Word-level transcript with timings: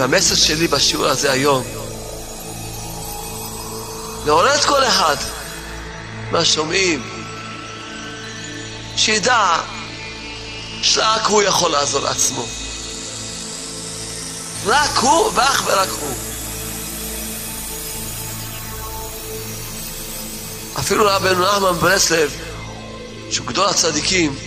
והמסר 0.00 0.34
שלי 0.34 0.68
בשיעור 0.68 1.06
הזה 1.06 1.32
היום, 1.32 1.64
לעורר 4.26 4.54
את 4.54 4.64
כל 4.64 4.84
אחד 4.84 5.16
מהשומעים, 6.30 7.02
שידע 8.96 9.56
שרק 10.82 11.26
הוא 11.26 11.42
יכול 11.42 11.70
לעזור 11.70 12.00
לעצמו. 12.00 12.46
רק 14.66 14.96
הוא 14.96 15.30
ואך 15.34 15.62
ורק 15.66 15.88
הוא. 15.88 16.14
אפילו 20.78 21.04
רבנו 21.06 21.44
נחמן 21.44 21.72
ברסלב, 21.72 22.32
שהוא 23.30 23.46
גדול 23.46 23.68
הצדיקים, 23.68 24.38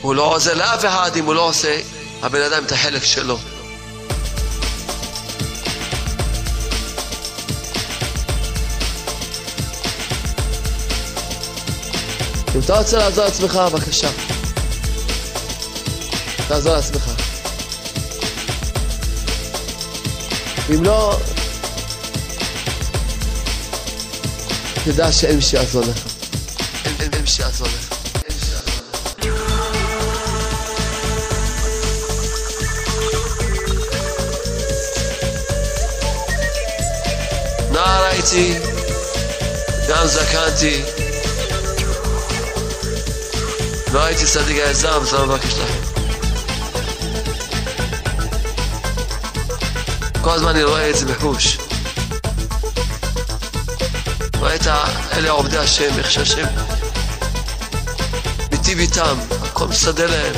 הוא 0.00 0.14
לא 0.14 0.34
עוזר 0.34 0.54
לאף 0.54 0.84
אחד 0.84 1.10
אם 1.16 1.24
הוא 1.24 1.34
לא 1.34 1.48
עושה 1.48 1.80
הבן 2.22 2.42
אדם 2.42 2.64
את 2.64 2.72
החלק 2.72 3.04
שלו. 3.04 3.38
אם 12.54 12.60
אתה 12.64 12.78
רוצה 12.78 12.98
לעזור 12.98 13.24
לעצמך, 13.24 13.54
בבקשה. 13.54 14.10
תעזור 16.48 16.74
לעצמך. 16.74 17.10
אם 20.70 20.84
לא, 20.84 21.16
תדע 24.84 25.12
שאין 25.12 25.36
מי 25.36 25.42
שיעזור 25.42 25.82
לך. 25.82 25.98
אין, 26.84 26.94
אין, 27.00 27.12
אין 27.12 27.22
מי 27.22 27.28
שיעזור 27.28 27.68
לך. 27.68 27.79
הייתי, 38.32 38.58
גם 39.88 40.06
זקנתי. 40.06 40.82
לא 43.92 44.04
הייתי 44.04 44.24
צדיק 44.24 44.56
היזם, 44.56 45.04
זה 45.04 45.16
לא 45.16 45.26
מבקש 45.26 45.54
לכם. 45.54 45.80
כל 50.22 50.30
הזמן 50.30 50.48
אני 50.48 50.64
רואה 50.64 50.90
את 50.90 50.96
זה 50.96 51.06
בחוש. 51.06 51.58
רואה 54.38 54.54
את. 54.54 54.66
אלה 55.12 55.30
עובדי 55.30 55.58
השם, 55.58 55.98
איך 55.98 56.10
שהשם 56.10 56.46
מיטיב 58.52 58.78
איתם, 58.78 59.16
הכל 59.42 59.66
מסדר 59.68 60.10
להם. 60.10 60.34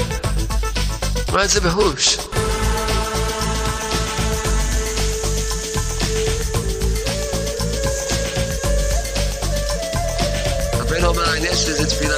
רואה 1.28 1.44
את 1.44 1.50
זה 1.50 1.60
בחוש. 1.60 2.18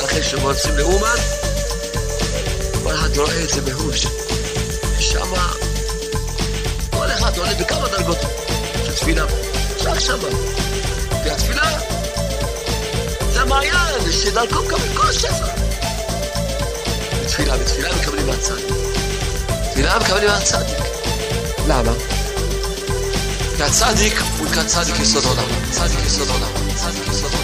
אחרי 0.05 0.23
שהם 0.23 0.41
רוצים 0.41 0.77
לאומן, 0.77 1.17
כל 2.83 2.95
אחד 2.95 3.17
רואה 3.17 3.43
את 3.45 3.49
זה 3.49 3.61
בחוש. 3.61 4.07
שמה, 4.99 5.53
כל 6.91 7.07
אחד 7.11 7.39
עולה 7.39 7.55
בכמה 7.55 7.89
דרגות 7.89 8.19
של 8.87 8.95
תפילה. 8.95 9.25
רק 9.85 9.99
שמה. 9.99 10.29
והתפילה 11.25 11.79
זה 13.33 13.41
המעיין 13.41 14.13
שדרכו 14.13 14.63
מקבל 14.63 14.97
כל 14.97 15.09
השפע. 15.09 15.47
בתפילה, 17.25 17.57
בתפילה 17.57 17.89
מקבלים 17.97 18.27
מהצדיק. 18.27 18.67
תפילה 19.71 19.99
מקבלים 19.99 20.29
מהצדיק. 20.29 20.79
למה? 21.69 21.93
כי 23.57 23.63
הצדיק 23.63 24.23
הוא 24.39 24.47
נקרא 24.47 24.65
צדיק 24.65 25.01
יסוד 25.01 25.25
עולם. 25.25 25.45
צדיק 25.71 25.99
יסוד 26.07 26.29
עולם. 26.29 26.51
צדיק 26.75 27.09
יסוד 27.09 27.33
עולם. 27.33 27.44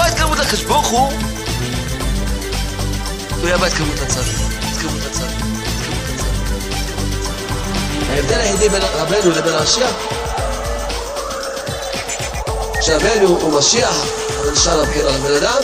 כל 0.00 0.06
התקרבות 0.06 0.38
לקדוש 0.38 0.62
ברוך 0.62 0.88
הוא 0.88 1.12
תלויה 3.28 3.58
בהתקרבות 3.58 4.00
לצדיק. 4.00 4.36
התקרבות 4.72 5.00
לצדיק. 5.06 5.36
התקרבות 5.52 6.00
לצדיק. 6.00 6.30
ההבדל 8.10 8.40
היחידי 8.40 8.68
בין 8.68 8.82
רבנו 8.82 9.30
לבין 9.30 9.54
המשיח 9.54 9.90
שרבנו 12.80 13.28
הוא 13.28 13.58
משיח, 13.58 14.04
אבל 14.40 14.50
נשאר 14.52 14.82
לבחירה 14.82 15.12
לבן 15.12 15.34
אדם 15.34 15.62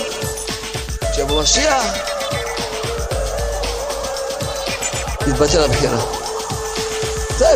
כשהוא 1.13 1.43
משיח 1.43 1.85
מתבטל 5.27 5.65
הבחירה 5.65 6.01
זה 7.39 7.49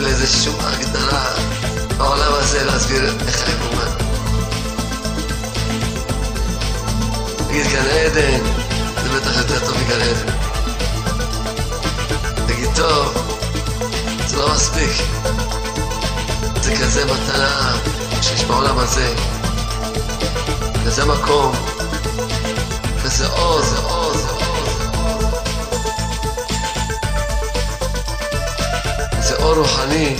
לזה 0.00 0.26
שום 0.26 0.54
הגדרה 0.60 1.24
בעולם 1.96 2.32
הזה 2.32 2.64
להסביר 2.64 3.02
איך 3.26 3.48
הם 3.48 3.58
אומן. 3.62 3.90
תגיד 7.48 7.66
גן 7.66 7.86
עדן, 7.86 8.44
זה 9.02 9.08
בטח 9.08 9.36
יותר 9.36 9.66
טוב 9.66 9.76
מגן 9.76 10.00
עדן. 10.00 10.32
תגיד 12.46 12.68
טוב, 12.76 13.14
זה 14.26 14.36
לא 14.36 14.54
מספיק. 14.54 15.02
זה 16.62 16.76
כזה 16.76 17.04
מתנה 17.04 17.76
שיש 18.22 18.44
בעולם 18.44 18.78
הזה. 18.78 19.14
כזה 20.86 21.04
מקום, 21.04 21.52
כזה 23.04 23.26
אור, 23.26 23.62
זה 23.62 23.78
אור, 23.78 23.78
זה 23.78 23.78
אור, 23.78 23.99
אור 29.50 29.58
רוחני, 29.58 30.16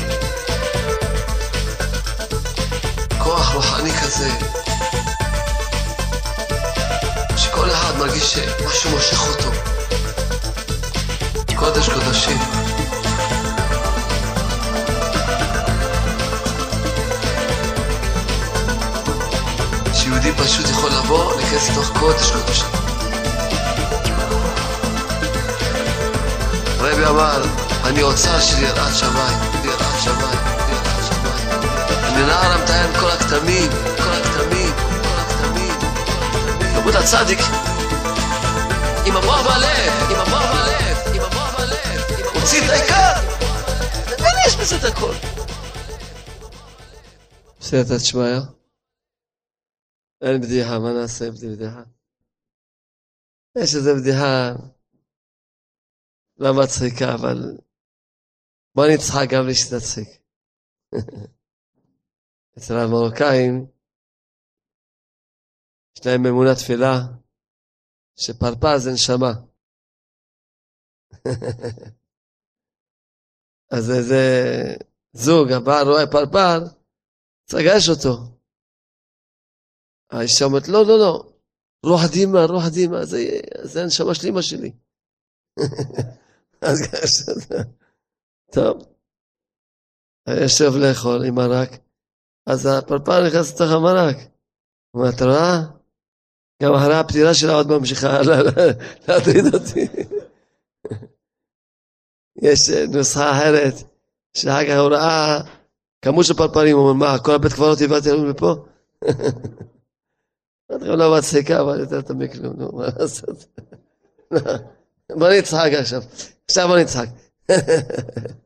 כוח 3.18 3.54
רוחני 3.54 3.90
כזה, 3.92 4.30
שכל 7.36 7.70
אחד 7.70 7.98
מרגיש 7.98 8.34
שמשהו 8.34 8.90
מושך 8.90 9.28
אותו. 9.28 9.50
קודש 11.56 11.88
קודשים. 11.88 12.38
שיהודי 19.94 20.32
פשוט 20.32 20.68
יכול 20.68 20.90
לבוא, 20.90 21.34
להיכנס 21.36 21.70
לתוך 21.70 21.98
קודש 21.98 22.30
קודשים. 22.30 22.68
הרבי 26.80 27.06
אמר, 27.06 27.69
אני 27.90 28.02
אוצר 28.02 28.40
של 28.40 28.62
יראת 28.62 28.94
שמיים, 28.98 29.38
יראת 29.64 29.96
שמיים, 30.04 30.40
יראת 30.70 31.04
שמיים. 31.08 31.50
אני 32.02 32.22
נער 32.26 32.52
המתאם 32.52 33.00
כל 33.00 33.10
הכתמים, 33.10 33.70
כל 33.96 34.12
הכתמים, 34.12 34.72
כל 35.02 35.16
הכתמים. 35.20 35.74
כמות 36.74 36.94
הצדיק, 36.94 37.38
עם 39.06 39.16
המוח 39.16 39.40
בלב, 39.46 39.92
עם 40.10 40.16
המוח 40.16 40.44
בלב, 40.52 41.14
עם 41.14 41.22
המוח 41.22 41.54
עם 41.60 42.24
המוח 42.26 42.34
הוציא 42.34 42.64
את 42.64 42.70
העיקר. 42.70 43.12
אין 44.24 44.36
יש 44.46 44.56
בזה 44.56 44.76
את 44.76 44.84
הכל. 44.84 45.14
בסייעתא 47.60 47.98
שמיא. 47.98 48.40
אין 50.22 50.40
בדיחה, 50.40 50.78
מה 50.78 50.92
נעשה 50.92 51.30
בלי 51.30 51.56
בדיחה? 51.56 51.82
יש 53.58 53.74
איזה 53.74 53.94
בדיחה 53.94 54.52
לא 56.38 56.54
מצחיקה, 56.54 57.14
אבל 57.14 57.56
בוא 58.74 58.84
נצחק 58.94 59.26
גם 59.32 59.42
בלי 59.44 59.54
שתצחיק. 59.54 60.08
אצל 62.58 62.74
המרוקאים 62.74 63.66
יש 65.96 66.06
להם 66.06 66.26
אמונה 66.26 66.54
תפילה 66.54 66.94
שפרפר 68.16 68.78
זה 68.78 68.90
נשמה. 68.92 69.32
אז 73.74 73.90
איזה 73.90 74.24
זוג, 75.12 75.52
הבעל 75.52 75.88
רואה 75.88 76.06
פרפר, 76.10 76.58
צריך 77.44 77.62
לגרש 77.62 77.88
אותו. 77.88 78.40
האישה 80.10 80.44
אומרת, 80.44 80.68
לא, 80.68 80.86
לא, 80.86 80.98
לא, 80.98 81.32
רוח 81.86 82.00
דימה, 82.12 82.44
רוח 82.44 82.64
דימה, 82.74 83.04
זה, 83.04 83.80
הנשמה 83.82 84.14
של 84.14 84.26
אמא 84.28 84.42
שלי. 84.42 84.72
אז 86.68 86.80
גרש 86.80 87.28
אותה. 87.28 87.70
טוב. 88.52 88.82
יושב 90.28 90.72
לאכול 90.76 91.24
עם 91.24 91.34
מרק, 91.34 91.70
אז 92.46 92.66
הפרפר 92.66 93.26
נכנס 93.26 93.54
לתוך 93.54 93.72
המרק. 93.72 94.16
הוא 94.90 95.02
אומר, 95.02 95.14
אתה 95.16 95.24
רואה? 95.24 95.60
גם 96.62 96.74
אחרי 96.74 96.96
הפטירה 96.96 97.34
שלה 97.34 97.54
עוד 97.54 97.68
ממשיכה 97.70 98.20
להטריד 99.08 99.54
אותי. 99.54 99.86
יש 102.42 102.70
נוסחה 102.70 103.30
אחרת, 103.30 103.74
שאחר 104.36 104.64
כך 104.66 104.78
הוא 104.78 104.88
ראה 104.88 105.40
כמות 106.02 106.24
של 106.24 106.34
פרפרים, 106.34 106.76
הוא 106.76 106.88
אומר, 106.88 107.06
מה, 107.06 107.18
כל 107.18 107.34
הבית 107.34 107.52
קברות 107.52 107.78
הבאתי 107.80 108.10
לנו 108.10 108.26
מפה? 108.26 108.54
אמרתי 110.70 110.84
לכם, 110.84 110.98
לא 110.98 111.16
מצחיקה, 111.18 111.60
אבל 111.60 111.80
יותר 111.80 112.00
תמי 112.00 112.32
כלום, 112.32 112.56
נו, 112.56 112.72
מה 112.72 112.86
לעשות? 112.98 113.46
בוא 115.18 115.28
נצחק 115.38 115.70
עכשיו, 115.78 116.02
עכשיו 116.48 116.68
בוא 116.68 116.78
נצחק. 116.78 117.06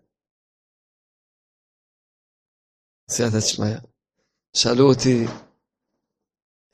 סייעתא 3.10 3.40
שמיא. 3.40 3.78
שאלו 4.56 4.84
אותי, 4.90 5.24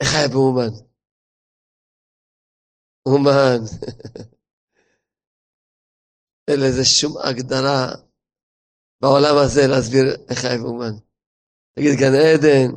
איך 0.01 0.09
היה 0.15 0.27
באומן? 0.27 0.73
אומן. 3.05 3.61
אין 6.47 6.59
לזה 6.59 6.85
שום 6.85 7.13
הגדרה 7.17 7.85
בעולם 9.01 9.35
הזה 9.43 9.61
להסביר 9.71 10.05
איך 10.29 10.45
היה 10.45 10.57
באומן. 10.57 10.95
תגיד 11.75 11.93
גן 11.99 12.15
עדן, 12.15 12.69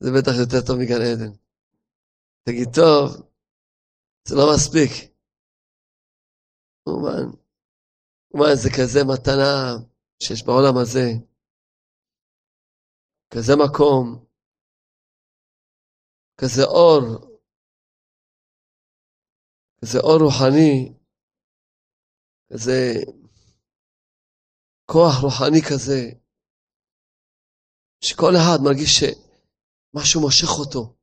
זה 0.00 0.10
בטח 0.16 0.34
יותר 0.40 0.60
טוב 0.66 0.76
מגן 0.80 1.02
עדן. 1.02 1.32
תגיד 2.44 2.68
טוב, 2.74 3.30
זה 4.28 4.34
לא 4.34 4.44
מספיק. 4.54 4.90
אומן, 6.86 7.43
אומן 8.34 8.54
זה 8.62 8.68
כזה 8.78 9.00
מתנה 9.12 9.54
שיש 10.22 10.42
בעולם 10.46 10.74
הזה. 10.82 11.06
כזה 13.34 13.52
מקום, 13.64 14.26
כזה 16.40 16.62
אור, 16.64 17.02
כזה 19.80 19.98
אור 19.98 20.18
רוחני, 20.24 20.92
כזה 22.52 22.78
כוח 24.92 25.14
רוחני 25.22 25.60
כזה, 25.70 26.00
שכל 28.04 28.32
אחד 28.36 28.58
מרגיש 28.64 28.90
שמשהו 28.98 30.20
מושך 30.20 30.50
אותו. 30.58 30.96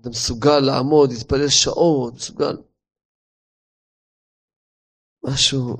אתה 0.00 0.08
מסוגל 0.10 0.60
לעמוד, 0.66 1.10
להתפלל 1.12 1.48
שעות, 1.48 2.14
מסוגל. 2.14 2.56
משהו, 5.24 5.76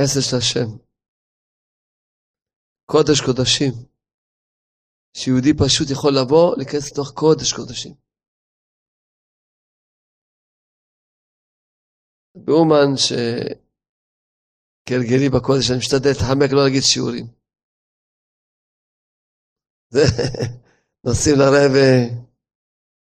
חסד 0.00 0.20
של 0.20 0.36
השם. 0.36 0.68
קודש 2.86 3.20
קודשים. 3.26 3.72
שיהודי 5.16 5.52
פשוט 5.58 5.88
יכול 5.90 6.12
לבוא, 6.22 6.56
להיכנס 6.56 6.92
לתוך 6.92 7.12
קודש 7.14 7.52
קודשים. 7.52 7.94
באומן, 12.34 12.90
שכהרגלי 14.86 15.28
בקודש, 15.34 15.70
אני 15.70 15.78
משתדל 15.78 16.10
להתחמק 16.10 16.50
לא 16.52 16.64
להגיד 16.64 16.82
שיעורים. 16.82 17.26
זה, 19.90 20.00
נוסעים 21.06 21.36
לרבה, 21.38 21.88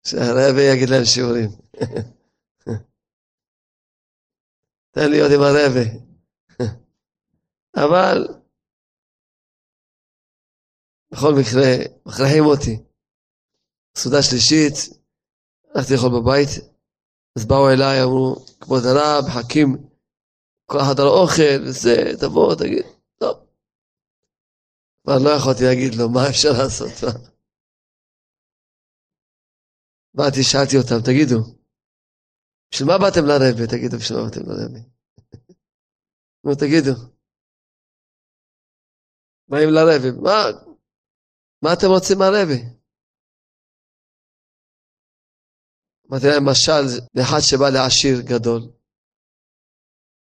שהרבה 0.07 0.63
יגיד 0.72 0.89
להם 0.89 1.06
שיעורים. 1.06 1.50
תן 4.94 5.10
להיות 5.10 5.31
עם 5.36 5.42
הרבה. 5.42 6.06
אבל 7.85 8.27
בכל 11.12 11.33
מקרה, 11.39 11.69
מכריחים 12.06 12.45
אותי. 12.45 12.83
סעודה 13.95 14.24
שלישית, 14.24 14.74
הלכתי 15.75 15.94
לאכול 15.94 16.12
בבית, 16.19 16.50
אז 17.35 17.45
באו 17.45 17.69
אליי, 17.69 18.03
אמרו, 18.03 18.45
כבוד 18.62 18.83
הרב, 18.85 19.24
מחכים 19.27 19.69
כל 20.65 20.77
אחד 20.81 21.00
על 21.00 21.07
האוכל, 21.07 21.57
וזה, 21.63 21.95
תבוא, 22.19 22.56
תגיד, 22.56 22.85
טוב. 23.19 23.35
כבר 25.03 25.18
לא 25.24 25.29
יכולתי 25.29 25.63
להגיד 25.63 25.95
לו, 25.95 26.09
מה 26.09 26.29
אפשר 26.29 26.50
לעשות? 26.59 27.13
באתי, 30.13 30.44
שאלתי 30.44 30.77
אותם, 30.77 31.00
תגידו, 31.06 31.39
בשביל 32.71 32.88
מה 32.88 32.97
באתם 32.97 33.25
לרבי? 33.25 33.68
תגידו, 33.68 33.97
בשביל 33.97 34.19
מה 34.19 34.25
באתם 34.25 34.41
לרבי? 34.50 34.79
נו, 36.44 36.56
תגידו. 36.56 37.17
באים 39.50 39.70
לרבי, 39.76 40.12
מה, 40.24 40.40
מה 41.64 41.70
אתם 41.74 41.88
רוצים 41.88 42.18
מהרבי? 42.20 42.62
אמרתי 46.08 46.28
להם, 46.28 46.46
משל, 46.50 46.86
לאחד 47.16 47.42
שבא 47.50 47.70
לעשיר 47.70 48.18
גדול, 48.32 48.62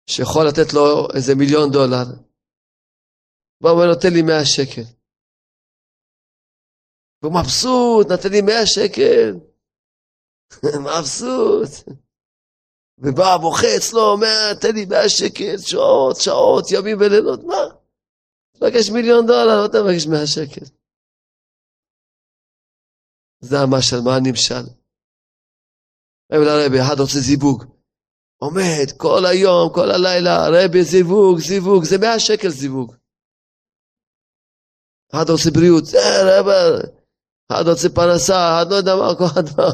שיכול 0.09 0.43
לתת 0.47 0.73
לו 0.73 1.07
איזה 1.15 1.33
מיליון 1.35 1.71
דולר, 1.71 2.05
בא 3.61 3.67
ואומר, 3.67 3.85
נותן 3.93 4.13
לי 4.13 4.21
מאה 4.21 4.45
שקל. 4.45 4.87
והוא 7.21 7.33
מבסוט, 7.33 8.07
נתן 8.11 8.31
לי 8.31 8.41
מאה 8.41 8.65
שקל. 8.65 9.31
מבסוט. 10.85 11.71
ובא, 12.97 13.37
בוחץ 13.41 13.93
לו, 13.93 14.01
אומר, 14.01 14.53
תן 14.61 14.73
לי 14.75 14.85
מאה 14.85 15.09
שקל, 15.09 15.57
שעות, 15.57 16.15
שעות, 16.17 16.65
ימים 16.71 16.97
ולילות, 16.99 17.43
מה? 17.43 17.78
תבקש 18.59 18.89
מיליון 18.89 19.25
דולר, 19.27 19.61
לא 19.63 19.67
תבקש 19.67 20.07
מאה 20.07 20.27
שקל. 20.27 20.65
זה 23.39 23.55
המשל, 23.59 23.99
מה 24.05 24.15
הנמשל? 24.15 24.65
רבי 26.31 26.45
לרבי, 26.45 26.81
אחד 26.81 26.99
רוצה 26.99 27.19
זיווג. 27.19 27.63
עומד 28.37 28.87
כל 28.97 29.21
היום, 29.31 29.73
כל 29.75 29.91
הלילה, 29.91 30.35
רבי 30.55 30.83
זיווג, 30.83 31.39
זיווג, 31.39 31.83
זה 31.83 31.95
מאה 32.01 32.19
שקל 32.19 32.49
זיווג. 32.49 32.95
אחד 35.11 35.25
רוצה 35.29 35.49
בריאות, 35.55 35.85
זה 35.85 35.99
רבי, 36.29 36.89
אחד 37.51 37.63
רוצה 37.71 37.87
פרנסה, 37.95 38.39
אחד 38.49 38.71
לא 38.71 38.75
יודע 38.75 38.95
מה, 38.95 39.07
כל 39.17 39.25
אחד 39.31 39.47
מה. 39.57 39.69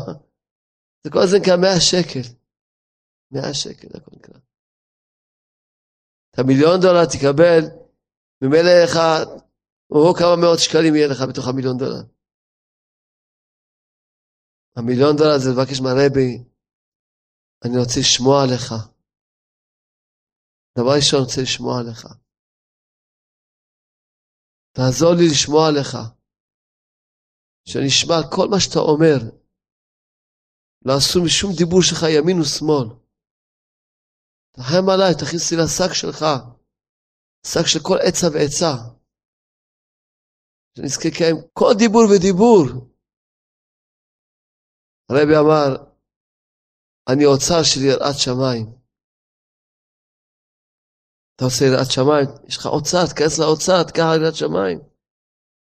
זה 1.04 1.10
כל 1.12 1.28
זה 1.28 1.38
נקרא 1.40 1.58
מאה 1.58 1.80
שקל. 1.92 2.26
מאה 3.32 3.54
שקל, 3.54 3.88
הכל 3.98 4.12
נקרא. 4.16 4.40
את 6.30 6.40
המיליון 6.40 6.82
דולר 6.82 7.06
תקבל, 7.06 7.85
ממילא 8.42 8.74
לך, 8.84 8.96
או 9.92 10.14
כמה 10.20 10.36
מאות 10.42 10.60
שקלים 10.60 10.96
יהיה 10.96 11.08
לך 11.12 11.20
בתוך 11.30 11.46
המיליון 11.48 11.78
דולר. 11.78 12.04
המיליון 14.78 15.14
דולר 15.18 15.38
זה 15.44 15.50
לבקש 15.52 15.80
מהרבי, 15.82 16.32
אני 17.66 17.78
רוצה 17.82 18.00
לשמוע 18.00 18.44
עליך. 18.44 18.68
דבר 20.78 20.94
ראשון, 20.96 21.20
אני 21.20 21.28
רוצה 21.28 21.42
לשמוע 21.42 21.74
עליך. 21.80 22.02
תעזור 24.76 25.12
לי 25.20 25.26
לשמוע 25.32 25.62
עליך. 25.70 25.92
שאני 27.68 27.88
אשמע 27.88 28.16
כל 28.36 28.48
מה 28.52 28.60
שאתה 28.60 28.80
אומר. 28.80 29.18
לא 30.86 30.94
עשו 30.98 31.20
משום 31.26 31.52
דיבור 31.58 31.82
שלך 31.88 32.02
ימין 32.16 32.38
ושמאל. 32.42 32.88
תחם 34.56 34.86
עליי, 34.94 35.14
תכניס 35.22 35.52
לי 35.52 35.58
לשק 35.62 35.92
שלך. 36.02 36.20
שק 37.52 37.68
של 37.72 37.80
כל 37.88 37.98
עצה 38.08 38.28
ועצה. 38.34 38.74
שנזכה 40.78 41.10
לקיים 41.10 41.36
כל 41.54 41.72
דיבור 41.78 42.06
ודיבור. 42.12 42.64
הרבי 45.10 45.36
אמר, 45.42 45.70
אני 47.10 47.26
אוצר 47.26 47.62
של 47.64 47.82
יראת 47.90 48.18
שמיים. 48.24 48.66
אתה 51.36 51.46
עושה 51.46 51.66
יראת 51.66 51.92
שמיים, 51.96 52.48
יש 52.48 52.58
לך 52.58 52.66
אוצר, 52.66 53.04
תיכנס 53.10 53.40
לאוצר, 53.40 53.80
תקח 53.88 54.08
יראת 54.16 54.36
שמיים. 54.36 54.80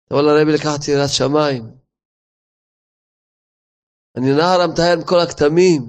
תבוא 0.07 0.23
לרבי 0.23 0.53
לקחת 0.57 0.81
יראת 0.89 1.13
שמיים. 1.19 1.65
אני 4.17 4.31
נער 4.39 4.61
המטהר 4.61 4.93
עם 4.97 5.03
כל 5.09 5.21
הכתמים. 5.25 5.83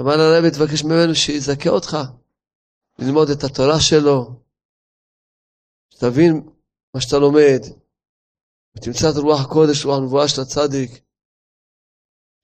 אמר 0.00 0.14
לרבי, 0.16 0.50
תבקש 0.50 0.80
ממנו 0.84 1.14
שיזכה 1.14 1.70
אותך, 1.70 1.92
ללמוד 2.98 3.28
את 3.30 3.42
התורה 3.44 3.80
שלו, 3.80 4.18
שתבין 5.90 6.32
מה 6.94 7.00
שאתה 7.00 7.16
לומד, 7.24 7.60
ותמצא 8.74 9.06
את 9.10 9.16
רוח 9.24 9.40
הקודש, 9.44 9.84
רוח 9.84 9.98
הנבואה 9.98 10.28
של 10.28 10.40
הצדיק. 10.42 10.90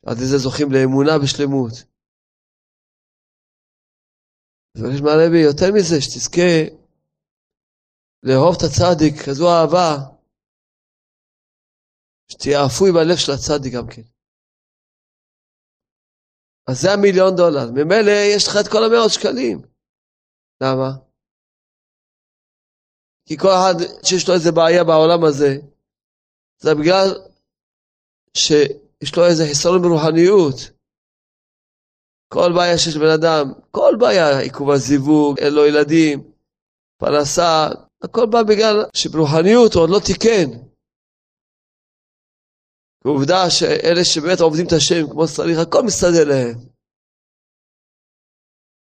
עד 0.06 0.16
לזה 0.22 0.38
זוכים 0.38 0.68
לאמונה 0.72 1.14
בשלמות. 1.22 1.74
אז 4.74 4.80
אני 4.84 5.00
מהרבי, 5.04 5.42
יותר 5.50 5.68
מזה, 5.74 5.96
שתזכה 6.00 6.52
לאהוב 8.22 8.54
את 8.56 8.62
הצדיק, 8.66 9.14
כזו 9.26 9.46
אהבה, 9.48 9.90
שתהיה 12.30 12.58
אפוי 12.66 12.90
בלב 12.92 13.16
של 13.16 13.32
הצדיק 13.32 13.72
גם 13.74 13.86
כן. 13.94 14.06
אז 16.68 16.76
זה 16.82 16.88
המיליון 16.92 17.32
דולר. 17.36 17.66
ממילא 17.74 18.16
יש 18.36 18.48
לך 18.48 18.54
את 18.60 18.68
כל 18.72 18.82
המאות 18.84 19.10
שקלים. 19.10 19.69
למה? 20.62 20.90
כי 23.26 23.36
כל 23.36 23.48
אחד 23.48 23.74
שיש 24.04 24.28
לו 24.28 24.34
איזה 24.34 24.52
בעיה 24.52 24.84
בעולם 24.84 25.24
הזה, 25.24 25.56
זה 26.58 26.74
בגלל 26.74 27.08
שיש 28.36 29.16
לו 29.16 29.26
איזה 29.26 29.44
חיסרון 29.48 29.82
ברוחניות. 29.82 30.56
כל 32.32 32.52
בעיה 32.56 32.78
שיש 32.78 32.96
לבן 32.96 33.14
אדם, 33.20 33.52
כל 33.70 33.92
בעיה, 34.00 34.40
עיכוב 34.40 34.70
הזיווג, 34.70 35.38
אין 35.38 35.52
לו 35.54 35.66
ילדים, 35.66 36.32
פרנסה, 37.00 37.68
הכל 38.02 38.26
בא 38.30 38.42
בגלל 38.42 38.84
שברוחניות 38.94 39.74
הוא 39.74 39.82
עוד 39.82 39.90
לא 39.90 40.00
תיקן. 40.06 40.48
ועובדה 43.04 43.50
שאלה 43.50 44.04
שבאמת 44.04 44.40
עובדים 44.40 44.66
את 44.66 44.72
השם 44.72 45.10
כמו 45.10 45.28
שצריך, 45.28 45.58
הכל 45.58 45.82
מסתדר 45.82 46.24
להם. 46.28 46.69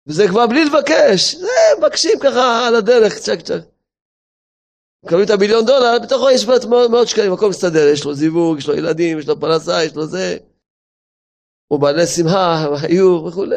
וזה 0.08 0.22
כבר 0.28 0.46
בלי 0.46 0.64
לבקש, 0.64 1.34
זה 1.34 1.56
מבקשים 1.78 2.18
ככה 2.22 2.66
על 2.68 2.74
הדרך, 2.74 3.12
צ'ק 3.18 3.40
צ'ק. 3.48 3.62
מקבלים 5.04 5.24
את 5.24 5.30
המיליון 5.30 5.66
דולר, 5.66 5.98
בתוכו 6.02 6.30
יש 6.30 6.46
מאות 6.90 7.08
שקלים, 7.08 7.32
הכל 7.32 7.48
מסתדר, 7.48 7.84
יש 7.92 8.04
לו 8.04 8.14
זיווג, 8.14 8.58
יש 8.58 8.68
לו 8.68 8.74
ילדים, 8.74 9.18
יש 9.18 9.28
לו 9.28 9.40
פרנסה, 9.40 9.84
יש 9.84 9.94
לו 9.94 10.06
זה. 10.06 10.38
הוא 11.68 11.80
בעלי 11.80 12.06
שמחה, 12.06 12.46
היו 12.82 13.24
וכולי. 13.26 13.56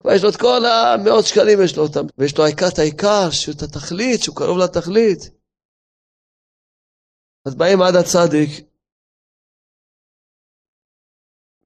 כבר 0.00 0.12
יש 0.12 0.22
לו 0.22 0.30
את 0.30 0.36
כל 0.36 0.60
המאות 0.64 1.24
שקלים, 1.24 1.58
יש 1.64 1.76
לו 1.76 1.82
אותם. 1.82 2.06
ויש 2.18 2.38
לו 2.38 2.44
העיקר 2.44 2.68
את 2.72 2.78
העיקר, 2.78 3.30
שהוא 3.30 3.54
את 3.56 3.62
התכלית, 3.62 4.22
שהוא 4.22 4.36
קרוב 4.36 4.58
לתכלית. 4.58 5.20
אז 7.46 7.54
באים 7.54 7.82
עד 7.82 7.94
הצדיק, 8.00 8.50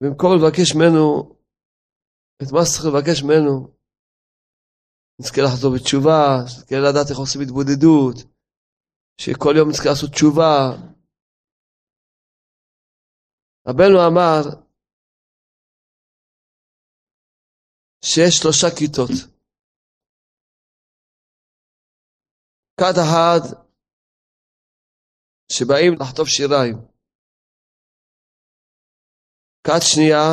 במקום 0.01 0.31
לבקש 0.37 0.75
ממנו 0.75 1.35
את 2.43 2.53
מה 2.53 2.61
שצריך 2.67 2.87
לבקש 2.87 3.23
ממנו, 3.23 3.78
נזכה 5.21 5.41
לחזור 5.45 5.71
בתשובה, 5.75 6.19
נזכה 6.45 6.77
לדעת 6.85 7.09
איך 7.11 7.19
עושים 7.19 7.41
התבודדות, 7.45 8.17
שכל 9.21 9.55
יום 9.59 9.69
נזכה 9.71 9.89
לעשות 9.91 10.11
תשובה. 10.11 10.53
רבנו 13.69 13.97
אמר, 14.09 14.41
שיש 18.05 18.33
שלושה 18.43 18.69
כיתות. 18.79 19.39
כת 22.81 22.97
אחת 23.05 23.43
שבאים 25.53 25.93
לחטוף 26.01 26.29
שיריים. 26.29 26.77
כת 29.67 29.83
שנייה 29.93 30.25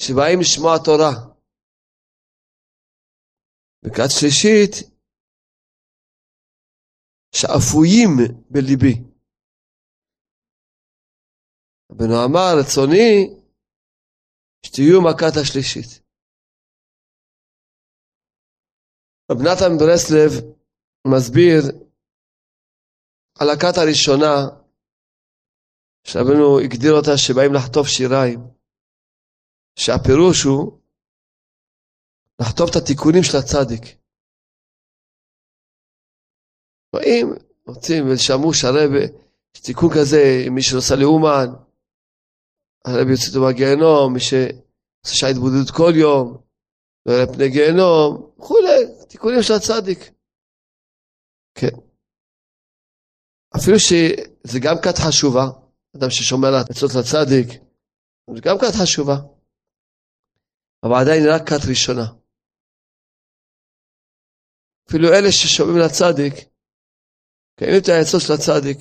שבאים 0.00 0.38
לשמוע 0.40 0.72
תורה. 0.84 1.35
וכת 3.86 4.10
שלישית 4.20 4.70
שאפויים 7.34 8.10
בליבי. 8.50 8.94
רבנו 11.92 12.14
אמר, 12.24 12.48
רצוני 12.60 13.08
שתהיו 14.66 15.02
מכת 15.02 15.36
השלישית. 15.42 16.06
רב 19.30 19.38
נתן 19.42 19.72
ברסלב 19.78 20.30
מסביר 21.06 21.62
על 23.40 23.48
הכת 23.50 23.76
הראשונה, 23.82 24.34
שרבנו 26.06 26.58
הגדיר 26.64 26.92
אותה 26.92 27.14
שבאים 27.16 27.52
לחטוף 27.54 27.86
שיריים, 27.86 28.40
שהפירוש 29.78 30.42
הוא 30.42 30.75
לחטוף 32.40 32.70
את 32.70 32.76
התיקונים 32.76 33.22
של 33.22 33.36
הצדיק. 33.38 33.84
רואים, 36.94 37.26
רוצים, 37.66 38.04
ושמעו 38.08 38.54
שהרבה, 38.54 39.04
יש 39.54 39.60
תיקון 39.60 39.88
כזה, 39.94 40.46
מי 40.50 40.62
שנוסע 40.62 40.94
לאומן, 40.96 41.48
הרבי 42.84 43.10
יוצא 43.10 43.28
אותו 43.28 43.40
מהגיהנום, 43.40 44.12
מי 44.14 44.20
שעושה 44.20 45.16
שעה 45.18 45.30
התבודדות 45.30 45.70
כל 45.70 45.92
יום, 45.96 46.42
לא 47.06 47.32
פני 47.34 47.48
גיהנום, 47.50 48.30
וכולי, 48.38 49.06
תיקונים 49.08 49.42
של 49.42 49.54
הצדיק. 49.54 49.98
כן. 51.54 51.76
אפילו 53.56 53.78
שזה 53.78 54.58
גם 54.64 54.76
כת 54.82 54.98
חשובה, 55.06 55.46
אדם 55.96 56.10
ששומר 56.10 56.48
על 56.48 56.64
עצות 56.70 56.90
לצדיק, 56.98 57.48
זה 58.34 58.40
גם 58.40 58.56
כת 58.58 58.74
חשובה. 58.82 59.16
אבל 60.84 60.94
עדיין 61.00 61.22
רק 61.28 61.48
כת 61.48 61.62
ראשונה. 61.70 62.25
אפילו 64.88 65.08
אלה 65.08 65.32
ששומעים 65.32 65.78
לצדיק, 65.84 66.34
קיימים 67.56 67.80
את 67.82 67.88
העצות 67.88 68.20
של 68.26 68.32
הצדיק, 68.32 68.78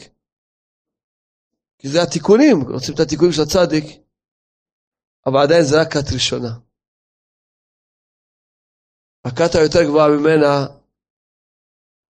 כי 1.77 1.87
זה 1.89 1.99
התיקונים, 2.03 2.57
רוצים 2.73 2.93
את 2.95 2.99
התיקונים 2.99 3.33
של 3.33 3.41
הצדיק, 3.45 3.85
אבל 5.25 5.39
עדיין 5.43 5.63
זה 5.69 5.75
רק 5.81 5.87
כת 5.93 6.07
ראשונה. 6.13 6.53
הכת 9.27 9.51
היותר 9.55 9.83
גבוהה 9.87 10.07
ממנה, 10.15 10.53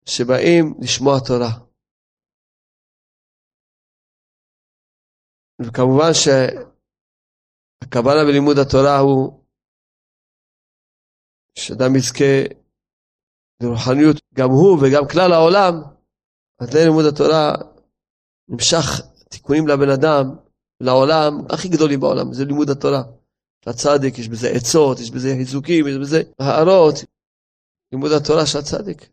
שבאים 0.06 0.64
לשמוע 0.82 1.14
תורה. 1.26 1.52
וכמובן 5.60 6.12
שהכוונה 6.22 8.20
בלימוד 8.26 8.56
התורה 8.58 8.98
הוא 8.98 9.44
שאדם 11.58 11.96
יזכה 11.96 12.63
לרוחניות, 13.64 14.16
גם 14.34 14.50
הוא 14.50 14.78
וגם 14.78 15.04
כלל 15.12 15.32
העולם, 15.32 15.74
על 16.58 16.66
לימוד 16.74 17.04
התורה 17.04 17.52
נמשך 18.48 18.86
תיקונים 19.28 19.68
לבן 19.68 19.90
אדם, 19.98 20.24
לעולם, 20.80 21.32
הכי 21.52 21.68
גדולים 21.68 22.00
בעולם, 22.00 22.32
זה 22.32 22.44
לימוד 22.44 22.70
התורה. 22.70 23.02
לצדיק 23.66 24.18
יש 24.18 24.28
בזה 24.28 24.48
עצות, 24.56 24.98
יש 25.00 25.10
בזה 25.10 25.28
חיזוקים, 25.38 25.84
יש 25.88 25.96
בזה 26.02 26.18
הערות. 26.38 26.94
לימוד 27.92 28.10
התורה 28.12 28.46
של 28.46 28.58
הצדיק. 28.58 29.10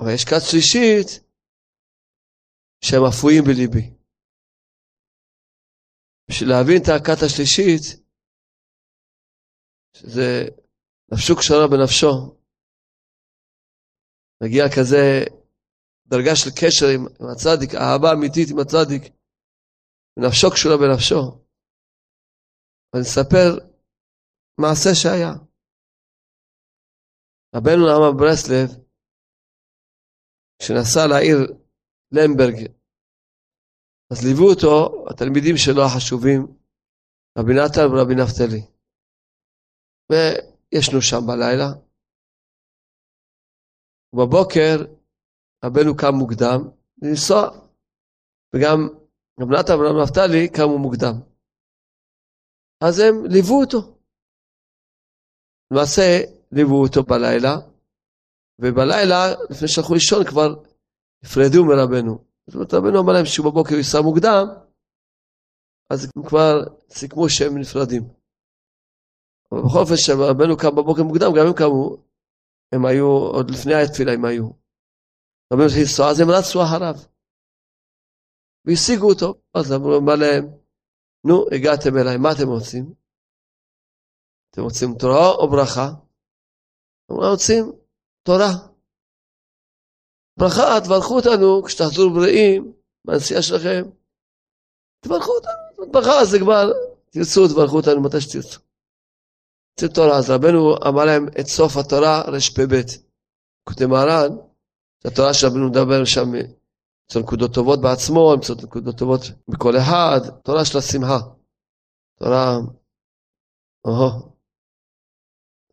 אבל 0.00 0.10
יש 0.14 0.24
כת 0.24 0.42
שלישית 0.50 1.08
שהם 2.84 3.04
אפויים 3.10 3.44
בליבי. 3.44 3.94
בשביל 6.28 6.48
להבין 6.48 6.82
את 6.82 6.88
הכת 6.88 7.22
השלישית, 7.26 7.82
שזה 9.96 10.48
נפשו 11.12 11.36
קשרה 11.36 11.66
בנפשו, 11.70 12.43
מגיע 14.44 14.64
כזה 14.76 15.02
דרגה 16.06 16.34
של 16.40 16.50
קשר 16.60 16.86
עם, 16.94 17.02
עם 17.20 17.26
הצדיק, 17.32 17.70
אהבה 17.74 18.08
אמיתית 18.12 18.48
עם 18.50 18.58
הצדיק, 18.58 19.02
ונפשו 20.16 20.48
קשורה 20.54 20.76
בנפשו. 20.76 21.22
ואני 22.90 23.04
אספר 23.04 23.48
מעשה 24.60 24.90
שהיה. 25.02 25.32
רבנו 27.56 27.82
נעמה 27.86 28.10
ברסלב, 28.18 28.68
כשנסע 30.58 31.02
לעיר 31.10 31.38
למברג, 32.12 32.56
אז 34.10 34.18
ליוו 34.26 34.50
אותו 34.50 34.74
התלמידים 35.10 35.56
שלו 35.56 35.82
החשובים, 35.86 36.40
רבי 37.38 37.52
נתן 37.54 37.86
ורבי 37.90 38.14
נפתלי. 38.14 38.62
וישנו 40.10 41.02
שם 41.02 41.22
בלילה. 41.26 41.83
ובבוקר 44.14 44.76
רבנו 45.64 45.96
קם 45.96 46.14
מוקדם 46.14 46.60
לנסוע, 47.02 47.40
וגם 48.54 48.78
רב 49.40 49.50
נתן 49.50 49.72
ורב 49.72 49.96
נפתלי 50.02 50.48
קמו 50.48 50.78
מוקדם. 50.78 51.14
אז 52.80 52.98
הם 52.98 53.14
ליוו 53.24 53.60
אותו. 53.60 53.78
למעשה 55.70 56.20
ליוו 56.52 56.82
אותו 56.82 57.02
בלילה, 57.02 57.54
ובלילה, 58.58 59.20
לפני 59.50 59.68
שהלכו 59.68 59.94
לישון, 59.94 60.24
כבר 60.24 60.48
נפרדו 61.24 61.64
מרבנו. 61.64 62.24
זאת 62.46 62.54
אומרת, 62.54 62.74
רבנו 62.74 63.00
אמר 63.00 63.12
להם 63.12 63.26
שהוא 63.26 63.50
בבוקר 63.50 63.74
ייסע 63.74 64.00
מוקדם, 64.00 64.44
אז 65.90 66.10
הם 66.16 66.28
כבר 66.28 66.54
סיכמו 66.90 67.28
שהם 67.28 67.58
נפרדים. 67.58 68.02
אבל 69.52 69.60
בכל 69.62 69.78
אופן, 69.78 69.94
כשרבנו 69.94 70.56
קם 70.56 70.74
בבוקר 70.76 71.02
מוקדם, 71.02 71.30
גם 71.38 71.46
הם 71.46 71.52
קמו, 71.52 71.96
הם 72.72 72.86
היו, 72.86 73.08
עוד 73.08 73.50
לפני 73.50 73.74
התפילה 73.74 74.12
הם 74.12 74.24
היו. 74.24 74.50
רבי 75.52 75.62
מתחיל 75.64 75.80
לנסוע, 75.80 76.10
אז 76.10 76.20
הם 76.20 76.30
רצו 76.30 76.58
אחריו. 76.62 76.94
והשיגו 78.64 79.08
אותו, 79.08 79.34
אז 79.54 79.72
אמרו 79.72 80.16
להם, 80.20 80.44
נו, 81.26 81.36
הגעתם 81.54 81.96
אליי, 81.98 82.16
מה 82.16 82.28
אתם 82.32 82.48
רוצים? 82.48 82.94
אתם 84.50 84.62
רוצים 84.62 84.88
תורה 84.98 85.28
או 85.38 85.50
ברכה? 85.50 85.88
אמרו, 87.10 87.30
רוצים 87.30 87.64
תורה. 88.26 88.52
ברכה, 90.38 90.80
תברכו 90.84 91.14
אותנו 91.16 91.62
כשתחזרו 91.66 92.10
בריאים 92.10 92.72
מהנסיעה 93.04 93.42
שלכם. 93.42 93.82
תברכו 95.00 95.32
אותנו, 95.32 95.92
ברכה 95.92 96.24
זה 96.30 96.38
כבר, 96.38 96.64
תרצו, 97.10 97.48
תברכו 97.48 97.76
אותנו 97.76 98.02
מתי 98.02 98.20
שתרצו. 98.20 98.60
תורה, 99.80 100.18
אז 100.18 100.30
רבנו 100.30 100.74
אמר 100.88 101.04
להם 101.04 101.26
את 101.40 101.46
סוף 101.46 101.76
התורה, 101.76 102.20
רפ"ב. 102.20 102.74
כותב 103.68 103.86
מהר"ן, 103.86 104.36
התורה 105.04 105.34
שרבנו 105.34 105.68
מדבר 105.68 106.04
שם, 106.04 106.28
למצוא 106.34 107.22
נקודות 107.22 107.54
טובות 107.54 107.80
בעצמו, 107.80 108.34
למצוא 108.34 108.54
נקודות 108.62 108.98
טובות 108.98 109.20
בכל 109.48 109.76
אחד, 109.76 110.20
תורה 110.44 110.64
של 110.64 110.78
השמחה. 110.78 111.18
תורה 112.18 112.56
או, 113.84 113.92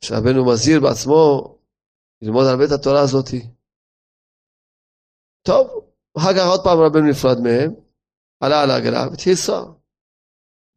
שרבנו 0.05 0.45
מזהיר 0.45 0.79
בעצמו 0.81 1.21
ללמוד 2.21 2.45
הרבה 2.45 2.65
את 2.65 2.71
התורה 2.79 3.01
הזאתי. 3.01 3.41
טוב, 5.47 5.67
אחר 6.17 6.33
כך 6.37 6.45
עוד 6.51 6.61
פעם 6.63 6.79
רבנו 6.79 7.09
נפרד 7.09 7.37
מהם, 7.43 7.71
עלה 8.39 8.63
על 8.63 8.69
העגלה 8.71 9.07
והתחיל 9.09 9.31
לנסוע. 9.33 9.73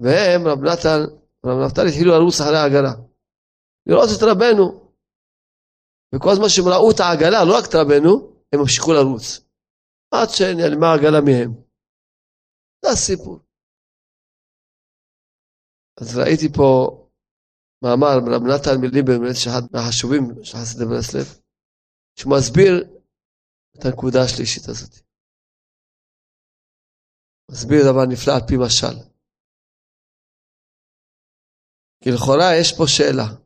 והם, 0.00 0.40
רב 0.46 0.58
נתן, 0.58 1.00
רב 1.46 1.58
נפתלי 1.66 1.88
התחילו 1.88 2.12
לרוץ 2.12 2.40
אחרי 2.40 2.58
העגלה. 2.58 3.13
לראות 3.86 4.08
את 4.16 4.22
רבנו. 4.30 4.66
וכל 6.14 6.30
הזמן 6.32 6.48
שהם 6.48 6.68
ראו 6.74 6.90
את 6.90 7.00
העגלה, 7.00 7.44
לא 7.48 7.52
רק 7.58 7.64
את 7.68 7.74
רבנו, 7.80 8.10
הם 8.52 8.60
המשיכו 8.60 8.92
לרוץ. 8.92 9.26
עד 10.14 10.28
שנעלמה 10.36 10.86
העגלה 10.86 11.20
מהם. 11.26 11.50
זה 12.82 12.90
הסיפור. 12.92 13.38
אז 16.00 16.18
ראיתי 16.18 16.48
פה 16.56 16.68
מאמר 17.82 18.14
מרב 18.24 18.42
נתן 18.50 18.76
מליברמן, 18.80 19.34
שאחד 19.34 19.62
מהחשובים 19.72 20.44
של 20.44 20.56
חסידי 20.58 20.84
ברסלב, 20.84 21.26
שהוא 22.18 22.32
מסביר 22.36 22.72
את 23.74 23.84
הנקודה 23.84 24.18
השלישית 24.24 24.68
הזאת. 24.68 24.94
מסביר 27.50 27.80
דבר 27.90 28.04
נפלא 28.12 28.32
על 28.34 28.44
פי 28.48 28.56
משל. 28.64 28.96
כי 32.02 32.10
לכאורה 32.10 32.50
יש 32.60 32.72
פה 32.78 32.84
שאלה. 32.86 33.43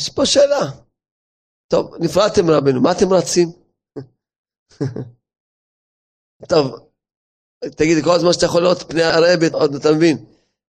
יש 0.00 0.08
פה 0.16 0.22
שאלה. 0.26 0.64
טוב, 1.72 1.94
נפרדתם 2.04 2.46
רבנו, 2.50 2.82
מה 2.82 2.90
אתם 2.92 3.12
רצים? 3.18 3.48
טוב, 6.50 6.64
תגיד, 7.78 8.04
כל 8.04 8.14
הזמן 8.16 8.32
שאתה 8.32 8.46
יכול 8.46 8.62
לראות 8.62 8.82
פני 8.90 9.02
הרבי, 9.02 9.46
עוד 9.52 9.70
אתה 9.74 9.88
מבין. 9.96 10.16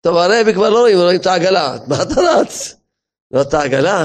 טוב, 0.05 0.15
הרבי 0.17 0.53
כבר 0.55 0.71
לא 0.71 0.79
רואים, 0.81 0.99
רואים 0.99 1.21
את 1.21 1.27
העגלה, 1.27 1.67
מה 1.89 1.97
אתה 2.03 2.21
רץ? 2.27 2.53
לראות 3.31 3.49
את 3.49 3.55
העגלה? 3.55 3.99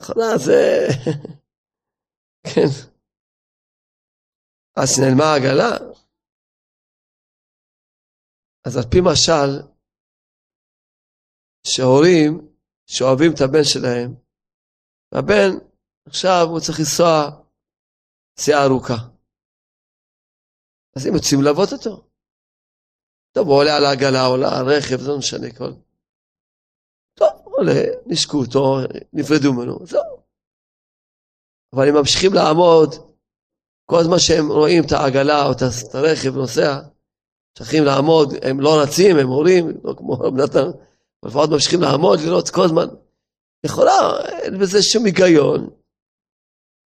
נכונה, 0.00 0.38
זה... 0.46 0.86
כן. 2.54 2.68
אז 4.76 5.00
נעלמה 5.00 5.24
העגלה? 5.24 5.70
אז 8.66 8.76
על 8.76 8.84
פי 8.90 8.98
משל, 9.04 9.50
שהורים 11.66 12.55
שאוהבים 12.86 13.32
את 13.34 13.40
הבן 13.40 13.64
שלהם, 13.64 14.14
והבן 15.12 15.50
עכשיו 16.06 16.46
הוא 16.50 16.60
צריך 16.60 16.78
לנסוע 16.78 17.30
נסיעה 18.38 18.64
ארוכה. 18.64 18.96
אז 20.96 21.06
הם 21.06 21.14
יוצאים 21.14 21.40
ללוות 21.42 21.72
אותו. 21.72 22.06
טוב, 23.32 23.48
הוא 23.48 23.56
עולה 23.56 23.76
על 23.76 23.84
העגלה, 23.84 24.26
עולה 24.26 24.48
על 24.48 24.68
הרכב, 24.68 25.00
זה 25.00 25.08
לא 25.08 25.18
משנה 25.18 25.46
כל. 25.58 25.72
טוב, 27.14 27.28
עולה, 27.44 27.80
נשקו 28.06 28.38
אותו, 28.38 28.76
נפרדו 29.12 29.52
ממנו, 29.52 29.86
זהו. 29.86 30.22
אבל 31.74 31.88
הם 31.88 31.94
ממשיכים 31.94 32.32
לעמוד 32.34 32.94
כל 33.86 33.98
הזמן 34.00 34.18
שהם 34.18 34.52
רואים 34.52 34.82
את 34.86 34.92
העגלה 34.92 35.46
או 35.46 35.52
את 35.52 35.94
הרכב 35.94 36.36
נוסע, 36.36 36.80
צריכים 37.58 37.84
לעמוד, 37.84 38.28
הם 38.42 38.60
לא 38.60 38.70
רצים, 38.82 39.16
הם 39.16 39.28
הורים, 39.28 39.68
לא 39.84 39.94
כמו 39.98 40.12
רב 40.12 40.34
נתן, 40.34 40.68
לפחות 41.26 41.50
ממשיכים 41.50 41.80
לעמוד, 41.82 42.18
לראות 42.26 42.50
כל 42.50 42.64
הזמן. 42.64 42.88
יכולה, 43.66 43.98
אין 44.42 44.58
בזה 44.60 44.78
שום 44.82 45.04
היגיון. 45.04 45.60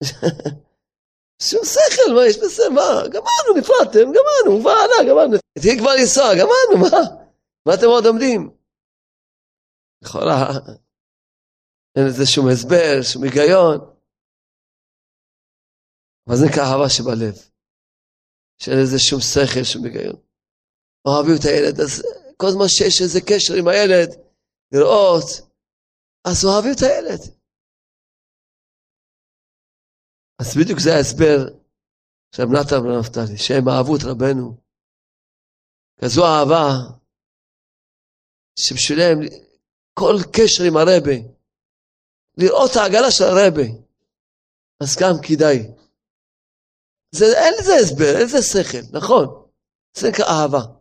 שום 1.50 1.62
שכל, 1.74 2.14
מה 2.16 2.22
יש 2.30 2.38
בזה, 2.38 2.64
מה? 2.76 3.08
גמרנו, 3.14 3.50
נפרדתם, 3.60 4.08
גמרנו, 4.16 4.50
הוא 4.52 4.64
בעלה, 4.64 5.10
גמרנו. 5.10 5.38
תהיה 5.62 5.80
כבר 5.80 5.92
לנסוע, 6.00 6.26
גמרנו, 6.40 6.76
מה? 6.84 7.02
מה 7.66 7.74
אתם 7.74 7.86
עוד 7.86 8.06
עומדים? 8.06 8.52
לכאורה, 10.02 10.48
אין 11.96 12.06
לזה 12.08 12.26
שום 12.26 12.46
הסבר, 12.52 13.02
שום 13.14 13.24
היגיון. 13.24 13.78
אבל 16.28 16.38
זה 16.38 16.46
נקרא 16.46 16.64
אהבה 16.64 16.90
שבלב. 16.90 17.36
שאין 18.62 18.78
לזה 18.84 19.00
שום 19.00 19.20
שכל, 19.20 19.64
שום 19.64 19.86
היגיון. 19.86 20.16
אוהבים 21.06 21.36
את 21.40 21.46
הילד, 21.46 21.80
אז 21.80 22.04
כל 22.42 22.50
זמן 22.54 22.68
שיש 22.68 23.02
איזה 23.02 23.20
קשר 23.30 23.54
עם 23.60 23.68
הילד, 23.68 24.10
לראות, 24.74 25.28
אז 26.28 26.46
אוהבים 26.46 26.74
את 26.76 26.84
הילד. 26.88 27.22
אז 30.40 30.48
בדיוק 30.58 30.80
זה 30.80 30.90
ההסבר 30.96 31.38
של 32.36 32.44
נתן 32.44 32.80
ונפתלי, 32.82 33.38
שהם 33.38 33.66
אהבו 33.70 33.96
את 33.96 34.04
רבנו. 34.10 34.58
כזו 36.02 36.22
אהבה, 36.26 36.70
שבשבילם 38.60 39.18
כל 40.00 40.16
קשר 40.36 40.64
עם 40.68 40.78
הרבה, 40.78 41.18
לראות 42.38 42.72
את 42.72 42.78
העגלה 42.78 43.12
של 43.12 43.24
הרבה, 43.24 43.68
אז 44.84 44.98
גם 45.02 45.16
כדאי. 45.26 45.60
זה, 47.16 47.26
אין 47.26 47.54
לזה 47.60 47.74
הסבר, 47.82 48.12
אין 48.18 48.26
לזה 48.26 48.42
שכל, 48.42 48.98
נכון. 48.98 49.26
זה 49.98 50.10
נקרא 50.10 50.26
אהבה. 50.26 50.79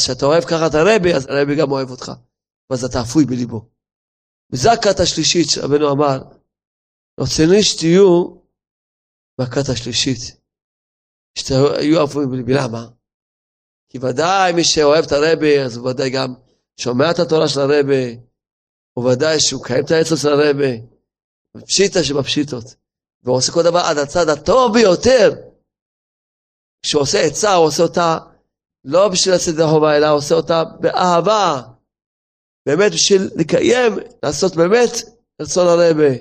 כשאתה 0.00 0.26
אוהב 0.26 0.44
ככה 0.44 0.66
את 0.66 0.74
הרבי, 0.74 1.14
אז 1.14 1.26
הרבי 1.26 1.56
גם 1.56 1.70
אוהב 1.70 1.90
אותך. 1.90 2.12
ואז 2.70 2.84
אתה 2.84 3.00
אפוי 3.00 3.24
בליבו. 3.24 3.68
וזו 4.52 4.70
הכת 4.70 5.00
השלישית 5.00 5.50
שרבנו 5.50 5.92
אמר, 5.92 6.18
רצוני 7.20 7.62
שתהיו 7.62 8.36
בכת 9.40 9.68
השלישית. 9.72 10.40
שתהיו 11.38 12.04
אפויים 12.04 12.30
בליבי. 12.30 12.52
למה? 12.54 12.86
כי 13.88 13.98
ודאי 13.98 14.52
מי 14.52 14.64
שאוהב 14.64 15.04
את 15.04 15.12
הרבי, 15.12 15.60
אז 15.60 15.76
הוא 15.76 15.90
ודאי 15.90 16.10
גם 16.10 16.34
שומע 16.80 17.10
את 17.10 17.18
התורה 17.18 17.48
של 17.48 17.60
הרבי, 17.60 18.18
וודאי 18.96 19.40
שהוא 19.40 19.64
קיים 19.64 19.84
את 19.84 19.90
העצות 19.90 20.18
של 20.18 20.28
הרבי. 20.28 20.82
פשיטה 21.66 22.04
שבפשיטות. 22.04 22.64
והוא 23.22 23.36
עושה 23.36 23.52
כל 23.52 23.62
דבר 23.62 23.78
עד 23.78 23.98
הצד 23.98 24.28
הטוב 24.28 24.74
ביותר. 24.74 25.30
כשהוא 26.82 27.02
עושה 27.02 27.20
עצה, 27.20 27.54
הוא 27.54 27.66
עושה 27.66 27.82
אותה 27.82 28.18
לא 28.84 29.08
בשביל 29.12 29.34
לצאת 29.34 29.54
ידי 29.54 29.62
חובה, 29.70 29.96
אלא 29.96 30.06
עושה 30.16 30.34
אותה 30.34 30.64
באהבה. 30.80 31.62
באמת 32.66 32.92
בשביל 32.92 33.22
לקיים, 33.40 33.92
לעשות 34.22 34.52
באמת 34.56 34.92
רצון 35.42 35.66
הרבה. 35.68 36.12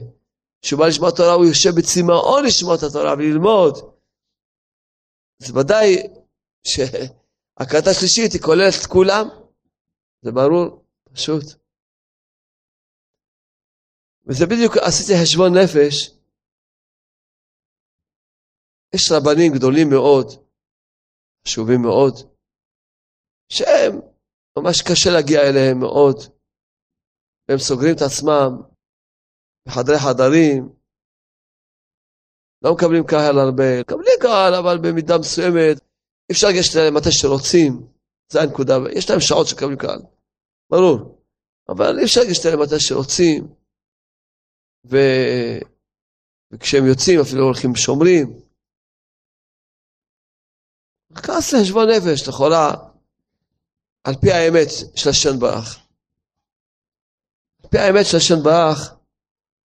כשהוא 0.62 0.80
בא 0.80 0.88
לשמוע 0.88 1.10
תורה, 1.17 1.34
הוא 1.34 1.45
יושב 1.45 1.69
בצמאון 1.78 2.45
לשמוע 2.45 2.76
את 2.76 2.84
התורה 2.84 3.13
וללמוד. 3.13 3.74
אז 5.41 5.58
ודאי 5.58 5.95
שהקלטה 6.67 7.93
שלישית 8.00 8.34
היא 8.34 8.41
כוללת 8.41 8.74
את 8.82 8.86
כולם. 8.86 9.26
זה 10.22 10.32
ברור, 10.32 10.86
פשוט. 11.13 11.45
וזה 14.28 14.45
בדיוק 14.45 14.78
עשיתי 14.78 15.13
חשבון 15.24 15.52
נפש. 15.58 16.19
יש 18.95 19.12
רבנים 19.12 19.54
גדולים 19.54 19.89
מאוד, 19.89 20.28
חשובים 21.48 21.82
מאוד, 21.82 22.15
שהם, 23.52 23.94
ממש 24.58 24.82
קשה 24.82 25.10
להגיע 25.10 25.40
אליהם 25.50 25.80
מאוד, 25.80 26.18
והם 27.50 27.60
סוגרים 27.60 27.96
את 27.96 28.02
עצמם 28.02 28.52
בחדרי 29.68 30.00
חדרים, 30.00 30.70
לא 32.64 32.74
מקבלים 32.74 33.04
קהל 33.08 33.40
הרבה, 33.40 33.82
מקבלים 33.82 34.18
קהל, 34.22 34.54
אבל 34.56 34.78
במידה 34.84 35.18
מסוימת, 35.18 35.78
אפשר 36.32 36.48
לגשת 36.48 36.76
אליהם 36.78 36.96
מתי 36.98 37.12
שרוצים, 37.12 37.72
זה 38.32 38.40
הנקודה, 38.42 38.74
יש 38.98 39.10
להם 39.10 39.20
שעות 39.20 39.48
שמקבלים 39.48 39.78
קהל, 39.78 40.02
ברור, 40.72 41.24
אבל 41.70 42.00
אי 42.00 42.04
אפשר 42.06 42.22
לגשת 42.22 42.46
אליהם 42.46 42.62
מתי 42.62 42.80
שרוצים, 42.80 43.42
ו... 44.90 44.98
וכשהם 46.52 46.86
יוצאים 46.86 47.20
אפילו 47.20 47.44
הולכים 47.44 47.76
שומרים, 47.76 48.28
רק 51.18 51.30
עשה 51.30 51.58
חשבון 51.62 51.86
נפש, 51.90 52.28
לכאורה, 52.28 52.88
על 54.04 54.14
פי 54.22 54.32
האמת 54.32 54.70
של 54.96 55.10
השן 55.10 55.40
ברח. 55.40 55.88
על 57.64 57.70
פי 57.70 57.78
האמת 57.78 58.06
של 58.06 58.18
השן 58.18 58.44
ברח, 58.44 58.96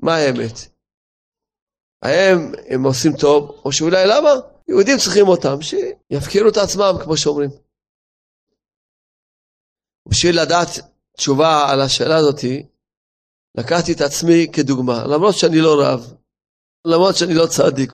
מה 0.01 0.15
האמת? 0.17 0.57
האם 2.03 2.39
הם 2.71 2.85
עושים 2.85 3.13
טוב, 3.21 3.63
או 3.65 3.73
שאולי 3.73 4.05
למה? 4.07 4.31
יהודים 4.69 4.99
צריכים 4.99 5.29
אותם, 5.29 5.57
שיפקירו 5.63 6.49
את 6.49 6.57
עצמם, 6.57 7.05
כמו 7.05 7.17
שאומרים. 7.17 7.51
בשביל 10.09 10.43
לדעת 10.43 10.69
תשובה 11.17 11.71
על 11.71 11.81
השאלה 11.81 12.17
הזאתי, 12.17 12.67
לקחתי 13.59 13.93
את 13.93 14.01
עצמי 14.01 14.53
כדוגמה, 14.55 15.05
למרות 15.13 15.35
שאני 15.39 15.61
לא 15.61 15.73
רב, 15.83 16.01
למרות 16.85 17.15
שאני 17.17 17.35
לא 17.35 17.47
צדיק. 17.47 17.93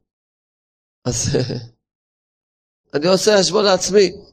אז 1.05 1.17
אני 2.95 3.07
עושה 3.07 3.31
חשבון 3.39 3.65
לעצמי. 3.65 4.30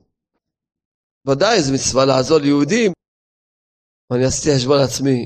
ודאי 1.30 1.62
זו 1.62 1.74
מצווה 1.74 2.06
לעזור 2.06 2.38
ליהודים, 2.38 2.92
ואני 4.10 4.26
עשיתי 4.26 4.56
חשבון 4.56 4.78
לעצמי. 4.78 5.26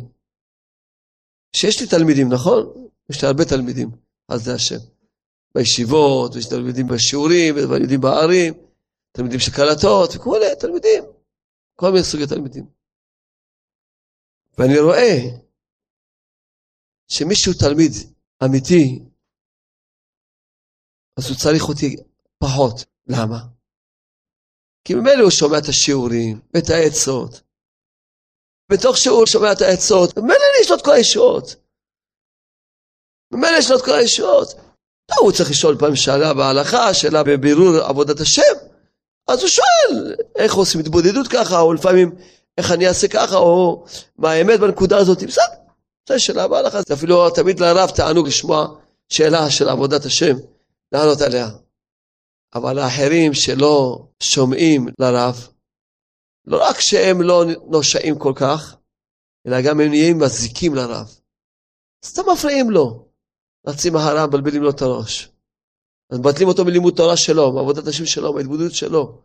שיש 1.55 1.81
לי 1.81 1.87
תלמידים, 1.87 2.27
נכון? 2.33 2.87
יש 3.09 3.21
לי 3.21 3.27
הרבה 3.27 3.43
תלמידים, 3.45 3.89
אז 4.29 4.43
זה 4.43 4.53
השם. 4.53 4.81
בישיבות, 5.55 6.35
ויש 6.35 6.49
תלמידים 6.49 6.87
בשיעורים, 6.87 7.55
ותלמידים 7.55 8.01
בערים, 8.01 8.53
תלמידים 9.11 9.39
של 9.39 9.51
קלטות, 9.51 10.09
וכולי, 10.15 10.55
תלמידים. 10.59 11.03
כל 11.75 11.91
מיני 11.91 12.03
סוגי 12.03 12.27
תלמידים. 12.27 12.65
ואני 14.57 14.79
רואה 14.79 15.17
שמישהו 17.07 17.53
תלמיד 17.53 17.91
אמיתי, 18.45 18.99
אז 21.17 21.29
הוא 21.29 21.37
צריך 21.37 21.63
אותי 21.69 21.95
פחות. 22.37 22.85
למה? 23.07 23.37
כי 24.85 24.93
ממילא 24.93 25.21
הוא 25.21 25.31
שומע 25.31 25.57
את 25.57 25.67
השיעורים 25.67 26.39
ואת 26.53 26.69
העצות. 26.69 27.41
בתוך 28.71 28.97
שהוא 28.97 29.25
שומע 29.25 29.51
את 29.51 29.61
העצות, 29.61 30.17
ממילא 30.17 30.61
יש 30.61 30.71
לו 30.71 30.77
את 30.77 30.81
כל 30.81 30.91
הישועות. 30.91 31.55
ממילא 33.33 33.57
יש 33.57 33.71
לו 33.71 33.77
את 33.77 33.81
כל 33.81 33.93
הישועות. 33.93 34.53
טוב, 35.05 35.19
הוא 35.21 35.31
צריך 35.31 35.49
לשאול 35.49 35.77
פעם 35.79 35.95
שאלה 35.95 36.33
בהלכה, 36.33 36.93
שאלה 36.93 37.23
בבירור 37.23 37.77
עבודת 37.77 38.19
השם. 38.19 38.53
אז 39.27 39.39
הוא 39.39 39.49
שואל, 39.49 40.15
איך 40.35 40.53
עושים 40.53 40.81
התבודדות 40.81 41.27
ככה, 41.27 41.59
או 41.59 41.73
לפעמים 41.73 42.15
איך 42.57 42.71
אני 42.71 42.87
אעשה 42.87 43.07
ככה, 43.07 43.35
או 43.35 43.85
מה 44.17 44.31
האמת 44.31 44.59
בנקודה 44.59 44.97
הזאת. 44.97 45.23
בסדר, 45.23 45.43
זו 46.09 46.19
שאלה 46.19 46.47
בהלכה. 46.47 46.81
זה 46.87 46.93
אפילו 46.93 47.29
תמיד 47.29 47.59
לרב 47.59 47.89
תענוג 47.89 48.27
לשמוע 48.27 48.67
שאלה 49.09 49.49
של 49.49 49.69
עבודת 49.69 50.05
השם, 50.05 50.35
לענות 50.91 51.21
עליה. 51.21 51.49
אבל 52.55 52.79
האחרים 52.79 53.33
שלא 53.33 54.07
שומעים 54.23 54.85
לרב, 54.99 55.35
לא 56.45 56.57
רק 56.69 56.79
שהם 56.79 57.21
לא 57.21 57.43
נושעים 57.71 58.19
כל 58.19 58.33
כך, 58.39 58.75
אלא 59.47 59.57
גם 59.65 59.79
הם 59.79 59.89
נהיים 59.89 60.17
מזיקים 60.19 60.75
לרב. 60.75 61.07
סתם 62.05 62.21
מפריעים 62.33 62.71
לו. 62.71 63.11
רצים 63.67 63.95
אחריו, 63.95 64.27
מבלבלים 64.27 64.63
לו 64.63 64.69
את 64.69 64.81
הראש. 64.81 65.31
אז 66.09 66.19
מבטלים 66.19 66.47
אותו 66.47 66.65
מלימוד 66.65 66.93
תורה 66.97 67.17
שלו, 67.17 67.53
מעבודת 67.53 67.87
השם 67.87 68.05
שלו, 68.05 68.33
מההתבודדות 68.33 68.75
שלו. 68.75 69.21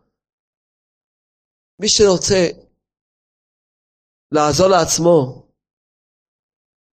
מי 1.81 1.89
שרוצה 1.89 2.47
לעזור 4.31 4.67
לעצמו, 4.67 5.47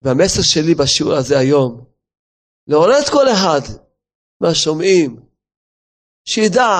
והמסר 0.02 0.42
שלי 0.42 0.74
בשיעור 0.74 1.12
הזה 1.12 1.38
היום, 1.38 1.84
לעורר 2.66 2.98
את 3.02 3.08
כל 3.12 3.26
אחד 3.32 3.60
מהשומעים, 4.42 5.20
שידע 6.28 6.70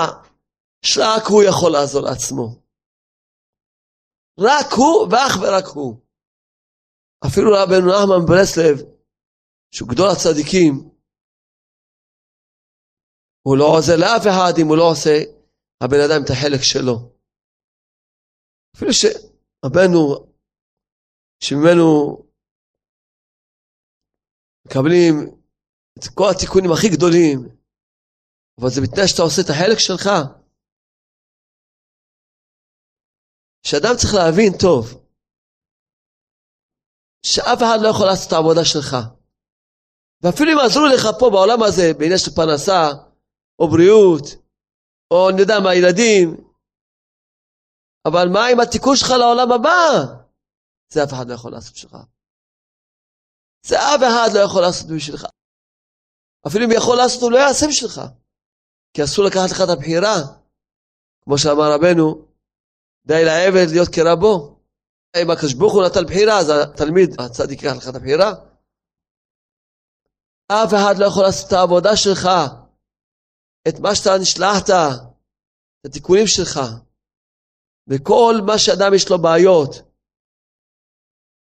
שרק 0.85 1.25
הוא 1.31 1.43
יכול 1.49 1.73
לעזור 1.73 2.03
לעצמו. 2.03 2.47
רק 4.41 4.69
הוא 4.77 5.09
ואך 5.11 5.33
ורק 5.43 5.67
הוא. 5.75 6.01
אפילו 7.27 7.49
רבנו 7.53 7.87
נחמן 7.91 8.27
ברסלב, 8.29 8.77
שהוא 9.75 9.89
גדול 9.89 10.09
הצדיקים, 10.13 10.95
הוא 13.47 13.57
לא 13.59 13.65
עוזר 13.65 13.97
לאף 14.01 14.25
אחד 14.31 14.53
אם 14.61 14.67
הוא 14.69 14.77
לא 14.77 14.87
עושה 14.93 15.17
הבן 15.83 16.01
אדם 16.07 16.21
את 16.25 16.31
החלק 16.31 16.63
שלו. 16.63 16.95
אפילו 18.77 18.91
שרבנו, 18.93 20.01
שממנו 21.45 21.85
מקבלים 24.67 25.15
את 25.99 26.05
כל 26.15 26.29
התיקונים 26.31 26.71
הכי 26.73 26.89
גדולים, 26.97 27.39
אבל 28.61 28.69
זה 28.75 28.81
בתנאי 28.85 29.09
שאתה 29.09 29.23
עושה 29.23 29.41
את 29.45 29.51
החלק 29.51 29.79
שלך. 29.79 30.07
שאדם 33.67 33.95
צריך 34.01 34.15
להבין 34.15 34.53
טוב, 34.61 34.85
שאף 37.27 37.59
אחד 37.65 37.79
לא 37.83 37.89
יכול 37.89 38.07
לעשות 38.07 38.29
את 38.29 38.33
העבודה 38.33 38.65
שלך. 38.73 38.93
ואפילו 40.23 40.49
אם 40.53 40.59
עזרו 40.65 40.87
לך 40.95 41.05
פה 41.21 41.27
בעולם 41.35 41.61
הזה, 41.63 41.87
בעניין 41.99 42.21
של 42.25 42.33
פרנסה, 42.39 42.83
או 43.59 43.65
בריאות, 43.73 44.27
או 45.11 45.31
אני 45.31 45.41
יודע 45.41 45.59
מה, 45.65 45.75
ילדים, 45.75 46.27
אבל 48.09 48.27
מה 48.35 48.43
עם 48.51 48.61
התיקון 48.61 48.97
שלך 48.97 49.11
לעולם 49.21 49.53
הבא? 49.53 49.81
זה 50.93 51.05
אף 51.05 51.13
אחד 51.15 51.27
לא 51.29 51.35
יכול 51.35 51.53
לעשות 51.53 51.75
בשבילך. 51.75 51.97
זה 53.67 53.77
אף 53.79 54.01
אחד 54.09 54.29
לא 54.35 54.41
יכול 54.47 54.63
לעשות 54.63 54.87
בשבילך. 54.97 55.25
אפילו 56.47 56.65
אם 56.65 56.73
יכול 56.77 56.97
לעשות, 56.97 57.23
הוא 57.23 57.33
לא 57.33 57.39
יעשה 57.39 57.67
בשבילך. 57.69 57.97
כי 58.95 59.05
אסור 59.05 59.25
לקחת 59.25 59.51
לך 59.51 59.61
את 59.65 59.69
הבחירה. 59.69 60.17
כמו 61.25 61.39
שאמר 61.39 61.73
רבנו, 61.75 62.29
די 63.07 63.25
לעבד 63.25 63.67
להיות 63.71 63.89
כרבו. 63.89 64.61
אם 65.23 65.31
הקדוש 65.31 65.55
ברוך 65.55 65.73
הוא 65.75 65.85
נתן 65.85 66.05
בחירה, 66.07 66.39
אז 66.39 66.49
התלמיד, 66.51 67.21
הצדיק 67.21 67.63
ייקח 67.63 67.77
לך 67.77 67.89
את 67.89 67.95
הבחירה. 67.95 68.33
אף 70.49 70.71
אחד 70.75 70.95
לא 70.99 71.05
יכול 71.07 71.23
לעשות 71.23 71.49
את 71.49 71.53
העבודה 71.53 71.97
שלך, 71.97 72.29
את 73.69 73.79
מה 73.79 73.95
שאתה 73.95 74.19
נשלחת, 74.21 74.71
את 74.71 75.87
התיקונים 75.87 76.27
שלך. 76.27 76.61
וכל 77.89 78.35
מה 78.47 78.59
שאדם 78.59 78.95
יש 78.95 79.09
לו 79.11 79.19
בעיות, 79.23 79.71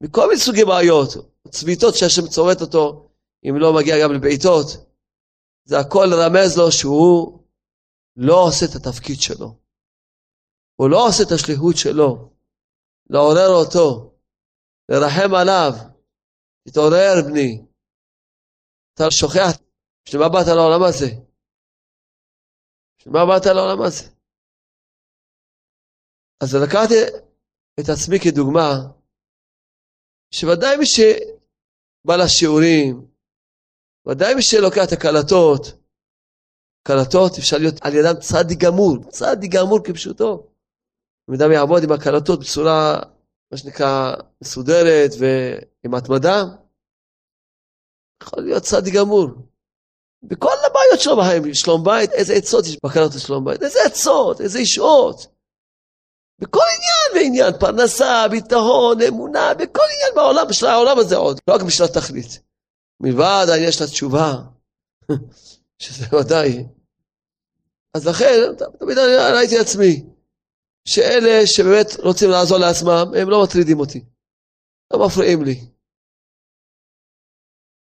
מכל 0.03 0.29
מיני 0.29 0.41
סוגי 0.41 0.65
בעיות, 0.65 1.09
צביתות 1.51 1.95
שהשם 1.95 2.29
צורט 2.29 2.61
אותו, 2.61 3.09
אם 3.45 3.57
לא 3.57 3.73
מגיע 3.73 4.03
גם 4.03 4.13
לבעיטות, 4.13 4.86
זה 5.67 5.77
הכל 5.79 6.09
רמז 6.21 6.59
לו 6.59 6.73
שהוא 6.73 7.45
לא 8.17 8.35
עושה 8.47 8.65
את 8.67 8.75
התפקיד 8.77 9.21
שלו. 9.21 9.49
הוא 10.77 10.91
לא 10.91 10.99
עושה 11.09 11.23
את 11.27 11.33
השליחות 11.35 11.77
שלו. 11.77 12.33
לעורר 13.11 13.51
אותו, 13.61 14.15
לרחם 14.89 15.35
עליו. 15.41 15.73
תתעורר 16.69 17.15
בני. 17.29 17.67
אתה 18.95 19.11
שוכח, 19.11 19.51
בשביל 20.05 20.23
מה 20.23 20.29
באת 20.29 20.47
לעולם 20.57 20.83
הזה? 20.89 21.11
בשביל 22.99 23.15
מה 23.15 23.27
באת 23.27 23.47
לעולם 23.47 23.83
הזה? 23.87 24.05
אז 26.43 26.55
לקחתי 26.55 26.95
את 27.81 27.89
עצמי 27.93 28.17
כדוגמה, 28.25 28.71
שוודאי 30.35 30.77
מי 30.77 30.87
שבא 30.87 32.17
לשיעורים, 32.17 33.16
ודאי 34.07 34.35
מי 34.35 34.43
שלוקח 34.43 34.85
את 34.89 34.93
הקלטות, 34.93 35.63
קלטות 36.89 37.39
אפשר 37.39 37.59
להיות 37.59 37.75
על 37.81 37.95
ידם 37.95 38.21
צדי 38.21 38.55
גמור, 38.55 38.97
צדי 39.09 39.49
גמור 39.49 39.79
כפשוטו. 39.85 40.47
אם 41.31 41.35
אדם 41.35 41.53
יעבוד 41.53 41.83
עם 41.85 41.93
הקלטות 41.93 42.41
בצורה, 42.41 42.99
מה 43.53 43.59
שנקרא, 43.59 44.15
מסודרת 44.43 45.11
ועם 45.19 45.95
התמדה, 45.95 46.43
יכול 48.23 48.43
להיות 48.43 48.63
צדי 48.63 48.91
גמור. 48.91 49.29
בכל 50.23 50.53
הבעיות 50.67 51.01
שלו 51.01 51.17
בחיים, 51.17 51.55
שלום 51.55 51.85
בית, 51.85 52.13
איזה 52.13 52.35
עצות 52.35 52.67
יש 52.67 52.79
בקלטות 52.85 53.21
שלום 53.21 53.45
בית, 53.45 53.63
איזה 53.63 53.79
עצות, 53.87 54.41
איזה 54.41 54.61
ישועות. 54.61 55.27
בכל 56.39 56.63
עניין 56.77 57.25
ועניין, 57.25 57.61
פרנסה, 57.61 58.27
ביטחון, 58.31 59.03
אמונה, 59.09 59.55
בכל 59.55 59.83
עניין 59.95 60.15
בעולם, 60.15 60.49
בשביל 60.49 60.71
העולם 60.71 60.99
הזה 60.99 61.17
עוד, 61.17 61.41
לא 61.49 61.55
רק 61.55 61.63
בשביל 61.63 61.89
התכלית. 61.89 62.46
מלבד 63.01 63.47
העניין 63.53 63.73
של 63.73 63.85
התשובה, 63.85 64.33
שזה 65.83 66.17
ודאי. 66.17 66.65
אז 67.95 68.07
לכן, 68.07 68.67
תמיד 68.79 68.99
ראיתי 69.35 69.59
לעצמי, 69.59 70.05
שאלה 70.89 71.47
שבאמת 71.47 71.87
רוצים 72.05 72.31
לעזור 72.31 72.59
לעצמם, 72.59 73.15
הם 73.21 73.31
לא 73.31 73.43
מטרידים 73.43 73.81
אותי. 73.81 74.05
לא 74.93 75.07
מפריעים 75.07 75.45
לי. 75.45 75.61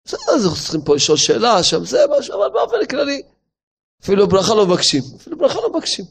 בסדר, 0.06 0.36
אז 0.36 0.64
צריכים 0.64 0.82
פה 0.86 0.96
לשאול 0.96 1.18
שאלה, 1.18 1.64
שם 1.64 1.86
זה 1.86 1.98
משהו, 2.18 2.36
אבל 2.36 2.50
באופן 2.54 2.86
כללי, 2.90 3.22
אפילו 4.04 4.28
ברכה 4.28 4.54
לא 4.56 4.66
מבקשים. 4.68 5.02
אפילו 5.16 5.38
ברכה 5.38 5.62
לא 5.62 5.70
מבקשים. 5.70 6.06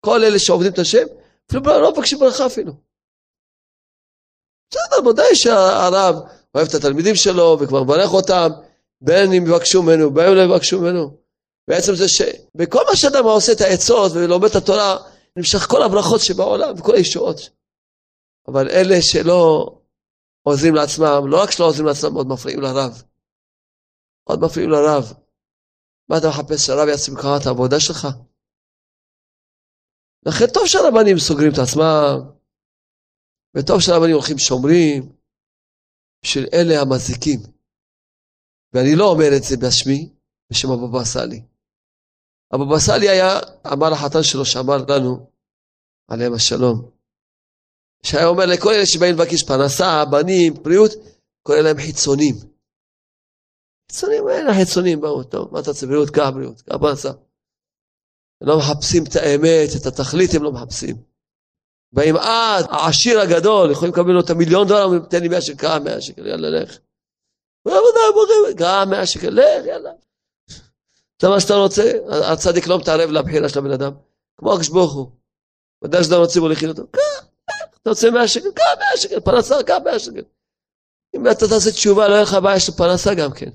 כל 0.00 0.24
אלה 0.24 0.38
שעובדים 0.38 0.72
את 0.72 0.78
השם, 0.78 1.06
אפילו 1.50 1.62
לא 1.64 1.92
מבקשים 1.92 2.18
ברכה 2.18 2.46
אפילו. 2.46 2.72
בסדר, 4.70 5.08
ודאי 5.08 5.36
שהרב 5.36 6.14
אוהב 6.54 6.68
את 6.68 6.74
התלמידים 6.74 7.14
שלו 7.14 7.58
וכבר 7.60 7.82
מברך 7.84 8.12
אותם, 8.12 8.48
בין 9.00 9.32
אם 9.32 9.46
יבקשו 9.46 9.82
ממנו, 9.82 10.14
בין 10.14 10.28
אם 10.28 10.34
לא 10.34 10.40
יבקשו 10.40 10.80
ממנו. 10.80 11.16
בעצם 11.68 11.94
זה 11.94 12.08
שבכל 12.08 12.84
מה 12.88 12.96
שאדם 12.96 13.24
עושה 13.24 13.52
את 13.52 13.60
העצות 13.60 14.12
ולומד 14.14 14.48
את 14.48 14.56
התורה, 14.56 14.96
נמשך 15.36 15.58
כל 15.58 15.82
הברכות 15.82 16.20
שבעולם 16.20 16.74
וכל 16.78 16.94
הישועות. 16.94 17.50
אבל 18.48 18.68
אלה 18.68 18.96
שלא 19.02 19.72
עוזרים 20.42 20.74
לעצמם, 20.74 21.28
לא 21.28 21.42
רק 21.42 21.50
שלא 21.50 21.64
עוזרים 21.64 21.86
לעצמם, 21.86 22.14
עוד 22.14 22.26
מפריעים 22.26 22.60
לרב. 22.60 23.02
עוד 24.24 24.40
מפריעים 24.40 24.70
לרב. 24.70 25.12
מה 26.08 26.18
אתה 26.18 26.28
מחפש 26.28 26.66
שהרב 26.66 26.88
יעשה 26.88 27.12
ממך 27.12 27.28
את 27.40 27.46
העבודה 27.46 27.80
שלך? 27.80 28.08
לכן 30.26 30.46
טוב 30.54 30.66
שהרבנים 30.66 31.18
סוגרים 31.18 31.52
את 31.52 31.58
עצמם, 31.58 32.30
וטוב 33.56 33.80
שהרבנים 33.80 34.14
הולכים 34.14 34.38
שומרים, 34.38 35.12
של 36.22 36.46
אלה 36.52 36.80
המזיקים. 36.80 37.40
ואני 38.72 38.96
לא 38.96 39.10
אומר 39.10 39.36
את 39.36 39.42
זה 39.42 39.56
בשמי, 39.56 40.08
בשם 40.50 40.70
הבבא 40.70 41.04
סאלי. 41.04 41.42
הבבא 42.52 42.78
סאלי 42.78 43.08
היה, 43.08 43.38
אמר 43.72 43.90
לחתן 43.90 44.22
שלו 44.22 44.44
שאמר 44.44 44.76
לנו, 44.88 45.30
עליהם 46.08 46.34
השלום, 46.34 46.90
שהיה 48.02 48.26
אומר 48.26 48.46
לכל 48.46 48.72
אלה 48.72 48.86
שבאים 48.86 49.14
לבקש 49.14 49.42
פרנסה, 49.42 50.04
בנים, 50.04 50.54
בריאות, 50.54 50.90
קורא 51.42 51.58
להם 51.58 51.76
חיצונים. 51.76 52.34
חיצונים 53.92 54.26
האלה 54.26 54.54
חיצונים 54.54 55.00
באו, 55.00 55.24
טוב, 55.24 55.52
מה 55.52 55.60
אתה 55.60 55.70
רוצה 55.70 55.86
בריאות? 55.86 56.10
קח 56.10 56.28
בריאות, 56.34 56.60
קח 56.60 56.76
פרנסה. 56.80 57.08
הם 58.40 58.48
לא 58.48 58.58
מחפשים 58.58 59.04
את 59.04 59.16
האמת, 59.16 59.68
את 59.80 59.86
התכלית 59.86 60.30
הם 60.34 60.42
לא 60.42 60.52
מחפשים. 60.52 60.96
ואם 61.92 62.16
את, 62.16 62.66
העשיר 62.70 63.20
הגדול, 63.20 63.70
יכולים 63.70 63.94
לקבל 63.94 64.12
לו 64.12 64.20
את 64.20 64.30
המיליון 64.30 64.68
דולר, 64.68 64.98
תן 64.98 65.22
לי 65.22 65.28
מאה 65.28 65.40
שקל, 65.40 65.56
קח 65.58 65.76
מאה 65.84 66.00
שקל, 66.00 66.26
יאללה, 66.26 66.50
לך. 66.50 66.78
קח 68.58 68.84
מאה 68.90 69.06
שקל, 69.06 69.30
לך, 69.30 69.66
יאללה. 69.66 69.90
זה 71.22 71.28
מה 71.28 71.40
שאתה 71.40 71.54
רוצה, 71.54 71.92
הצדיק 72.32 72.66
לא 72.66 72.78
מתערב 72.78 73.10
לבחירה 73.10 73.48
של 73.48 73.58
הבן 73.58 73.72
אדם, 73.72 73.92
כמו 74.36 74.52
הקדוש 74.52 74.68
ברוך 74.68 74.94
הוא. 74.94 75.10
ודאי 75.84 76.04
שאתה 76.04 76.16
רוצה 76.16 76.40
לחיות 76.50 76.78
אותו, 76.78 76.90
קח, 76.90 77.26
אתה 77.82 77.90
רוצה 77.90 78.10
מאה 78.10 78.28
שקל, 78.28 78.52
קח 78.54 78.64
מאה 78.78 78.96
שקל, 78.96 79.20
פרנסה, 79.20 79.62
קח 79.66 79.76
מאה 79.84 79.98
שקל. 79.98 80.22
אם 81.16 81.30
אתה 81.30 81.48
תעשה 81.48 81.70
תשובה, 81.70 82.08
לא 82.08 82.12
יהיה 82.12 82.22
לך 82.22 82.36
בעיה 82.42 82.60
של 82.60 82.72
פרנסה 82.72 83.14
גם 83.14 83.32
כן. 83.32 83.50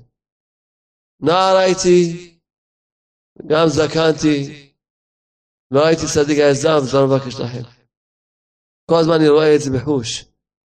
נער 1.20 1.56
הייתי, 1.56 2.38
גם 3.46 3.68
זקנתי, 3.68 4.70
לא 5.70 5.86
הייתי 5.86 6.02
צדיק 6.14 6.38
היזם, 6.38 6.78
זה 6.82 6.96
לא 6.96 7.06
מבקש 7.06 7.34
לכם. 7.34 7.75
כל 8.90 8.94
הזמן 9.00 9.14
אני 9.14 9.28
רואה 9.28 9.54
את 9.56 9.60
זה 9.60 9.70
בחוש. 9.70 10.24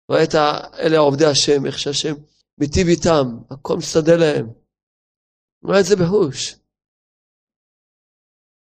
רואה 0.08 0.24
את 0.24 0.34
אלה 0.78 0.98
עובדי 0.98 1.26
השם, 1.26 1.66
איך 1.66 1.78
שהשם 1.78 2.14
מיטיב 2.58 2.86
איתם, 2.86 3.26
הכל 3.50 3.76
מסתדר 3.78 4.16
להם. 4.16 4.46
רואה 5.64 5.80
את 5.80 5.84
זה 5.84 5.96
בחוש. 5.96 6.54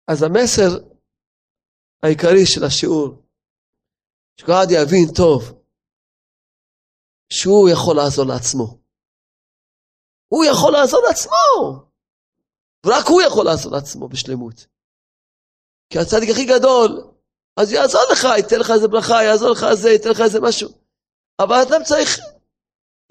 אז 0.08 0.24
המסר 0.24 0.92
העיקרי 2.04 2.46
של 2.46 2.64
השיעור, 2.64 3.26
שכל 4.38 4.52
אחד 4.52 4.68
יבין 4.72 5.08
טוב, 5.16 5.42
שהוא 7.30 7.70
יכול 7.70 7.96
לעזור 7.96 8.26
לעצמו. 8.26 8.82
הוא 10.28 10.46
יכול 10.52 10.72
לעזור 10.74 11.02
לעצמו! 11.08 11.92
ורק 12.86 13.06
הוא 13.10 13.22
יכול 13.22 13.46
לעזור 13.46 13.72
לעצמו 13.72 14.08
בשלמות. 14.08 14.68
כי 15.90 16.00
הצדיק 16.00 16.30
הכי 16.30 16.46
גדול, 16.46 17.12
אז 17.58 17.72
יעזור 17.72 18.02
לך, 18.12 18.28
ייתן 18.38 18.60
לך 18.60 18.72
איזה 18.72 18.88
ברכה, 18.88 19.24
יעזור 19.24 19.50
לך 19.50 19.64
איזה, 19.64 19.90
ייתן 19.90 20.10
לך 20.10 20.22
איזה 20.22 20.40
משהו. 20.40 20.70
אבל 21.40 21.56
אדם 21.56 21.84
צריך 21.84 22.20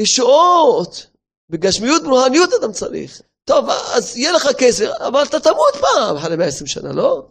ישועות, 0.01 1.07
בגשמיות 1.51 2.03
ברוחניות 2.03 2.51
אדם 2.53 2.73
צריך. 2.73 3.23
טוב, 3.45 3.71
אז 3.71 4.17
יהיה 4.17 4.33
לך 4.33 4.49
כסף, 4.59 4.89
אבל 4.99 5.23
אתה 5.23 5.41
תמות 5.41 5.75
פעם 5.81 6.17
אחרי 6.17 6.37
120 6.37 6.67
שנה, 6.67 6.93
לא? 6.93 7.27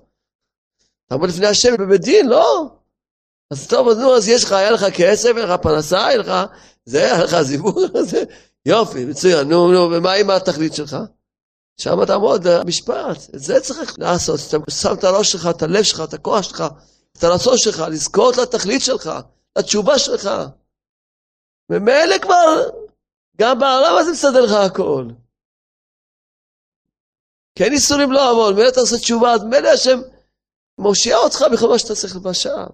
תעמוד 1.09 1.29
לפני 1.29 1.47
השם 1.47 1.77
בבית 1.79 2.01
דין, 2.01 2.27
לא? 2.27 2.65
אז 3.51 3.67
טוב, 3.67 3.87
אז 3.87 3.97
נו, 3.97 4.15
אז 4.15 4.27
יש 4.27 4.43
לך, 4.43 4.51
היה 4.51 4.71
לך 4.71 4.85
כסף, 4.93 5.29
היה 5.35 5.45
לך 5.45 5.61
פרנסה, 5.61 6.05
היה 6.05 6.17
לך, 6.17 6.31
זה, 6.85 7.05
היה 7.05 7.23
לך 7.23 7.41
זיווג, 7.41 7.79
יופי, 8.65 9.05
מצוין, 9.05 9.49
נו, 9.49 9.71
נו, 9.71 9.91
ומה 9.91 10.13
עם 10.13 10.29
התכלית 10.29 10.73
שלך? 10.73 10.97
שם 11.77 12.05
תעמוד 12.05 12.47
במשפט, 12.47 13.17
את 13.35 13.39
זה 13.39 13.59
צריך 13.59 13.95
לעשות, 13.97 14.39
אתה 14.49 14.57
שם 14.69 14.93
את 14.93 15.03
הראש 15.03 15.31
שלך, 15.31 15.47
את 15.49 15.61
הלב 15.61 15.83
שלך, 15.83 16.03
את 16.03 16.13
הכוח 16.13 16.41
שלך, 16.41 16.63
את 17.17 17.23
הרצון 17.23 17.57
שלך, 17.57 17.79
לזכות 17.91 18.37
לתכלית 18.37 18.81
שלך, 18.81 19.09
לתשובה 19.57 19.99
שלך. 19.99 20.29
ומילא 21.69 22.17
כבר, 22.21 22.69
גם 23.37 23.59
בעולם 23.59 23.97
הזה 23.97 24.11
מסדר 24.11 24.41
לך 24.41 24.51
הכל. 24.51 25.05
כן 27.55 27.71
איסורים 27.71 28.11
לא 28.11 28.31
עוון, 28.31 28.55
מילא 28.55 28.69
אתה 28.69 28.79
עושה 28.79 28.97
תשובה, 28.97 29.33
אז 29.33 29.43
מילא 29.43 29.67
השם 29.67 29.99
מושיע 30.77 31.17
אותך 31.17 31.43
בכל 31.53 31.69
מה 31.69 31.79
שאתה 31.79 31.95
צריך 31.95 32.15
לבשע. 32.15 32.65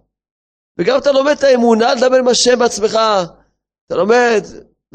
וגם 0.78 0.98
אתה 0.98 1.12
לומד 1.12 1.32
את 1.38 1.44
האמונה, 1.44 1.94
לדבר 1.94 2.16
עם 2.16 2.28
השם 2.28 2.60
בעצמך. 2.60 3.00
אתה 3.88 3.96
לומד, 3.96 4.44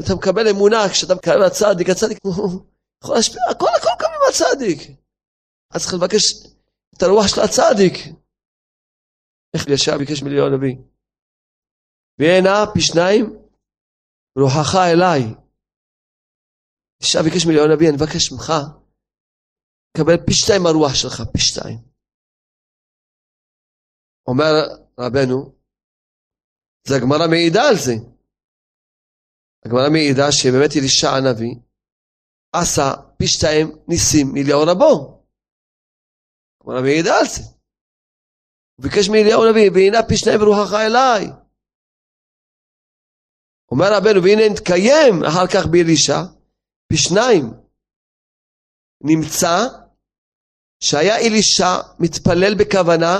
אתה 0.01 0.15
מקבל 0.15 0.49
אמונה, 0.49 0.89
כשאתה 0.89 1.15
מקבל 1.15 1.43
הצדיק, 1.43 1.89
הצדיק 1.89 2.17
יכול 3.03 3.15
להשפיע, 3.15 3.41
הכל 3.49 3.67
הכל 3.77 3.89
קם 3.99 4.07
עם 4.07 4.29
הצדיק. 4.29 4.91
אז 5.71 5.81
צריך 5.81 5.93
לבקש 5.93 6.33
את 6.97 7.03
הרוח 7.03 7.27
של 7.27 7.41
הצדיק. 7.41 7.93
איך 9.53 9.63
ישר 9.73 9.97
ביקש 9.99 10.23
מיליון 10.23 10.53
נביא. 10.53 10.75
והנה 12.19 12.55
פי 12.73 12.81
שניים, 12.81 13.25
רוחך 14.41 14.71
אליי. 14.91 15.21
ישר 17.03 17.19
ביקש 17.25 17.43
מיליון 17.47 17.67
נביא, 17.71 17.87
אני 17.89 17.97
מבקש 17.99 18.31
ממך, 18.31 18.47
קבל 19.97 20.17
פי 20.25 20.33
שתיים 20.39 20.63
הרוח 20.65 20.93
שלך, 21.01 21.17
פי 21.33 21.39
שתיים. 21.47 21.79
אומר 24.27 24.53
רבנו, 24.99 25.37
זה 26.87 26.93
הגמרא 26.97 27.27
מעידה 27.29 27.63
על 27.69 27.75
זה. 27.85 27.95
הגמרא 29.65 29.89
מעידה 29.93 30.27
שבאמת 30.31 30.71
אלישע 30.77 31.09
הנביא 31.17 31.55
עשה 32.55 32.87
פי 33.17 33.27
שתיים 33.27 33.67
ניסים 33.87 34.27
מאליהו 34.33 34.61
רבו. 34.67 34.91
הגמרא 36.61 36.81
מעידה 36.81 37.13
על 37.19 37.25
זה. 37.33 37.60
הוא 38.81 38.89
ביקש 38.89 39.09
מאליהו 39.09 39.43
הנביא, 39.45 39.71
והנה 39.73 40.07
פי 40.07 40.17
שניים 40.17 40.39
ברוחך 40.39 40.73
אליי. 40.73 41.27
אומר 43.71 43.85
רבנו, 43.97 44.23
והנה 44.23 44.49
נתקיים 44.51 45.13
אחר 45.29 45.47
כך 45.53 45.65
באלישע, 45.71 46.19
פי 46.87 46.97
שניים. 46.97 47.45
נמצא 49.03 49.57
שהיה 50.83 51.17
אלישע 51.17 51.71
מתפלל 51.99 52.53
בכוונה 52.59 53.15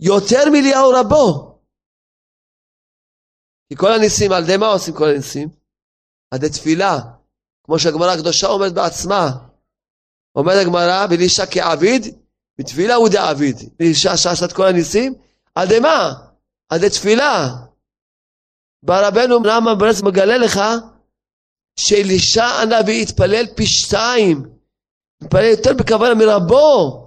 יותר 0.00 0.50
מאליהו 0.52 0.90
רבו. 1.00 1.58
כי 3.68 3.76
כל 3.76 3.92
הניסים, 3.92 4.32
על 4.32 4.42
ידי 4.44 4.56
מה 4.56 4.66
עושים 4.66 4.94
כל 4.94 5.08
הניסים? 5.08 5.48
על 6.30 6.38
ידי 6.38 6.48
תפילה. 6.48 6.94
כמו 7.64 7.78
שהגמרא 7.78 8.12
הקדושה 8.14 8.46
אומרת 8.46 8.74
בעצמה. 8.74 9.26
אומרת 10.34 10.58
הגמרא, 10.62 11.06
ולאישה 11.10 11.42
כעביד, 11.50 12.02
בתפילה 12.58 12.94
הוא 12.94 13.08
דעביד. 13.08 13.56
ואישה 13.80 14.16
שעשה 14.16 14.44
את 14.44 14.52
כל 14.52 14.66
הניסים, 14.66 15.14
ידי 15.62 15.80
מה? 15.80 16.12
ידי 16.74 16.90
תפילה. 16.90 17.48
בא 18.82 19.08
רבנו 19.08 19.38
למה 19.44 19.74
ברס 19.74 20.02
מגלה 20.02 20.38
לך 20.38 20.60
שאלישע 21.80 22.44
הנביא 22.44 23.02
התפלל 23.02 23.46
פי 23.56 23.66
שתיים. 23.66 24.42
התפלל 25.22 25.44
יותר 25.44 25.70
בכוונה 25.78 26.14
מרבו. 26.14 27.04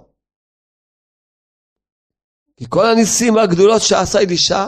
כי 2.56 2.64
כל 2.68 2.86
הניסים 2.86 3.34
והגדולות 3.34 3.82
שעשה 3.82 4.18
אלישע, 4.18 4.66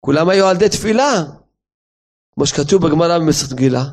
כולם 0.00 0.28
היו 0.28 0.46
על 0.46 0.56
ידי 0.56 0.68
תפילה, 0.68 1.12
כמו 2.34 2.46
שכתוב 2.46 2.86
בגמרא 2.86 3.18
במסכת 3.18 3.52
גילה. 3.52 3.84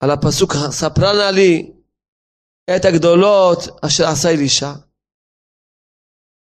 על 0.00 0.10
הפסוק 0.10 0.52
ספרנה 0.70 1.30
לי 1.30 1.72
את 2.70 2.84
הגדולות 2.84 3.58
אשר 3.86 4.04
עשה 4.08 4.28
אלישע. 4.28 4.72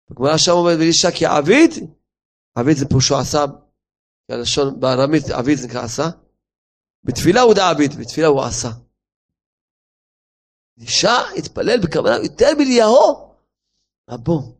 בגמרא 0.09 0.37
שם 0.37 0.51
עומד 0.51 0.73
אלישע 0.81 1.11
כי 1.11 1.25
עביד, 1.25 1.71
עביד 2.55 2.77
זה 2.77 2.85
פירושו 2.87 3.15
עשה, 3.17 3.45
הלשון 4.31 4.79
בארמית 4.79 5.29
עביד 5.29 5.57
זה 5.57 5.67
נקרא 5.67 5.83
עשה. 5.83 6.09
בתפילה 7.03 7.41
הוא 7.41 7.53
דעביד, 7.53 7.91
בתפילה 7.99 8.27
הוא 8.27 8.43
עשה. 8.43 8.69
אלישע 10.79 11.17
התפלל 11.37 11.79
בכוונה 11.83 12.15
יותר 12.23 12.47
מליהו, 12.57 13.35
רבו. 14.09 14.57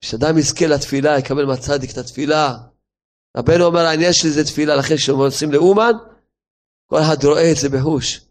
כשאדם 0.00 0.38
יזכה 0.38 0.66
לתפילה, 0.66 1.18
יקבל 1.18 1.44
מהצדיק 1.44 1.90
את 1.92 1.98
התפילה. 1.98 2.58
רבנו 3.36 3.64
אומר, 3.64 3.80
העניין 3.80 4.12
שלי 4.12 4.30
זה 4.30 4.44
תפילה, 4.44 4.76
לכן 4.76 4.96
כשעושים 4.96 5.52
לאומן, 5.52 5.92
כל 6.86 6.96
אחד 7.00 7.24
רואה 7.24 7.50
את 7.50 7.56
זה 7.56 7.68
בהוש. 7.68 8.23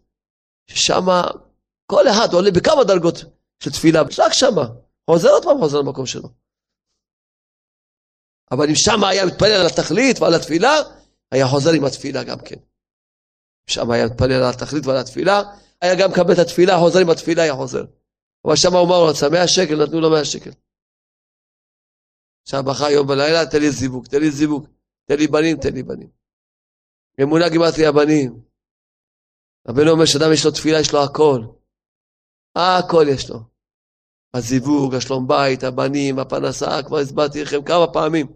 ששם 0.66 1.06
כל 1.86 2.08
אחד 2.08 2.28
עולה 2.32 2.50
בכמה 2.50 2.84
דרגות 2.84 3.24
של 3.60 3.70
תפילה, 3.70 4.02
רק 4.18 4.32
שמה. 4.32 4.66
חוזר 5.10 5.28
עוד 5.28 5.44
פעם, 5.44 5.58
חוזר 5.58 5.78
למקום 5.78 6.06
שלו. 6.06 6.28
אבל 8.50 8.68
אם 8.68 8.74
שם 8.74 9.04
היה 9.04 9.26
מתפלל 9.26 9.60
על 9.60 9.66
התכלית 9.66 10.20
ועל 10.20 10.34
התפילה, 10.34 10.72
היה 11.30 11.46
חוזר 11.46 11.70
עם 11.72 11.84
התפילה 11.84 12.24
גם 12.24 12.38
כן. 12.38 12.60
שם 13.66 13.90
היה 13.90 14.06
מתפלל 14.06 14.32
על 14.32 14.50
התכלית 14.54 14.86
ועל 14.86 14.96
התפילה, 14.96 15.42
היה 15.80 15.94
גם 15.94 16.10
מקבל 16.10 16.32
את 16.32 16.38
התפילה, 16.38 16.78
חוזר 16.78 16.98
עם 16.98 17.10
התפילה, 17.10 17.42
היה 17.42 17.54
חוזר. 17.54 17.84
אבל 18.44 18.56
שם 18.56 18.72
הוא 18.72 18.86
אמר, 18.86 18.96
הוא 18.96 19.10
רצה 19.10 19.28
100 19.28 19.48
שקל, 19.48 19.82
נתנו 19.82 20.00
לו 20.00 20.10
100 20.10 20.24
שקל. 20.24 20.50
עכשיו 22.42 22.62
בכה 22.64 22.90
יום 22.90 23.08
ולילה, 23.08 23.46
תן 23.50 23.60
לי 23.60 23.70
זיווג, 23.70 24.06
תן 24.06 24.20
לי 24.20 24.30
זיווג, 24.30 24.66
תן 25.04 25.16
לי 25.16 25.26
בנים, 25.26 25.56
תן 25.60 25.72
לי 25.74 25.82
בנים. 25.82 26.08
אמונה 27.22 27.48
גימטרי 27.48 27.86
הבנים. 27.86 28.40
רבנו 29.68 29.90
אומר 29.90 30.04
שאדם 30.06 30.32
יש 30.32 30.44
לו 30.44 30.50
תפילה, 30.50 30.80
יש 30.80 30.92
לו 30.92 31.04
הכל. 31.04 31.40
הכל 32.56 33.04
יש 33.14 33.30
לו. 33.30 33.38
הזיווג, 34.36 34.94
השלום 34.94 35.28
בית, 35.28 35.62
הבנים, 35.62 36.18
הפרנסה, 36.18 36.82
כבר 36.86 36.98
הסברתי 36.98 37.42
לכם 37.42 37.64
כמה 37.64 37.92
פעמים. 37.92 38.26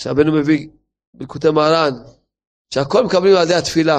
שרבנו 0.00 0.32
מביא 0.40 0.68
בלקוטי 1.14 1.50
מרן, 1.50 1.92
שהכל 2.74 3.04
מקבלים 3.04 3.36
על 3.36 3.42
ידי 3.42 3.54
התפילה. 3.54 3.98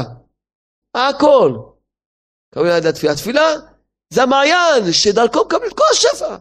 הכל. 0.96 1.52
מקבלים 2.50 2.72
על 2.72 2.78
ידי 2.78 2.90
התפילה. 2.90 3.14
התפילה 3.14 3.48
זה 4.14 4.24
המעיין 4.24 4.84
שדרכו 4.92 5.46
מקבלים 5.46 5.72
כל 5.72 5.84
השפע. 5.92 6.38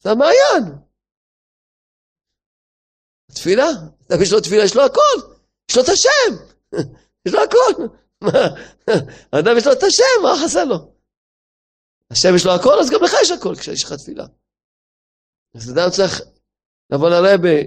זה 0.00 0.10
המעיין. 0.10 0.78
תפילה, 3.34 3.66
יש 4.22 4.32
לו 4.32 4.40
תפילה, 4.40 4.64
יש 4.64 4.76
לו 4.76 4.82
הכל, 4.84 5.32
יש 5.70 5.76
לו 5.76 5.82
את 5.82 5.88
השם, 5.88 6.44
יש 7.26 7.34
לו 7.34 7.40
הכל. 7.42 7.82
אדם 9.38 9.56
יש 9.58 9.66
לו 9.66 9.72
את 9.72 9.82
השם, 9.82 10.22
מה 10.22 10.28
חסר 10.44 10.64
לו? 10.64 10.94
השם 12.10 12.28
יש 12.36 12.46
לו 12.46 12.52
הכל, 12.52 12.80
אז 12.80 12.90
גם 12.90 13.00
לך 13.04 13.12
יש 13.22 13.30
הכל 13.30 13.54
כשיש 13.58 13.84
לך 13.84 13.92
תפילה. 13.92 14.26
אז 15.54 15.72
אדם 15.72 15.90
צריך 15.90 16.20
לבוא 16.90 17.08
לרבה, 17.10 17.58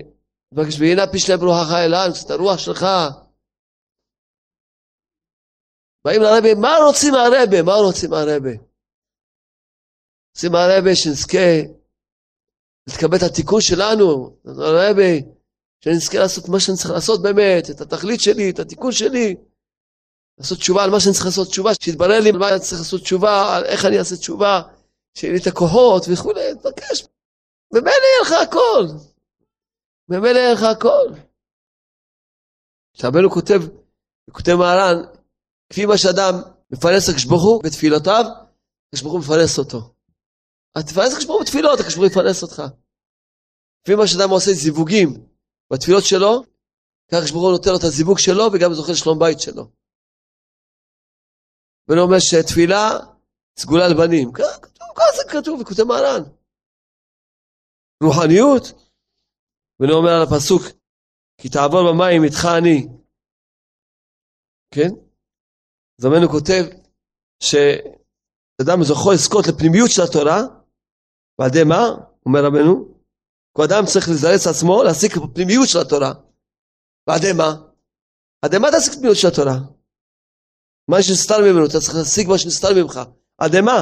לבקש 0.51 0.79
והנה 0.79 1.11
פי 1.11 1.19
שלם 1.19 1.39
רוחך 1.41 1.71
רוצה 2.07 2.25
את 2.25 2.31
הרוח 2.31 2.57
שלך. 2.57 2.85
באים 6.05 6.21
לרבה, 6.21 6.55
מה 6.61 6.69
רוצים 6.87 7.13
מהרבה? 7.13 7.61
מה 7.65 7.73
רוצים 7.73 8.09
מהרבה? 8.09 8.55
רוצים 10.29 10.51
מהרבה 10.51 10.95
שנזכה 10.95 11.49
לקבל 12.89 13.17
את 13.17 13.23
התיקון 13.31 13.61
שלנו, 13.61 14.37
הרבה, 15.85 15.99
שנזכה 15.99 16.19
לעשות 16.19 16.49
מה 16.49 16.59
שאני 16.59 16.77
צריך 16.77 16.89
לעשות 16.89 17.21
באמת, 17.21 17.69
את 17.69 17.81
התכלית 17.81 18.21
שלי, 18.21 18.49
את 18.49 18.59
התיקון 18.59 18.91
שלי. 18.91 19.35
לעשות 20.37 20.57
תשובה 20.57 20.83
על 20.83 20.89
מה 20.89 20.99
שאני 20.99 21.13
צריך 21.13 21.25
לעשות 21.25 21.47
תשובה, 21.47 21.71
שיתברר 21.81 22.19
לי 22.19 22.31
מה 22.31 22.49
אני 22.49 22.59
צריך 22.59 22.81
לעשות 22.81 23.01
תשובה, 23.01 23.55
על 23.55 23.65
איך 23.65 23.85
אני 23.85 23.99
אעשה 23.99 24.15
תשובה, 24.15 24.61
שיהיה 25.17 25.33
לי 25.33 25.39
את 25.41 25.47
הכוחות 25.47 26.05
וכולי, 26.13 26.55
תבקש. 26.55 27.07
ממילא 27.73 27.89
יהיה 27.89 28.21
לך 28.21 28.31
הכל. 28.47 28.85
ממילא 30.09 30.39
יהיה 30.39 30.53
לך 30.53 30.63
הכל. 30.63 31.07
כשרבנו 32.93 33.29
כותב, 33.29 33.61
כותב 34.31 34.55
מהר"ן, 34.55 34.97
כפי 35.69 35.85
מה 35.85 35.97
שאדם 35.97 36.33
מפרנס 36.71 37.09
הקדוש 37.09 37.25
ברוך 37.25 37.43
הוא 37.43 37.63
בתפילותיו, 37.63 38.25
הקדוש 38.87 39.01
הוא 39.03 39.19
מפרנס 39.19 39.59
אותו. 39.59 39.93
תפרנס 40.87 41.11
הקדוש 41.11 41.25
ברוך 41.25 41.37
הוא 41.37 41.45
בתפילות, 41.45 41.79
הקדוש 41.79 41.95
הוא 41.95 42.05
יפרנס 42.05 42.43
אותך. 42.43 42.63
לפי 43.83 43.95
מה 43.95 44.07
שאדם 44.07 44.29
עושה 44.29 44.51
זיווגים 44.53 45.30
בתפילות 45.71 46.03
שלו, 46.03 46.43
הקדוש 47.07 47.31
ברוך 47.31 47.51
נותן 47.51 47.69
לו 47.71 47.77
את 47.77 47.83
הזיווג 47.83 48.17
שלו 48.19 48.43
וגם 48.53 48.73
זוכה 48.73 48.91
לשלום 48.91 49.19
בית 49.19 49.39
שלו. 49.39 49.63
ואני 51.87 52.01
אומר 52.01 52.19
שתפילה 52.19 52.83
סגולה 53.59 53.87
לבנים. 53.87 54.31
כתוב, 54.33 54.89
ככה 54.95 55.11
זה 55.17 55.23
כתוב, 55.31 55.61
וכותב 55.61 55.83
מהר"ן. 55.83 56.23
רוחניות, 58.03 58.63
ואני 59.79 59.93
אומר 59.93 60.11
על 60.15 60.23
הפסוק, 60.27 60.63
כי 61.41 61.49
תעבור 61.49 61.81
במים 61.87 62.23
איתך 62.23 62.43
אני. 62.57 62.87
כן? 64.73 64.91
אז 65.99 66.05
רבנו 66.05 66.29
כותב 66.29 66.63
שאדם 67.43 68.83
זוכר 68.83 69.09
לזכות 69.13 69.45
לפנימיות 69.47 69.89
של 69.91 70.01
התורה, 70.01 70.39
ועל 71.39 71.49
ידי 71.49 71.63
מה? 71.63 71.83
אומר 72.25 72.41
רבנו, 72.45 73.00
כל 73.51 73.63
אדם 73.63 73.85
צריך 73.85 74.09
לזרץ 74.09 74.47
עצמו 74.47 74.83
להשיג 74.83 75.11
פנימיות 75.33 75.67
של 75.69 75.79
התורה. 75.79 76.13
ועל 77.07 77.17
ידי 77.17 77.33
מה? 77.37 77.49
על 78.41 78.49
ידי 78.49 78.57
מה 78.57 78.67
תשיג 78.77 78.93
פנימיות 78.93 79.17
של 79.17 79.27
התורה? 79.27 79.57
מה 80.87 81.03
שנסתר 81.03 81.37
ממנו, 81.41 81.65
אתה 81.65 81.79
צריך 81.79 81.95
להשיג 81.95 82.27
מה 82.27 82.37
שנסתר 82.37 82.73
ממך. 82.75 82.99
עד 83.37 83.59
מה? 83.59 83.81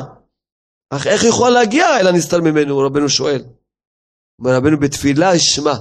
אך 0.90 1.08
איך 1.08 1.24
יכול 1.24 1.50
להגיע 1.50 1.86
אל 2.00 2.08
הנסתר 2.08 2.42
ממנו, 2.42 2.78
רבנו 2.78 3.10
שואל. 3.10 3.44
אומר 4.40 4.52
רבנו, 4.58 4.80
בתפילה 4.80 5.34
לשמה. 5.34 5.78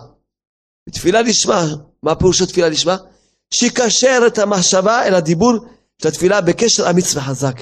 בתפילה 0.89 1.23
לשמה, 1.23 1.61
מה 2.03 2.15
פירוש 2.15 2.43
התפילה 2.43 2.69
לשמה? 2.69 2.97
שיקשר 3.55 4.19
את 4.27 4.39
המחשבה 4.39 5.07
אל 5.07 5.15
הדיבור 5.15 5.53
של 6.03 6.09
התפילה 6.09 6.41
בקשר 6.41 6.91
אמיץ 6.91 7.17
וחזק. 7.17 7.57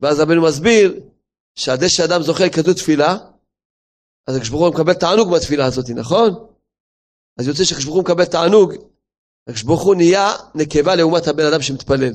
ואז 0.00 0.20
רבנו 0.20 0.42
מסביר 0.42 1.11
שעד 1.54 1.88
שאדם 1.88 2.22
זוכה 2.22 2.46
לכזאת 2.46 2.76
תפילה, 2.76 3.16
אז 4.26 4.34
הקדוש 4.34 4.48
ברוך 4.48 4.62
הוא 4.62 4.74
מקבל 4.74 4.94
תענוג 4.94 5.34
בתפילה 5.34 5.66
הזאת, 5.66 5.90
נכון? 5.90 6.46
אז 7.38 7.46
יוצא 7.46 7.64
שהקדוש 7.64 7.84
ברוך 7.84 7.96
הוא 7.96 8.04
מקבל 8.04 8.24
תענוג 8.24 8.72
הקדוש 9.46 9.62
ברוך 9.62 9.82
הוא 9.82 9.94
נהיה 9.94 10.32
נקבה 10.54 10.94
לעומת 10.94 11.26
הבן 11.26 11.46
אדם 11.46 11.62
שמתפלל. 11.62 12.12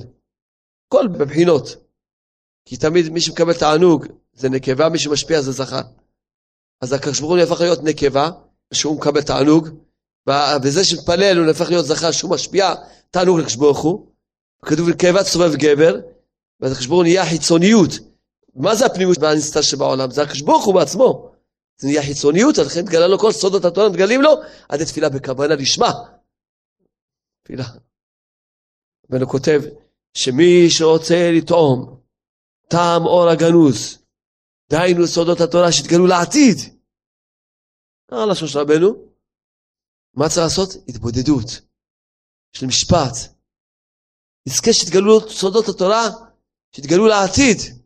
כל 0.88 1.08
בבחינות. 1.08 1.76
כי 2.66 2.78
תמיד 2.78 3.10
מי 3.10 3.22
שמקבל 3.22 3.54
תענוג 3.54 4.06
זה 4.34 4.50
נקבה, 4.50 4.90
מי 4.90 5.00
שמשפיע 5.00 5.42
זה 5.42 5.52
זכר. 5.52 5.82
אז 6.82 6.94
הקדוש 6.94 7.20
ברוך 7.20 7.32
הוא 7.32 7.60
להיות 7.60 7.84
נקבה, 7.84 8.30
שהוא 8.74 8.98
מקבל 8.98 9.22
תענוג, 9.22 9.70
וזה 10.64 10.86
שמתפלל 10.86 11.38
הוא 11.38 11.46
נהפך 11.46 11.70
להיות 11.70 11.86
זכר, 11.86 12.12
שהוא 12.12 12.32
משפיע 12.32 12.74
תענוג 13.12 13.40
לקדוש 13.40 13.56
ברוך 13.56 13.80
הוא. 13.80 14.08
כתוב 14.66 14.90
נקבה 14.90 15.24
סובב 15.24 15.56
גבר, 15.56 15.96
ואז 16.60 16.72
הקדוש 16.72 16.88
ברוך 16.88 16.98
הוא 16.98 17.04
נהיה 17.04 17.26
חיצוניות. 17.26 17.92
מה 18.58 18.76
זה 18.76 18.86
הפנימיות 18.86 19.18
והנסתר 19.22 19.62
שבעולם? 19.62 20.12
זה 20.12 20.22
הקדוש 20.22 20.42
ברוך 20.42 20.66
הוא 20.66 20.76
בעצמו. 20.76 21.32
זה 21.78 21.88
נהיה 21.88 22.04
חיצוניות, 22.04 22.58
לכן 22.58 22.84
מתגלה 22.84 23.08
לו 23.08 23.20
כל 23.20 23.32
סודות 23.32 23.66
התורה, 23.66 23.90
מתגלים 23.90 24.22
לו 24.22 24.32
עד 24.70 24.82
לתפילה 24.82 25.10
בכוונה 25.10 25.56
לשמה. 25.56 25.92
תפילה. 27.44 27.66
ואני 29.10 29.26
כותב 29.26 29.62
שמי 30.14 30.70
שרוצה 30.70 31.32
לטעום 31.38 32.00
טעם 32.68 33.06
אור 33.06 33.30
הגנוז, 33.30 33.98
דהיינו 34.70 35.08
סודות 35.08 35.42
התורה 35.42 35.72
שהתגלו 35.72 36.08
לעתיד, 36.08 36.58
על 38.12 38.32
לשון 38.32 38.48
של 38.48 38.60
רבנו, 38.60 38.94
מה 40.14 40.30
צריך 40.30 40.38
לעשות? 40.38 40.70
התבודדות 40.88 41.62
של 42.54 42.66
משפט. 42.66 43.38
נזכה 44.48 44.74
שיתגלו 44.74 45.30
סודות 45.30 45.68
התורה 45.70 46.10
שיתגלו 46.76 47.08
לעתיד. 47.08 47.77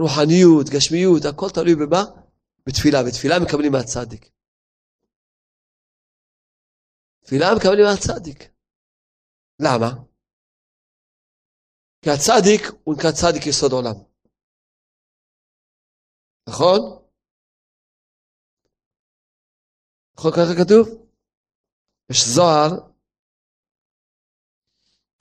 רוחניות, 0.00 0.66
גשמיות, 0.74 1.22
הכל 1.24 1.48
תלוי 1.54 1.74
במה? 1.74 2.02
בתפילה. 2.66 2.98
בתפילה 3.06 3.34
מקבלים 3.44 3.72
מהצדיק. 3.72 4.30
תפילה 7.24 7.46
מקבלים 7.56 7.84
מהצדיק. 7.84 8.38
למה? 9.60 9.90
כי 12.02 12.10
הצדיק 12.10 12.62
הוא 12.84 12.94
נקרא 12.94 13.10
צדיק 13.12 13.46
יסוד 13.46 13.72
עולם. 13.72 13.94
נכון? 16.48 17.02
נכון 20.16 20.32
ככה 20.32 20.64
כתוב? 20.64 21.02
יש 22.10 22.24
זוהר, 22.34 22.70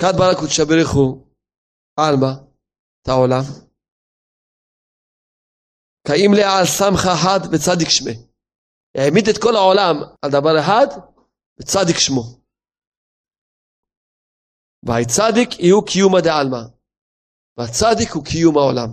כד 0.01 0.13
ברא 0.17 0.39
קודשא 0.39 0.63
בריחו, 0.63 1.25
עלמא, 1.97 2.31
את 3.01 3.07
העולם. 3.07 3.70
קאים 6.07 6.31
לעל 6.37 6.65
סמכה 6.77 7.13
אחד 7.17 7.39
וצדיק 7.51 7.89
שמי. 7.89 8.15
העמיד 8.97 9.25
את 9.29 9.37
כל 9.43 9.55
העולם 9.55 9.95
על 10.21 10.31
דבר 10.31 10.55
אחד, 10.61 10.87
וצדיק 11.59 11.97
שמו. 12.05 12.23
והצדיק 14.85 15.49
יהיו 15.59 15.85
קיומא 15.85 16.19
דעלמא, 16.27 16.63
והצדיק 17.57 18.09
הוא 18.15 18.25
קיום 18.25 18.57
העולם. 18.57 18.89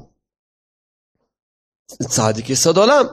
צדיק 1.87 2.51
יסוד 2.51 2.77
עולם. 2.77 3.05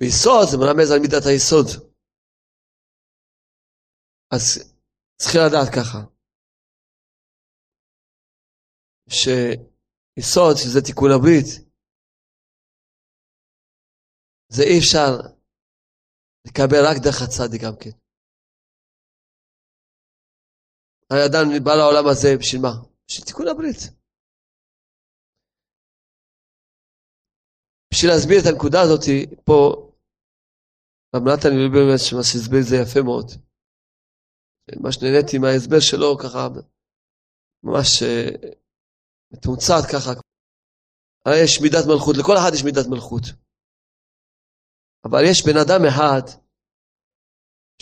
ויסוד 0.00 0.46
זה 0.50 0.56
מרמז 0.58 0.90
על 0.90 1.00
מידת 1.02 1.26
היסוד. 1.26 1.66
אז 4.34 4.74
צריכים 5.18 5.40
לדעת 5.46 5.68
ככה, 5.76 5.98
שיסוד, 10.18 10.56
שזה 10.56 10.80
תיקון 10.86 11.10
הברית, 11.16 11.48
זה 14.48 14.62
אי 14.62 14.78
אפשר 14.78 15.08
לקבל 16.46 16.82
רק 16.88 16.96
דרך 17.04 17.18
הצדיק 17.22 17.62
גם 17.64 17.76
כן. 17.80 17.94
האדם 21.10 21.46
בא 21.64 21.74
לעולם 21.80 22.06
הזה 22.10 22.28
בשביל 22.40 22.62
מה? 22.62 22.74
בשביל 23.06 23.26
תיקון 23.26 23.48
הברית. 23.48 23.80
בשביל 27.90 28.10
להסביר 28.10 28.38
את 28.40 28.48
הנקודה 28.50 28.80
הזאת, 28.84 29.04
פה 29.46 29.58
רב 31.14 31.22
נתן 31.28 31.52
ליברמן 31.62 31.98
שהסביר 31.98 32.60
את 32.62 32.68
זה 32.70 32.76
יפה 32.82 33.00
מאוד. 33.08 33.28
ממש 34.68 34.94
נהניתי 35.02 35.38
מההסבר 35.38 35.80
שלו 35.88 36.10
ככה, 36.22 36.42
ממש 37.64 37.88
אה, 38.02 38.28
מתומצת 39.36 39.82
ככה. 39.92 40.10
הרי 41.24 41.38
יש 41.44 41.52
מידת 41.62 41.84
מלכות, 41.90 42.14
לכל 42.20 42.36
אחד 42.40 42.52
יש 42.54 42.62
מידת 42.68 42.86
מלכות. 42.92 43.24
אבל 45.04 45.22
יש 45.30 45.38
בן 45.46 45.58
אדם 45.64 45.80
אחד 45.90 46.24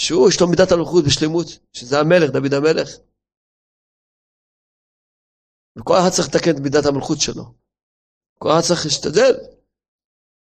שהוא, 0.01 0.29
יש 0.29 0.37
לו 0.41 0.47
מידת 0.51 0.71
המלכות 0.73 1.03
בשלמות, 1.07 1.49
שזה 1.77 1.97
המלך, 2.01 2.29
דוד 2.35 2.55
המלך. 2.59 2.89
וכל 5.77 5.95
אחד 6.01 6.11
צריך 6.15 6.29
לתקן 6.29 6.51
את 6.57 6.61
מידת 6.67 6.85
המלכות 6.89 7.19
שלו. 7.25 7.45
כל 8.41 8.49
אחד 8.53 8.63
צריך 8.69 8.81
להשתדל. 8.85 9.35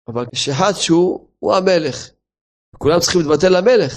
אבל 0.08 0.24
יש 0.34 0.50
אחד 0.50 0.74
שהוא, 0.84 1.30
הוא 1.40 1.52
המלך. 1.58 1.98
וכולם 2.76 3.00
צריכים 3.02 3.22
להתבטל 3.22 3.52
למלך. 3.58 3.94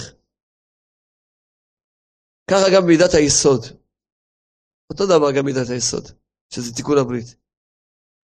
ככה 2.49 2.67
גם 2.73 2.83
מידת 2.87 3.13
היסוד. 3.17 3.61
אותו 4.89 5.03
דבר 5.05 5.29
גם 5.37 5.45
מידת 5.45 5.69
היסוד, 5.69 6.05
שזה 6.53 6.75
תיקון 6.75 6.97
הברית. 6.97 7.35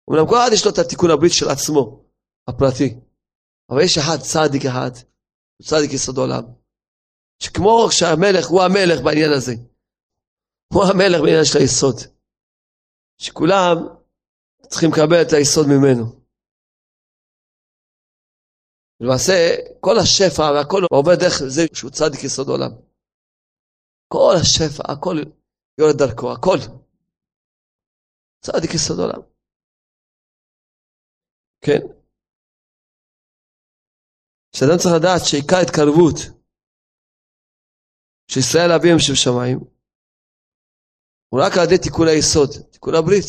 אומנם 0.08 0.26
כל 0.28 0.36
אחד 0.36 0.50
יש 0.52 0.64
לו 0.64 0.70
את 0.72 0.78
התיקון 0.78 1.10
הברית 1.10 1.32
של 1.32 1.48
עצמו, 1.48 2.04
הפרטי. 2.48 3.00
אבל 3.70 3.80
יש 3.84 3.98
אחד, 3.98 4.18
צדיק 4.30 4.62
אחד, 4.70 4.90
צדיק 5.62 5.92
יסוד 5.92 6.18
עולם. 6.18 6.44
שכמו 7.42 7.88
שהמלך 7.90 8.46
הוא 8.48 8.62
המלך 8.62 8.98
בעניין 9.04 9.32
הזה. 9.36 9.54
הוא 10.72 10.82
המלך 10.84 11.20
בעניין 11.20 11.44
של 11.44 11.58
היסוד. 11.58 11.98
שכולם 13.18 13.76
צריכים 14.68 14.90
לקבל 14.92 15.22
את 15.22 15.32
היסוד 15.32 15.66
ממנו. 15.66 16.04
למעשה, 19.00 19.36
כל 19.80 19.96
השפע 20.02 20.46
והכל 20.54 20.82
עובר 20.90 21.14
דרך 21.20 21.36
זה 21.48 21.62
שהוא 21.74 21.90
צדיק 21.90 22.24
יסוד 22.24 22.48
עולם. 22.48 22.70
כל 24.08 24.34
השפע, 24.40 24.92
הכל 24.92 25.16
יורד 25.80 25.96
דרכו, 25.98 26.32
הכל. 26.32 26.83
צדיק 28.44 28.74
יסוד 28.74 28.98
עולם. 28.98 29.22
כן. 31.64 31.80
שאדם 34.56 34.78
צריך 34.78 34.94
לדעת 34.98 35.20
שעיקר 35.28 35.60
התקרבות 35.62 36.18
שישראל 38.30 38.72
אביהם 38.72 38.98
שבשמיים 38.98 39.58
הוא 41.28 41.40
רק 41.44 41.52
על 41.56 41.64
ידי 41.64 41.78
תיקון 41.82 42.08
היסוד, 42.08 42.50
תיקון 42.72 42.94
הברית. 42.94 43.28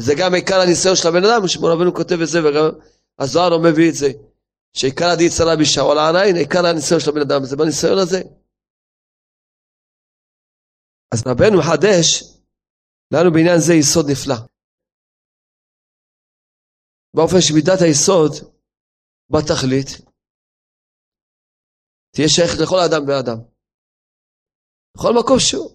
וזה 0.00 0.12
גם 0.20 0.34
עיקר 0.34 0.60
הניסיון 0.60 0.96
של 0.96 1.08
הבן 1.08 1.24
אדם, 1.24 1.48
שמור 1.48 1.70
רבנו 1.72 1.94
כותב 1.94 2.18
את 2.22 2.28
זה, 2.32 2.38
וגם 2.38 2.80
הזוהר 3.18 3.48
לא 3.48 3.58
מביא 3.66 3.88
את 3.90 3.94
זה, 3.94 4.08
שעיקר 4.72 5.08
עדי 5.12 5.24
יצרה 5.24 5.56
בשעול 5.60 5.98
העין, 5.98 6.36
עיקר 6.36 6.66
הניסיון 6.66 7.00
של 7.00 7.10
הבן 7.10 7.20
אדם, 7.20 7.44
זה 7.44 7.56
בניסיון 7.56 7.98
הזה. 7.98 8.20
אז 11.14 11.22
רבנו 11.26 11.58
מחדש 11.58 12.39
לנו 13.12 13.30
בעניין 13.34 13.58
זה 13.66 13.74
יסוד 13.74 14.06
נפלא. 14.10 14.38
באופן 17.16 17.40
שמידת 17.40 17.80
היסוד 17.84 18.32
בתכלית 19.32 19.88
תהיה 22.14 22.28
שייכת 22.28 22.58
לכל 22.62 22.80
אדם 22.86 23.02
ואדם. 23.08 23.38
בכל 24.96 25.12
מקום 25.20 25.38
שהוא. 25.38 25.70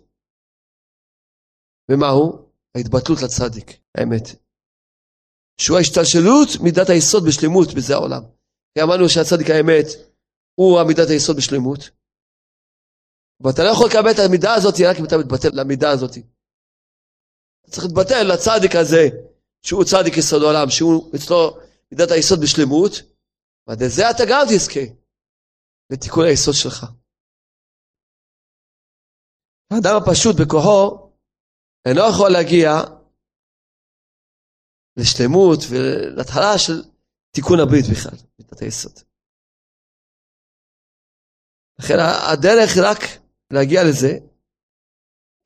ומהו? 1.91 2.51
ההתבטלות 2.75 3.19
לצדיק, 3.23 3.67
האמת. 3.97 4.25
שהוא 5.61 5.77
ההשתלשלות 5.77 6.49
מידת 6.63 6.89
היסוד 6.89 7.23
בשלמות 7.27 7.67
בזה 7.77 7.93
העולם. 7.93 8.23
כי 8.73 8.83
אמרנו 8.83 9.09
שהצדיק 9.09 9.47
האמת 9.49 9.87
הוא 10.59 10.79
המידת 10.79 11.09
היסוד 11.09 11.35
בשלמות. 11.37 11.81
ואתה 13.43 13.61
לא 13.63 13.69
יכול 13.73 13.87
לקבל 13.89 14.11
את 14.11 14.19
המידה 14.25 14.53
הזאת 14.53 14.75
רק 14.89 14.97
אם 14.99 15.05
אתה 15.07 15.15
מתבטל 15.17 15.51
למידה 15.59 15.89
הזאת. 15.91 16.13
צריך 17.71 17.85
להתבטל 17.85 18.23
לצדיק 18.33 18.75
הזה, 18.75 19.03
שהוא 19.65 19.83
צדיק 19.83 20.17
יסוד 20.17 20.41
העולם, 20.43 20.69
שהוא 20.69 21.11
אצלו 21.15 21.57
מידת 21.91 22.11
היסוד 22.11 22.39
בשלמות, 22.43 22.91
ועד 23.67 23.83
לזה 23.83 24.03
אתה 24.11 24.23
גם 24.29 24.41
תזכה 24.49 24.85
לתיקון 25.91 26.25
היסוד 26.25 26.53
שלך. 26.53 26.85
האדם 29.71 29.95
הפשוט 30.01 30.35
בכוחו 30.41 31.05
אינו 31.85 32.01
יכול 32.09 32.29
להגיע 32.31 32.69
לשלמות 34.97 35.59
ולהתחלה 35.69 36.57
של 36.57 36.77
תיקון 37.35 37.59
הברית 37.59 37.85
בכלל, 37.91 38.17
מידת 38.39 38.61
היסוד. 38.61 38.93
לכן 41.79 41.97
הדרך 42.33 42.69
רק 42.83 42.99
להגיע 43.53 43.81
לזה, 43.89 44.11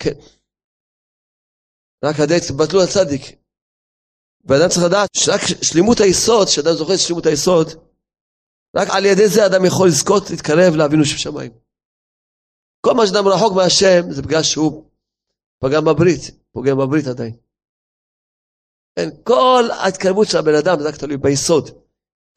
כן, 0.01 0.15
רק 2.05 2.15
על 2.15 2.23
ידי 2.23 2.35
התבטלו 2.35 2.83
הצדיק. 2.83 3.21
ואדם 4.45 4.69
צריך 4.69 4.85
לדעת 4.85 5.09
שרק 5.17 5.41
שלמות 5.61 5.99
היסוד, 5.99 6.47
שאדם 6.47 6.73
זוכר 6.73 6.93
את 6.93 6.99
שלמות 6.99 7.25
היסוד, 7.25 7.67
רק 8.75 8.87
על 8.91 9.05
ידי 9.05 9.27
זה 9.27 9.45
אדם 9.45 9.65
יכול 9.65 9.87
לזכות 9.87 10.29
להתקרב 10.29 10.75
לאבינו 10.75 11.05
שבשמיים. 11.05 11.51
כל 12.81 12.93
מה 12.93 13.07
שאדם 13.07 13.27
רחוק 13.27 13.53
מהשם 13.55 14.11
זה 14.11 14.21
בגלל 14.21 14.43
שהוא 14.43 14.89
פגם 15.59 15.85
בברית, 15.85 16.21
פוגם 16.51 16.77
בברית 16.77 17.07
עדיין. 17.07 17.35
כן, 18.95 19.09
כל 19.23 19.63
ההתקרבות 19.71 20.27
של 20.27 20.37
הבן 20.37 20.55
אדם 20.55 20.79
זה 20.79 20.87
רק 20.87 20.97
תלוי 20.97 21.17
ביסוד. 21.17 21.69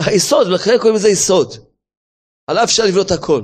היסוד, 0.03 0.47
ולכן 0.47 0.79
קוראים 0.79 0.97
לזה 0.97 1.09
יסוד. 1.09 1.49
עליו 2.47 2.65
אפשר 2.65 2.83
לבנות 2.89 3.11
הכל. 3.11 3.43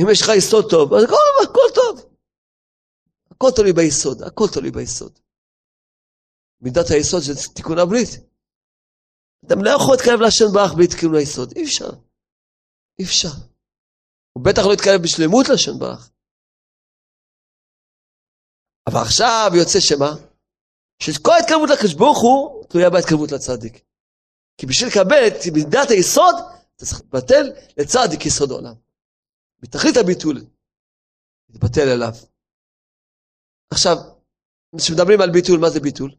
אם 0.00 0.06
יש 0.10 0.22
לך 0.22 0.28
יסוד 0.36 0.70
טוב, 0.70 0.94
אז 0.94 1.04
הכל 1.04 1.68
טוב. 1.74 1.83
הכל 3.44 3.56
תלוי 3.56 3.72
ביסוד, 3.72 4.22
הכל 4.22 4.44
תלוי 4.54 4.70
ביסוד. 4.70 5.18
מידת 6.60 6.90
היסוד 6.90 7.22
של 7.22 7.54
תיקון 7.54 7.78
הברית. 7.78 8.08
אתם 9.46 9.64
לא 9.64 9.70
יכול 9.70 9.94
להתקרב 9.94 10.20
להשם 10.20 10.44
ברך 10.54 10.72
בלי 10.76 10.88
תיקון 10.88 11.14
היסוד, 11.14 11.52
אי 11.56 11.64
אפשר. 11.64 11.90
אי 12.98 13.04
אפשר. 13.04 13.34
הוא 14.32 14.44
בטח 14.44 14.62
לא 14.68 14.72
יתקרב 14.72 15.02
בשלמות 15.02 15.46
להשם 15.48 15.78
ברך. 15.78 16.10
אבל 18.88 19.00
עכשיו 19.06 19.50
יוצא 19.58 19.80
שמה? 19.80 20.10
שכל 21.02 21.32
ההתקרבות 21.32 21.70
לקדוש 21.70 21.94
ברוך 21.94 22.20
הוא 22.22 22.64
תלויה 22.68 22.90
בהתקרבות 22.90 23.32
לצדיק. 23.32 23.84
כי 24.58 24.66
בשביל 24.66 24.88
לקבל 24.90 25.22
את 25.28 25.40
מידת 25.54 25.90
היסוד, 25.90 26.34
אתה 26.76 26.84
צריך 26.84 27.00
להתבטל 27.00 27.44
לצדיק 27.78 28.26
יסוד 28.26 28.50
העולם. 28.50 28.74
בתכלית 29.60 29.96
הביטול, 29.96 30.36
להתבטל 31.48 31.88
אליו. 31.94 32.33
עכשיו, 33.74 33.96
כשמדברים 34.78 35.20
על 35.20 35.30
ביטול, 35.30 35.58
מה 35.60 35.70
זה 35.70 35.80
ביטול? 35.80 36.10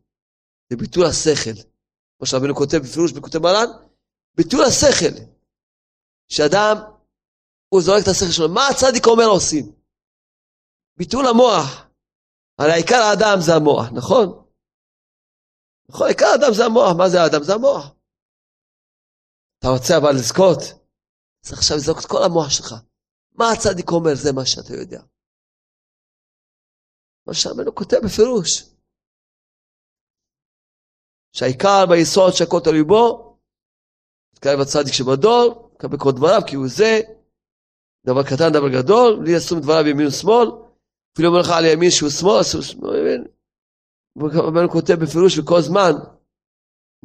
זה 0.70 0.78
ביטול 0.78 1.06
השכל. 1.06 1.58
כמו 2.18 2.26
שרבנו 2.28 2.56
כותב 2.56 2.78
בפירוש 2.78 3.12
בכותב 3.12 3.40
מרן, 3.40 3.70
ביטול 4.38 4.64
השכל. 4.64 5.16
שאדם, 6.30 6.76
הוא 7.70 7.82
זורק 7.82 8.04
את 8.04 8.08
השכל 8.08 8.32
שלו, 8.32 8.50
מה 8.50 8.68
הצדיק 8.68 9.06
אומר 9.08 9.30
עושים? 9.36 9.66
ביטול 10.98 11.26
המוח. 11.28 11.86
הרי 12.60 12.74
עיקר 12.74 13.02
האדם 13.10 13.38
זה 13.46 13.52
המוח, 13.56 13.86
נכון? 14.00 14.28
נכון, 15.90 16.08
עיקר 16.08 16.26
האדם 16.26 16.54
זה 16.54 16.66
המוח, 16.66 16.92
מה 16.98 17.10
זה 17.10 17.22
האדם? 17.22 17.44
זה 17.44 17.54
המוח. 17.54 17.86
אתה 19.60 19.68
רוצה 19.68 19.98
אבל 19.98 20.12
לזכות, 20.16 20.60
צריך 21.46 21.58
עכשיו 21.58 21.78
לזרוק 21.78 22.00
את 22.00 22.06
כל 22.06 22.24
המוח 22.26 22.50
שלך. 22.50 22.76
מה 23.32 23.52
הצדיק 23.52 23.90
אומר, 23.92 24.16
זה 24.16 24.32
מה 24.34 24.46
שאתה 24.46 24.74
יודע. 24.74 25.02
מה 27.28 27.34
שהרבנו 27.34 27.76
כותב 27.76 27.98
בפירוש. 28.06 28.64
שהעיקר 31.34 31.86
ביסוד 31.90 32.34
שהכל 32.34 32.60
תלוי 32.64 32.84
בו, 32.84 33.38
תקרב 34.36 34.60
הצדיק 34.60 34.94
שבדור, 34.94 35.70
תקבל 35.78 35.98
כל 35.98 36.12
דבריו, 36.12 36.42
כי 36.48 36.56
הוא 36.56 36.68
זה, 36.68 37.02
דבר 38.06 38.24
קטן, 38.24 38.54
דבר 38.54 38.70
גדול, 38.70 39.20
בלי 39.20 39.36
לשום 39.36 39.60
דבריו 39.60 39.88
ימין 39.88 40.08
ושמאל, 40.08 40.48
אפילו 41.14 41.30
אומר 41.30 41.40
לך 41.40 41.50
על 41.50 41.66
ימין 41.66 41.92
שהוא 41.92 42.10
שמאל, 42.10 42.44
שהוא 42.44 42.62
שמאל 42.62 42.96
ימין. 43.00 43.24
רבנו 44.18 44.70
כותב 44.70 44.94
בפירוש 44.94 45.38
וכל 45.38 45.62
זמן, 45.62 45.92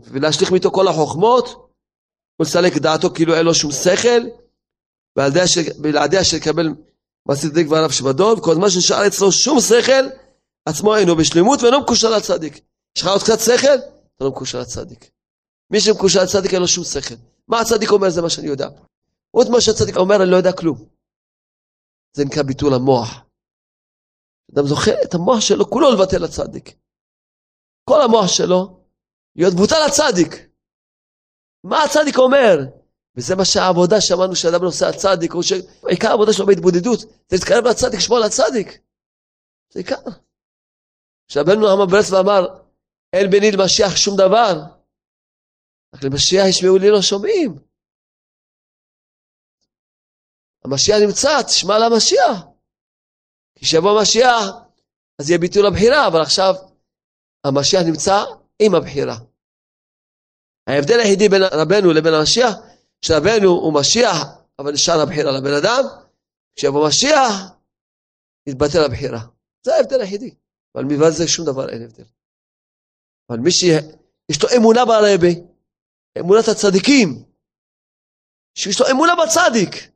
ולהשליך 0.00 0.50
מאיתו 0.52 0.70
כל 0.70 0.88
החוכמות, 0.88 1.46
ולסלק 2.40 2.72
דעתו 2.82 3.14
כאילו 3.14 3.34
אין 3.34 3.46
לו 3.46 3.54
שום 3.54 3.70
שכל, 3.72 4.22
ובלעדי 5.16 6.20
אשר 6.20 6.38
מעשית 7.30 7.50
צדיק 7.50 7.66
ועליו 7.70 7.92
שבדור, 7.92 8.38
וכל 8.38 8.54
זמן 8.54 8.70
שנשאר 8.70 9.06
אצלו 9.06 9.32
שום 9.32 9.60
שכל, 9.60 10.04
עצמו 10.68 10.96
אינו 10.96 11.16
בשלמות 11.16 11.62
ואינו 11.62 11.80
מקושר 11.80 12.10
לצדיק. 12.16 12.54
יש 12.96 13.02
לך 13.02 13.08
עוד 13.08 13.22
קצת 13.22 13.40
שכל? 13.40 13.78
אתה 14.16 14.24
לא 14.24 14.30
מקושר 14.30 14.60
לצדיק. 14.60 15.10
מי 15.72 15.80
שמקושר 15.80 16.22
לצדיק 16.22 16.54
אין 16.54 16.60
לו 16.60 16.68
שום 16.68 16.84
שכל. 16.84 17.14
מה 17.48 17.60
הצדיק 17.60 17.90
אומר 17.90 18.10
זה 18.10 18.22
מה 18.22 18.30
שאני 18.30 18.46
יודע. 18.46 18.68
עוד 19.30 19.50
מה 19.50 19.60
שהצדיק 19.60 19.96
אומר 19.96 20.16
אני 20.22 20.30
לא 20.30 20.36
יודע 20.36 20.52
כלום. 20.52 20.78
זה 22.16 22.24
נקרא 22.24 22.42
ביטול 22.42 22.74
המוח. 22.74 23.10
אדם 24.54 24.66
זוכר 24.66 24.94
את 25.04 25.14
המוח 25.14 25.40
שלו 25.40 25.70
כולו 25.70 25.90
לבטל 25.92 26.18
לצדיק. 26.24 26.76
כל 27.84 28.02
המוח 28.02 28.26
שלו 28.26 28.80
להיות 29.36 29.54
בוטל 29.54 29.86
לצדיק. 29.86 30.32
מה 31.64 31.84
הצדיק 31.84 32.18
אומר? 32.18 32.79
וזה 33.16 33.36
מה 33.36 33.44
שהעבודה 33.44 34.00
שאמרנו 34.00 34.36
שאדם 34.36 34.64
נוסע 34.64 34.88
לצדיק, 34.88 35.34
או 35.34 35.42
שעיקר 35.42 36.08
העבודה 36.08 36.32
שלו 36.32 36.46
בהתבודדות, 36.46 37.00
זה 37.00 37.36
להתקרב 37.36 37.64
לצדיק, 37.64 37.98
לשמוע 37.98 38.20
לצדיק. 38.26 38.80
זה 39.72 39.80
עיקר. 39.80 40.10
כשרבנו 41.28 41.72
אמר 41.72 41.86
ברס 41.86 42.10
ואמר, 42.10 42.46
אין 43.12 43.30
ביני 43.30 43.50
למשיח 43.52 43.96
שום 43.96 44.16
דבר, 44.16 44.52
רק 45.94 46.02
למשיח 46.04 46.46
ישמעו 46.48 46.78
לי 46.78 46.90
לא 46.90 47.02
שומעים. 47.02 47.58
המשיח 50.64 50.96
נמצא, 51.06 51.42
תשמע 51.42 51.78
למשיח. 51.78 52.46
כשיבוא 53.54 53.98
המשיח, 53.98 54.44
אז 55.18 55.30
יהיה 55.30 55.38
ביטול 55.38 55.66
הבחירה, 55.66 56.06
אבל 56.06 56.20
עכשיו 56.22 56.54
המשיח 57.44 57.80
נמצא 57.86 58.24
עם 58.58 58.74
הבחירה. 58.74 59.16
ההבדל 60.66 61.00
היחידי 61.00 61.28
בין 61.28 61.42
רבנו 61.52 61.92
לבין 61.92 62.14
המשיח, 62.14 62.54
שרבנו 63.04 63.50
הוא 63.50 63.80
משיח, 63.80 64.16
אבל 64.58 64.72
נשאר 64.72 65.00
הבחירה 65.00 65.32
לבן 65.32 65.54
אדם, 65.62 65.84
כשיבוא 66.56 66.88
משיח, 66.88 67.32
יתבטל 68.46 68.84
הבחירה. 68.84 69.20
זה 69.66 69.74
ההבדל 69.74 70.00
היחידי. 70.00 70.34
אבל 70.74 70.84
מלבד 70.84 71.10
זה 71.10 71.28
שום 71.28 71.46
דבר 71.46 71.68
אין 71.68 71.82
הבדל. 71.82 72.04
אבל 73.30 73.38
מי 73.38 73.50
שיש 73.50 74.42
לו 74.42 74.48
אמונה 74.56 74.84
ברבי, 74.84 75.34
אמונת 76.18 76.48
הצדיקים, 76.48 77.24
שיש 78.54 78.80
לו 78.80 78.86
אמונה 78.90 79.12
בצדיק, 79.16 79.92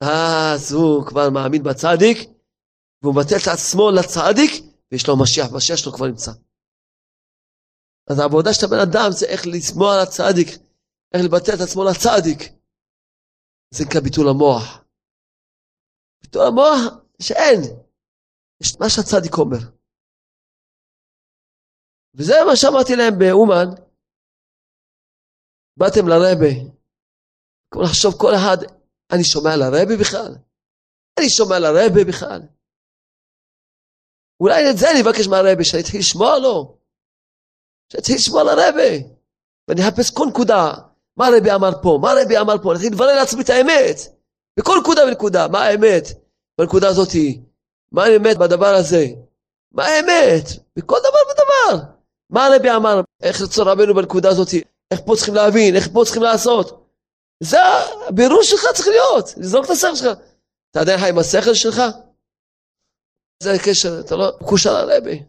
אז 0.00 0.72
הוא 0.72 1.06
כבר 1.06 1.30
מאמין 1.30 1.62
בצדיק, 1.62 2.18
והוא 3.02 3.14
מבטל 3.14 3.36
את 3.42 3.48
עצמו 3.54 3.90
לצדיק, 3.90 4.52
ויש 4.92 5.08
לו 5.08 5.22
משיח, 5.22 5.52
משיח 5.52 5.76
שלו 5.76 5.92
כבר 5.92 6.06
נמצא. 6.06 6.32
אז 8.10 8.18
העבודה 8.18 8.54
של 8.54 8.66
הבן 8.66 8.78
אדם 8.78 9.10
זה 9.10 9.26
איך 9.26 9.46
לשמוע 9.46 9.94
על 9.94 10.00
הצדיק, 10.00 10.48
איך 11.12 11.22
לבטל 11.24 11.54
את 11.56 11.62
עצמו 11.66 11.84
לצדיק. 11.84 12.40
זה 13.74 13.84
נקרא 13.84 14.00
ביטול 14.00 14.26
המוח. 14.28 14.84
ביטול 16.22 16.42
המוח 16.46 16.80
שאין, 17.22 17.60
יש 18.62 18.76
מה 18.80 18.86
שהצדיק 18.88 19.34
אומר. 19.38 19.62
וזה 22.14 22.34
מה 22.46 22.56
שאמרתי 22.56 22.92
להם 22.96 23.14
באומן, 23.18 23.68
באתם 25.76 26.08
לרבה, 26.08 26.52
כמו 27.70 27.82
לחשוב 27.82 28.12
כל 28.20 28.32
אחד, 28.38 28.58
אני 29.12 29.24
שומע 29.24 29.56
לרבה 29.56 29.96
בכלל? 30.00 30.32
אני 31.18 31.28
שומע 31.36 31.58
לרבה 31.58 32.02
בכלל? 32.08 32.40
אולי 34.40 34.60
את 34.70 34.76
זה 34.80 34.86
אני 34.90 35.00
אבקש 35.02 35.26
מהרבה, 35.30 35.64
שאני 35.64 35.82
אתחיל 35.82 36.00
לשמוע 36.00 36.38
לו. 36.38 36.78
שאני 37.88 38.00
אתחיל 38.00 38.16
לשמוע 38.16 38.42
לרבה. 38.44 38.90
ואני 39.68 39.80
אחפש 39.82 40.10
כל 40.16 40.26
נקודה, 40.30 40.89
מה 41.20 41.26
הרבי 41.26 41.52
אמר 41.54 41.70
פה, 41.82 41.98
מה 42.02 42.10
הרבי 42.10 42.38
אמר 42.38 42.54
פה, 42.62 42.70
אני 42.70 42.76
אתחיל 42.76 42.92
לברר 42.92 43.14
לעצמי 43.14 43.42
את 43.42 43.50
האמת. 43.50 43.96
בכל 44.58 44.76
נקודה 44.80 45.04
ונקודה, 45.04 45.48
מה 45.48 45.60
האמת 45.64 46.04
בנקודה 46.58 46.88
הזאתי, 46.88 47.40
מה 47.92 48.04
האמת 48.04 48.36
בדבר 48.38 48.74
הזה, 48.80 49.04
מה 49.72 49.84
האמת, 49.86 50.44
בכל 50.76 50.96
דבר 51.00 51.22
ודבר. 51.30 51.84
מה 52.30 52.46
הרבי 52.46 52.70
אמר, 52.70 53.00
איך 53.22 53.40
רצון 53.40 53.68
רבנו 53.68 53.94
בנקודה 53.94 54.28
הזאתי, 54.28 54.62
איך 54.90 55.00
פה 55.06 55.12
צריכים 55.16 55.34
להבין, 55.34 55.76
איך 55.76 55.88
פה 55.92 56.02
צריכים 56.04 56.22
לעשות. 56.22 56.86
זה 57.42 57.58
הבירור 58.08 58.42
שלך 58.42 58.60
צריך 58.74 58.88
להיות, 58.88 59.34
לזרוק 59.36 59.64
את 59.64 59.70
השכל 59.70 59.94
שלך. 59.94 60.18
אתה 60.70 60.80
עדיין 60.80 60.98
חי 61.00 61.08
עם 61.08 61.18
השכל 61.18 61.54
שלך? 61.54 61.82
זה 63.42 63.52
הקשר, 63.52 64.00
אתה 64.00 64.16
לא 64.16 64.32
מקושר 64.40 64.84
לרבי. 64.84 65.22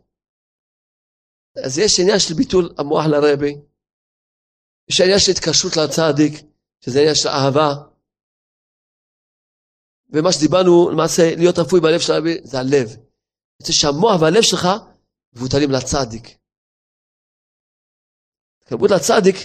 אז 1.65 1.79
יש 1.79 1.99
עניין 1.99 2.19
של 2.19 2.33
ביטול 2.33 2.73
המוח 2.77 3.05
לרבי, 3.05 3.57
יש 4.99 5.25
של 5.25 5.31
התקשרות 5.31 5.77
לצדיק, 5.77 6.33
שזה 6.85 7.15
של 7.15 7.29
אהבה. 7.29 7.73
ומה 10.09 10.31
שדיברנו, 10.31 10.89
למעשה, 10.91 11.35
להיות 11.35 11.59
אפוי 11.59 11.79
בלב 11.79 11.99
של 11.99 12.13
הרבי, 12.13 12.37
זה 12.43 12.59
הלב. 12.59 12.95
רוצה 13.61 13.73
שהמוח 13.73 14.21
והלב 14.21 14.41
שלך 14.41 14.67
מבוטלים 15.33 15.71
לצדיק. 15.71 16.37
התקרבות 18.61 18.91
לצדיק 18.91 19.35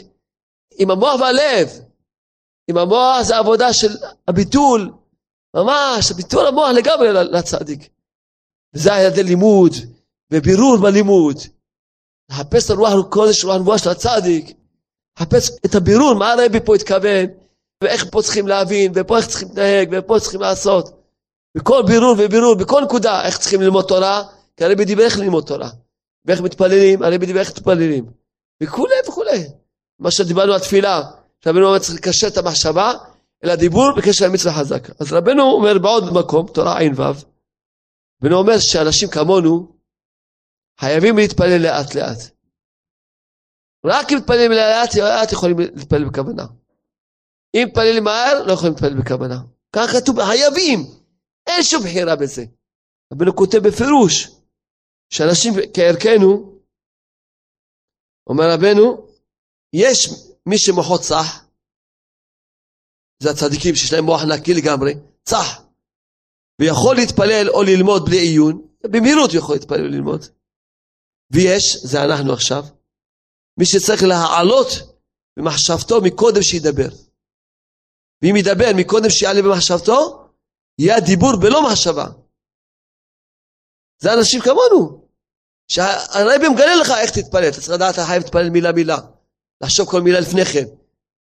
עם 0.78 0.90
המוח 0.90 1.20
והלב. 1.20 1.68
עם 2.70 2.78
המוח 2.78 3.22
זה 3.22 3.36
עבודה 3.36 3.72
של 3.72 3.88
הביטול, 4.28 4.92
ממש, 5.56 6.12
ביטול 6.12 6.46
המוח 6.46 6.70
לגמרי 6.70 7.08
לצדיק. 7.12 7.88
וזה 8.74 8.94
על 8.94 9.12
ידי 9.12 9.22
לימוד, 9.22 9.72
ובירור 10.32 10.76
בלימוד. 10.82 11.36
לחפש 12.30 12.64
את 12.64 12.70
הרוח 12.70 13.06
הקודש, 13.06 13.44
רוח 13.44 13.54
הנבואה 13.54 13.78
של 13.78 13.90
הצדיק. 13.90 14.56
לחפש 15.16 15.50
את 15.66 15.74
הבירור, 15.74 16.14
מה 16.14 16.32
הרבי 16.32 16.60
פה 16.64 16.74
התכוון, 16.74 17.26
ואיך 17.84 18.04
פה 18.10 18.22
צריכים 18.22 18.48
להבין, 18.48 18.92
ופה 18.94 19.16
איך 19.16 19.26
צריכים 19.26 19.48
להתנהג, 19.48 19.88
ופה 19.92 20.20
צריכים 20.20 20.40
לעשות. 20.40 21.02
בכל 21.56 21.82
בירור 21.86 22.16
ובירור, 22.18 22.54
בכל 22.54 22.82
נקודה, 22.84 23.26
איך 23.26 23.38
צריכים 23.38 23.60
ללמוד 23.60 23.84
תורה, 23.88 24.22
כי 24.56 24.64
הרבי 24.64 24.84
דיבר 24.84 25.02
איך 25.02 25.18
ללמוד 25.18 25.44
תורה. 25.46 25.70
ואיך 26.24 26.40
מתפללים, 26.40 27.02
הרבי 27.02 27.26
דיבר 27.26 27.40
איך 27.40 27.50
מתפללים. 27.50 28.06
וכולי 28.62 28.94
וכולי. 29.08 29.44
מה 29.98 30.10
שדיברנו 30.10 30.52
על 30.52 30.60
תפילה, 30.60 31.02
שרבנו 31.44 31.66
אומר 31.66 31.78
צריך 31.78 31.94
לקשר 31.94 32.26
את 32.26 32.36
המחשבה 32.36 32.92
אל 33.44 33.50
הדיבור 33.50 33.92
בקשר 33.96 34.26
למצווה 34.26 34.54
חזק. 34.54 35.00
אז 35.00 35.12
רבנו 35.12 35.42
אומר 35.42 35.78
בעוד 35.78 36.12
מקום, 36.12 36.46
תורה 36.46 36.78
ע"ו, 36.78 37.02
רבנו 38.22 38.36
אומר 38.36 38.58
שאנשים 38.58 39.08
כמונו 39.08 39.72
חייבים 40.80 41.16
להתפלל 41.16 41.62
לאט 41.62 41.94
לאט. 41.94 42.35
רק 43.86 44.12
אם 44.12 44.16
מתפללים 44.18 44.50
לאט 44.50 44.94
לאט 44.94 45.32
יכולים 45.32 45.58
להתפלל 45.58 46.04
בכוונה. 46.04 46.46
אם 47.56 47.64
מתפללים 47.68 48.04
מהר 48.04 48.46
לא 48.46 48.52
יכולים 48.52 48.72
להתפלל 48.72 49.00
בכוונה. 49.00 49.38
כך 49.72 49.90
כתוב, 49.92 50.16
חייבים, 50.24 50.78
אין 51.46 51.62
שום 51.62 51.82
בחירה 51.82 52.16
בזה. 52.16 52.44
רבנו 53.12 53.36
כותב 53.36 53.58
בפירוש 53.58 54.30
שאנשים 55.10 55.52
כערכנו, 55.74 56.58
אומר 58.26 58.44
רבנו, 58.54 59.08
יש 59.72 60.08
מי 60.46 60.58
שמוחו 60.58 60.98
צח, 60.98 61.46
זה 63.22 63.30
הצדיקים 63.30 63.74
שיש 63.74 63.92
להם 63.92 64.04
מוח 64.04 64.22
נקי 64.22 64.54
לגמרי, 64.54 64.94
צח, 65.24 65.62
ויכול 66.60 66.96
להתפלל 66.96 67.50
או 67.50 67.62
ללמוד 67.62 68.04
בלי 68.04 68.18
עיון, 68.18 68.68
במהירות 68.86 69.30
יכול 69.34 69.54
להתפלל 69.54 69.80
וללמוד. 69.80 70.24
ויש, 71.32 71.76
זה 71.82 72.04
אנחנו 72.04 72.32
עכשיו, 72.32 72.64
מי 73.58 73.66
שצריך 73.66 74.02
להעלות 74.02 74.68
במחשבתו 75.38 76.00
מקודם 76.00 76.42
שידבר. 76.42 76.88
ואם 78.22 78.36
ידבר 78.36 78.70
מקודם 78.76 79.10
שיעלה 79.10 79.42
במחשבתו, 79.42 80.28
יהיה 80.78 80.96
הדיבור 80.96 81.36
בלא 81.40 81.62
מחשבה. 81.62 82.06
זה 84.02 84.12
אנשים 84.12 84.40
כמונו, 84.40 85.06
שהרבי 85.68 86.48
מגלה 86.48 86.76
לך 86.76 86.90
איך 86.90 87.10
תתפלל, 87.10 87.48
אתה 87.48 87.60
צריך 87.60 87.70
לדעת, 87.70 87.94
אתה 87.94 88.06
חייב 88.06 88.22
להתפלל 88.22 88.50
מילה 88.50 88.72
מילה, 88.72 88.98
לחשוב 89.60 89.90
כל 89.90 90.00
מילה 90.00 90.20
לפני 90.20 90.44
כן. 90.44 90.64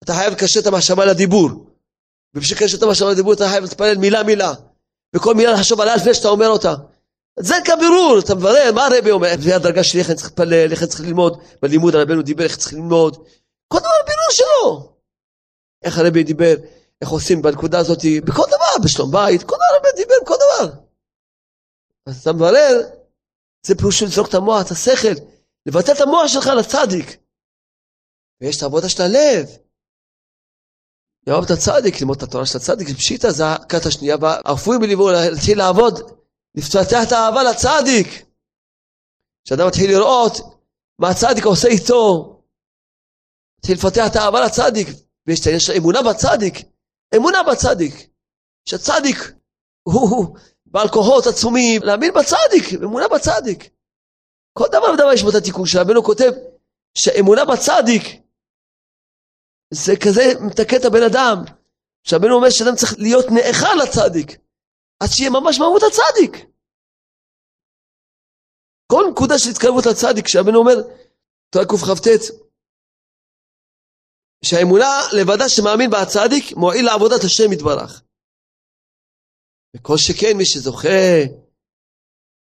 אתה 0.04 0.14
חייב 0.14 0.34
לקשר 0.34 0.60
את 0.60 0.68
המחשבה 0.68 1.06
לדיבור. 1.06 1.50
ובשביל 2.34 2.58
לקשר 2.58 2.78
את 2.78 2.84
המחשבה 2.84 3.12
לדיבור 3.12 3.34
אתה 3.34 3.50
חייב 3.50 3.64
להתפלל 3.64 3.98
מילה 3.98 4.24
מילה. 4.24 4.54
וכל 5.16 5.34
מילה 5.36 5.52
לחשוב 5.52 5.82
עליה 5.82 5.96
לפני 5.96 6.14
שאתה 6.14 6.28
אומר 6.28 6.48
אותה. 6.48 6.74
זה 7.42 7.56
כבירור, 7.66 8.20
אתה 8.26 8.36
מברר, 8.36 8.72
מה 8.76 8.86
הרבי 8.86 9.12
אומר? 9.12 9.30
זה 9.40 9.56
הדרגה 9.56 9.84
שלי, 9.84 10.00
איך 10.00 10.10
אני 10.10 10.16
צריך 10.16 10.30
להתפלל, 10.30 10.72
איך 10.72 10.82
אני 10.82 10.90
צריך 10.90 11.02
ללמוד. 11.02 11.42
בלימוד 11.62 11.96
הרבנו 11.96 12.22
דיבר 12.22 12.44
איך 12.44 12.58
צריך 12.58 12.74
ללמוד. 12.74 13.28
כל 13.68 13.80
דבר 13.80 13.90
בירור 14.08 14.32
שלו. 14.32 14.94
איך 15.84 15.98
הרבי 15.98 16.24
דיבר, 16.24 16.56
איך 17.02 17.10
עושים 17.10 17.42
בנקודה 17.42 17.80
הזאת, 17.80 18.00
בכל 18.26 18.46
דבר, 18.48 18.84
בשלום 18.84 19.12
בית, 19.12 19.44
כל 19.44 19.56
דבר 19.56 19.66
הרבי 19.74 19.88
דיבר, 19.96 20.16
בכל 20.24 20.36
דבר. 20.36 20.76
אז 22.06 22.22
אתה 22.22 22.34
מברר, 22.34 22.82
זה 23.66 23.76
פירוש 23.76 24.00
של 24.00 24.06
לזרוק 24.06 24.30
את 24.30 24.34
המוח, 24.34 24.66
את 24.66 24.72
השכל, 24.72 25.22
לבטל 25.66 25.92
את 25.92 26.02
המוח 26.02 26.28
שלך 26.28 26.48
לצדיק. 26.48 27.18
ויש 28.42 28.58
את 28.58 28.64
העבודה 28.64 28.90
של 28.90 29.04
הלב. 29.04 29.50
לאהוב 31.28 31.46
את 31.46 31.52
הצדיק, 31.52 32.02
ללמוד 32.02 32.18
את 32.18 32.24
התורה 32.24 32.46
של 32.46 32.58
הצדיק, 32.58 32.98
פשיטא 32.98 33.32
זה 33.32 33.54
הכת 33.54 33.86
השנייה, 33.86 34.16
והרפואי 34.22 34.78
בליבו 34.78 35.12
להתחיל 35.12 35.58
לעבוד, 35.58 36.19
לפתח 36.60 37.00
את 37.08 37.12
האהבה 37.12 37.44
לצדיק. 37.44 38.26
כשאדם 39.46 39.68
מתחיל 39.68 39.92
לראות 39.92 40.34
מה 41.00 41.10
הצדיק 41.10 41.46
עושה 41.46 41.68
איתו, 41.68 42.36
מתחיל 43.60 43.76
לפתח 43.76 44.04
את 44.12 44.16
האהבה 44.16 44.46
לצדיק, 44.46 44.88
ויש 45.28 45.40
את 45.42 45.46
העניין 45.46 45.60
של 45.60 45.74
אמונה 45.78 46.00
בצדיק, 46.02 46.56
אמונה 47.16 47.44
בצדיק, 47.44 48.10
שהצדיק 48.66 49.18
הוא 49.84 50.38
בעל 50.66 50.90
כוחות 50.90 51.28
עצומים, 51.28 51.84
להאמין 51.84 52.12
בצדיק, 52.14 52.84
אמונה 52.84 53.08
בצדיק. 53.08 53.70
כל 54.54 54.68
דבר 54.68 54.92
ודבר 54.94 55.14
יש 55.14 55.24
בו 55.24 55.30
את 55.30 55.36
התיקון 55.36 55.66
שרבנו 55.66 56.04
כותב 56.04 56.32
שאמונה 56.98 57.46
בצדיק 57.46 58.04
זה 59.74 59.94
כזה 59.96 60.34
מתקן 60.42 60.78
את 60.78 60.86
הבן 60.86 61.04
אדם. 61.04 61.44
שהבן 62.04 62.30
אומר 62.32 62.50
שאדם 62.50 62.76
צריך 62.76 62.94
להיות 62.98 63.26
נאכל 63.32 63.76
לצדיק, 63.84 64.38
אז 65.04 65.10
שיהיה 65.12 65.30
ממש 65.30 65.60
מהות 65.60 65.82
הצדיק. 65.88 66.50
כל 68.92 69.04
נקודה 69.12 69.36
של 69.40 69.50
התקרבות 69.50 69.86
לצדיק, 69.86 70.26
כשהבן 70.26 70.56
אומר, 70.56 70.76
תורה 71.50 71.66
קכ"ט, 71.66 72.08
שהאמונה 74.46 74.92
לבדה 75.18 75.50
שמאמין 75.50 75.90
בהצדיק 75.90 76.58
מועיל 76.58 76.86
לעבודת 76.86 77.22
השם 77.26 77.54
יתברך. 77.54 78.04
וכל 79.76 79.98
שכן 79.98 80.38
מי 80.38 80.46
שזוכה 80.46 81.12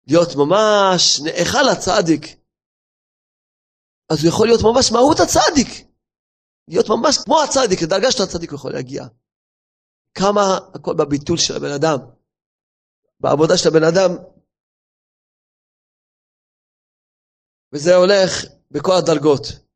להיות 0.06 0.28
ממש 0.36 1.20
נאכל 1.24 1.62
לצדיק, 1.72 2.22
אז 4.10 4.18
הוא 4.20 4.28
יכול 4.28 4.46
להיות 4.46 4.60
ממש 4.62 4.92
מהות 4.92 5.18
הצדיק. 5.20 5.86
להיות 6.68 6.86
ממש 6.88 7.18
כמו 7.24 7.42
הצדיק, 7.42 7.82
לדרגה 7.82 8.12
של 8.12 8.22
הצדיק 8.22 8.50
הוא 8.50 8.58
יכול 8.58 8.72
להגיע. 8.72 9.04
כמה 10.14 10.58
הכל 10.74 10.94
בביטול 10.98 11.38
של 11.38 11.56
הבן 11.56 11.72
אדם, 11.74 11.98
בעבודה 13.20 13.54
של 13.56 13.68
הבן 13.68 13.86
אדם. 13.92 14.10
וזה 17.72 17.94
הולך 17.94 18.30
בכל 18.70 18.92
הדרגות. 18.98 19.66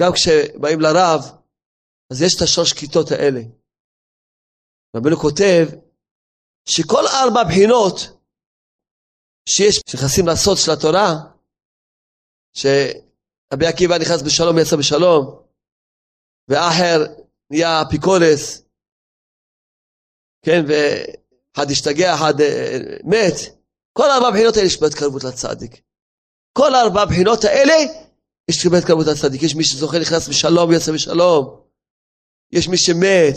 גם 0.00 0.10
כשבאים 0.14 0.80
לרב, 0.80 1.20
אז 2.10 2.22
יש 2.22 2.32
את 2.36 2.42
השלוש 2.42 2.72
כיתות 2.72 3.08
האלה. 3.10 3.40
רבנו 4.96 5.16
כותב 5.16 5.64
שכל 6.68 7.04
ארבע 7.20 7.42
בחינות 7.48 7.96
שיש, 9.48 9.74
שנכנסים 9.90 10.24
לסוד 10.28 10.56
של 10.64 10.70
התורה, 10.72 11.08
ש... 12.52 12.66
רבי 13.52 13.66
עקיבא 13.66 13.94
נכנס 14.02 14.22
בשלום, 14.26 14.58
יצא 14.58 14.76
בשלום, 14.76 15.24
ואחר 16.48 16.98
נהיה 17.50 17.82
אפיקורס, 17.82 18.62
כן, 20.44 20.60
אחד 21.60 21.70
השתגע, 21.70 22.14
אחד 22.14 22.40
אה, 22.40 22.78
מת. 23.04 23.34
כל 23.92 24.10
ארבע 24.10 24.28
הבחינות 24.28 24.56
האלה 24.56 24.66
יש 24.66 24.80
בהתקרבות 24.80 25.24
לצדיק. 25.24 25.82
כל 26.52 26.74
ארבע 26.74 27.02
הבחינות 27.02 27.44
האלה 27.44 27.74
יש 28.50 28.66
בהתקרבות 28.66 29.06
לצדיק. 29.06 29.42
יש 29.42 29.54
מי 29.54 29.64
שזוכה 29.64 29.98
נכנס 29.98 30.28
בשלום 30.28 30.70
ויוצא 30.70 30.92
בשלום. 30.92 31.60
יש 32.52 32.68
מי 32.68 32.76
שמת. 32.76 33.34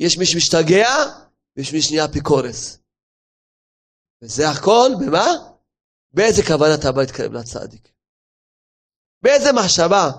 יש 0.00 0.18
מי 0.18 0.26
שמשתגע 0.26 0.88
ויש 1.56 1.72
מי 1.72 1.82
שנהיה 1.82 2.04
אפיקורס. 2.04 2.78
וזה 4.22 4.48
הכל 4.48 4.90
במה? 5.00 5.26
באיזה 6.12 6.42
כוונה 6.42 6.74
אתה 6.74 6.92
בא 6.92 7.00
להתקרב 7.00 7.32
לצדיק. 7.32 7.88
באיזה 9.22 9.52
מחשבה 9.52 10.10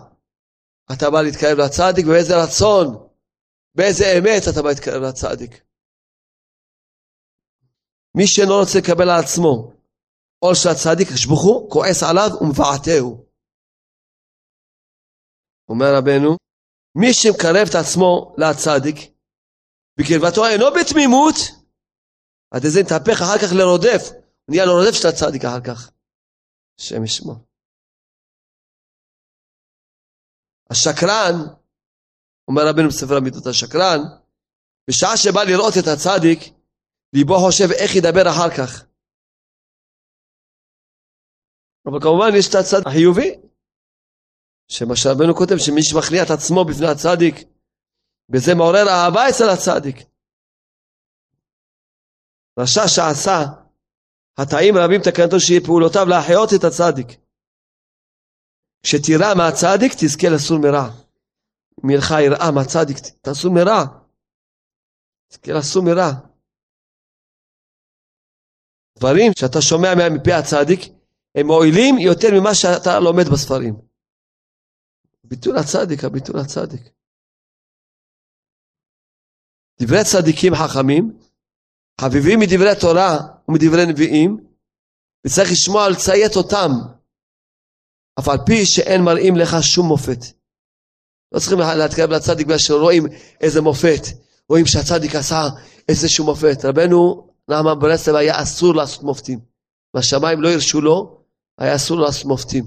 אתה 0.93 1.09
בא 1.09 1.21
להתקרב 1.21 1.57
לצדיק 1.57 2.05
ובאיזה 2.05 2.43
רצון, 2.43 3.07
באיזה 3.75 4.05
אמת 4.17 4.43
אתה 4.53 4.61
בא 4.61 4.69
להתקרב 4.69 5.03
לצדיק. 5.03 5.65
מי 8.17 8.27
שאינו 8.27 8.53
רוצה 8.59 8.79
לקבל 8.79 9.09
על 9.09 9.19
עצמו 9.23 9.75
עול 10.43 10.55
של 10.55 10.69
הצדיק, 10.69 11.07
השבוכו, 11.13 11.69
כועס 11.71 12.03
עליו 12.03 12.29
ומבעתהו. 12.41 13.25
אומר 15.69 15.89
רבנו, 15.97 16.37
מי 16.99 17.13
שמקרב 17.13 17.65
את 17.69 17.75
עצמו 17.81 18.35
לצדיק, 18.41 18.97
בקרבתו 19.99 20.41
אינו 20.47 20.65
בתמימות, 20.75 21.35
עד 22.53 22.61
איזה 22.65 22.79
נתהפך 22.83 23.17
אחר 23.21 23.37
כך 23.41 23.51
לרודף, 23.59 24.03
הוא 24.11 24.49
נהיה 24.49 24.65
לרודף 24.65 24.95
של 24.99 25.07
הצדיק 25.07 25.43
אחר 25.45 25.61
כך. 25.67 25.91
השם 26.79 27.03
ישמור. 27.03 27.35
השקרן, 30.69 31.35
אומר 32.47 32.63
רבנו 32.69 32.89
בספר 32.89 33.17
המידות, 33.17 33.45
השקרן, 33.47 33.99
בשעה 34.89 35.17
שבא 35.17 35.43
לראות 35.43 35.73
את 35.79 35.87
הצדיק, 35.93 36.54
ליבו 37.15 37.35
חושב 37.45 37.69
איך 37.81 37.95
ידבר 37.95 38.25
אחר 38.31 38.49
כך. 38.57 38.71
אבל 41.85 41.99
כמובן 42.01 42.31
יש 42.39 42.49
את 42.49 42.55
הצד 42.55 42.81
החיובי, 42.87 43.29
שמה 44.67 44.95
שרבנו 44.95 45.35
כותב, 45.35 45.57
שמי 45.65 45.83
שמכניע 45.83 46.23
את 46.23 46.31
עצמו 46.35 46.65
בפני 46.65 46.87
הצדיק, 46.87 47.35
וזה 48.31 48.51
מעורר 48.57 48.87
אהבה 48.89 49.29
אצל 49.29 49.49
הצדיק. 49.53 49.97
רשע 52.59 52.87
שעשה 52.95 53.39
הטעים 54.37 54.73
רבים 54.77 55.01
תקנתו 55.01 55.39
שיהיה 55.39 55.61
פעולותיו 55.65 56.05
להחיות 56.09 56.49
את 56.55 56.63
הצדיק. 56.67 57.09
כשתירא 58.83 59.29
מהצדיק 59.37 59.91
תזכה 59.99 60.27
לסור 60.35 60.57
מרע. 60.59 60.87
אם 61.79 61.89
יהיה 61.89 61.99
לך 61.99 62.11
יראה 62.25 62.51
מהצדיק 62.55 62.97
תסור 63.21 63.51
מרע. 63.53 63.81
תזכה 65.29 65.51
לסור 65.53 65.83
מרע. 65.83 66.34
דברים 68.99 69.31
שאתה 69.39 69.61
שומע 69.61 70.09
מפי 70.09 70.33
הצדיק 70.33 70.79
הם 71.35 71.47
מועילים 71.47 71.97
יותר 71.99 72.27
ממה 72.33 72.55
שאתה 72.55 72.99
לומד 72.99 73.25
בספרים. 73.33 73.75
ביטול 75.23 75.57
הצדיק, 75.57 76.03
הביטול 76.03 76.39
הצדיק. 76.39 76.81
דברי 79.81 80.03
צדיקים 80.03 80.55
חכמים, 80.55 81.17
חביבים 82.01 82.39
מדברי 82.39 82.71
תורה 82.81 83.17
ומדברי 83.47 83.85
נביאים, 83.85 84.37
וצריך 85.27 85.51
לשמוע 85.51 85.89
לציית 85.89 86.35
אותם, 86.35 86.69
אף 88.19 88.27
על 88.29 88.37
פי 88.45 88.65
שאין 88.65 89.01
מראים 89.01 89.35
לך 89.35 89.55
שום 89.61 89.87
מופת. 89.87 90.19
לא 91.31 91.39
צריכים 91.39 91.59
להתקרב 91.59 92.09
לצדיק 92.09 92.47
בגלל 92.47 92.57
שרואים 92.57 93.03
איזה 93.41 93.61
מופת, 93.61 94.01
רואים 94.49 94.65
שהצדיק 94.65 95.15
עשה 95.15 95.41
איזשהו 95.89 96.25
מופת. 96.25 96.65
רבנו 96.65 97.29
נעמה 97.49 97.75
ברסלב 97.75 98.15
היה 98.15 98.43
אסור 98.43 98.75
לעשות 98.75 99.03
מופתים. 99.03 99.39
והשמיים 99.93 100.41
לא 100.41 100.49
הרשו 100.49 100.81
לו, 100.81 101.25
היה 101.57 101.75
אסור 101.75 101.97
לעשות 101.97 102.25
מופתים. 102.25 102.63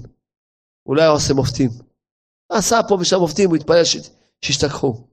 הוא 0.83 0.95
לא 0.95 1.01
היה 1.01 1.09
עושה 1.09 1.33
מופתים. 1.33 1.69
עשה 2.49 2.75
פה 2.87 2.95
ושם 2.95 3.17
מופתים, 3.19 3.49
הוא 3.49 3.57
התפלל 3.57 3.83
שישתכחו. 4.45 5.07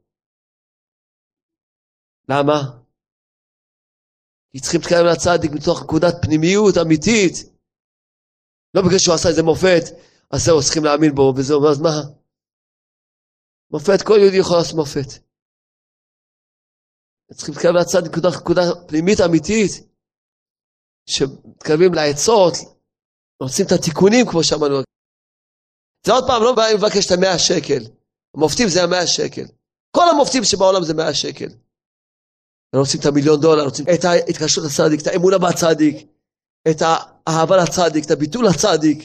למה? 2.28 2.58
כי 4.52 4.60
צריכים 4.60 4.80
להתקרב 4.80 5.06
לצדיק 5.06 5.52
מתוך 5.52 5.82
נקודת 5.82 6.14
פנימיות 6.22 6.74
אמיתית. 6.82 7.34
לא 8.74 8.82
בגלל 8.82 8.98
שהוא 8.98 9.14
עשה 9.14 9.28
איזה 9.28 9.42
מופת, 9.42 9.84
אז 10.30 10.44
זהו, 10.44 10.62
צריכים 10.62 10.84
להאמין 10.84 11.14
בו, 11.14 11.34
וזהו, 11.36 11.68
אז 11.68 11.80
מה? 11.80 11.96
מופת, 13.70 14.02
כל 14.06 14.18
יהודי 14.20 14.36
יכול 14.36 14.56
לעשות 14.56 14.76
מופת. 14.76 15.25
צריכים 17.34 17.54
להתקרב 17.54 17.74
לצדיק 17.74 18.16
מתוך 18.16 18.36
נקודה 18.36 18.62
פנימית 18.86 19.20
אמיתית, 19.20 19.70
שמתקרבים 21.08 21.94
לעצות, 21.94 22.52
רוצים 23.42 23.66
את 23.66 23.72
התיקונים, 23.72 24.26
כמו 24.26 24.44
שאמרנו. 24.44 24.76
זה 26.06 26.12
עוד 26.12 26.24
פעם, 26.26 26.42
לא 26.42 26.54
באים 26.54 26.76
לבקש 26.76 27.06
את 27.06 27.12
המאה 27.12 27.38
שקל. 27.38 27.82
המופתים 28.36 28.68
זה 28.68 28.82
המאה 28.82 29.06
שקל. 29.06 29.44
כל 29.96 30.08
המופתים 30.10 30.44
שבעולם 30.44 30.82
זה 30.82 30.94
מאה 30.94 31.14
שקל. 31.14 31.48
רוצים 32.76 33.00
את 33.00 33.06
המיליון 33.06 33.40
דולר, 33.40 33.64
רוצים 33.64 33.84
את 33.94 34.04
ההתקשרות 34.04 34.66
לצדיק, 34.66 35.00
את 35.02 35.06
האמונה 35.06 35.38
בצדיק, 35.38 35.96
את 36.70 36.82
האהבה 36.82 37.56
לצדיק, 37.56 38.04
את 38.04 38.10
הביטול 38.10 38.46
לצדיק. 38.46 38.98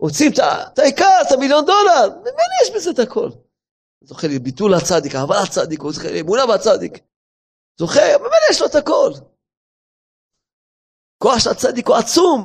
רוצים 0.00 0.32
את 0.32 0.78
העיקר, 0.78 1.16
את 1.26 1.32
המיליון 1.32 1.64
דולר, 1.64 2.08
ממני 2.20 2.56
יש 2.62 2.70
בזה 2.74 2.90
את 2.90 2.98
הכל. 2.98 3.30
זוכה 4.04 4.26
לביטול 4.26 4.74
לצדיק, 4.74 5.14
אהבה 5.14 5.42
לצדיק, 5.42 5.80
לאמונה 6.14 6.46
בצדיק. 6.46 6.92
זוכה, 7.80 8.18
ממני 8.20 8.46
יש 8.50 8.60
לו 8.60 8.66
את 8.66 8.74
הכל. 8.74 9.10
כוח 11.22 11.38
של 11.38 11.50
הצדיק 11.50 11.86
הוא 11.88 11.96
עצום. 11.96 12.44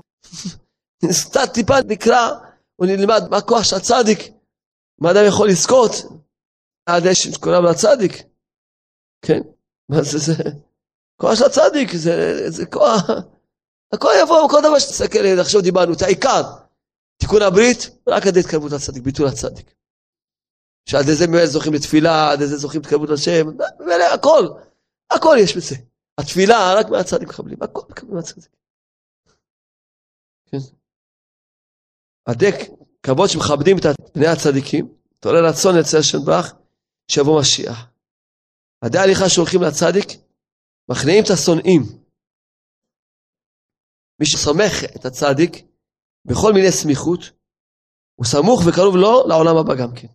סתם 1.21 1.45
טיפה 1.53 1.73
נקרא, 1.87 2.29
הוא 2.75 2.87
נלמד 2.87 3.21
מה 3.31 3.41
כוח 3.41 3.63
של 3.63 3.75
הצדיק, 3.75 4.19
מה 5.01 5.11
אדם 5.11 5.27
יכול 5.27 5.49
לזכות. 5.49 5.91
עד 6.85 7.03
יש 7.05 7.19
שקוראים 7.19 7.63
לצדיק. 7.63 8.13
כן. 9.25 9.41
מה 9.89 10.03
זה 10.03 10.17
זה? 10.17 10.43
כוח 11.21 11.35
של 11.35 11.45
הצדיק, 11.45 11.95
זה, 11.95 12.15
זה 12.49 12.65
כוח. 12.65 13.01
הכל 13.93 14.11
יבוא, 14.21 14.49
כל 14.49 14.59
דבר 14.61 14.79
שתסתכל, 14.79 15.39
עכשיו 15.39 15.61
דיברנו, 15.61 15.93
את 15.93 16.01
העיקר. 16.01 16.41
תיקון 17.17 17.41
הברית, 17.41 17.89
רק 18.07 18.27
עד 18.27 18.37
התקרבות 18.37 18.71
לצדיק, 18.71 19.03
ביטול 19.03 19.27
הצדיק. 19.27 19.73
שעד 20.89 21.07
איזה 21.07 21.27
באמת 21.27 21.47
זוכים 21.47 21.73
לתפילה, 21.73 22.31
עד 22.31 22.41
איזה 22.41 22.57
זוכים 22.57 22.81
להתקרבות 22.81 23.09
לשם, 23.09 23.47
הכל, 24.13 24.47
הכל 25.11 25.35
יש 25.43 25.57
בזה. 25.57 25.75
התפילה, 26.19 26.55
רק 26.79 26.85
מהצדיק 26.91 27.29
מקבלים, 27.29 27.63
הכל 27.63 27.81
מקבלים 27.89 28.15
מהצדיק. 28.15 28.51
כן. 30.45 30.57
הדק, 32.27 32.55
כבוד 33.03 33.29
שמכבדים 33.29 33.77
את 33.77 34.13
פני 34.13 34.27
הצדיקים, 34.27 34.95
תעולה 35.19 35.49
רצון 35.49 35.73
אצל 35.81 35.97
השם 35.99 36.17
ברך, 36.25 36.53
שיבוא 37.11 37.39
משיח. 37.41 37.77
עדי 38.81 38.97
ההליכה 38.97 39.29
שהולכים 39.29 39.61
לצדיק, 39.61 40.09
מכניעים 40.91 41.23
את 41.23 41.29
השונאים. 41.33 41.81
מי 44.19 44.25
שסומך 44.25 44.73
את 44.95 45.05
הצדיק 45.05 45.51
בכל 46.25 46.53
מיני 46.53 46.71
סמיכות, 46.71 47.21
הוא 48.15 48.25
סמוך 48.25 48.59
וקרוב 48.67 48.95
לו 48.95 49.27
לעולם 49.27 49.57
הבא 49.57 49.73
גם 49.81 49.91
כן. 49.95 50.07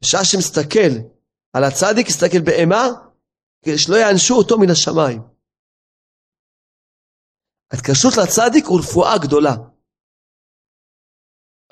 בשעה 0.00 0.24
שמסתכל 0.24 1.15
על 1.52 1.64
הצדיק, 1.64 2.08
יסתכל 2.08 2.40
באימה, 2.44 2.84
כדי 3.64 3.78
שלא 3.78 3.96
יענשו 3.96 4.34
אותו 4.34 4.58
מן 4.58 4.70
השמיים. 4.70 5.22
ההתקשרות 7.72 8.14
לצדיק 8.16 8.64
הוא 8.66 8.80
רפואה 8.80 9.18
גדולה. 9.22 9.54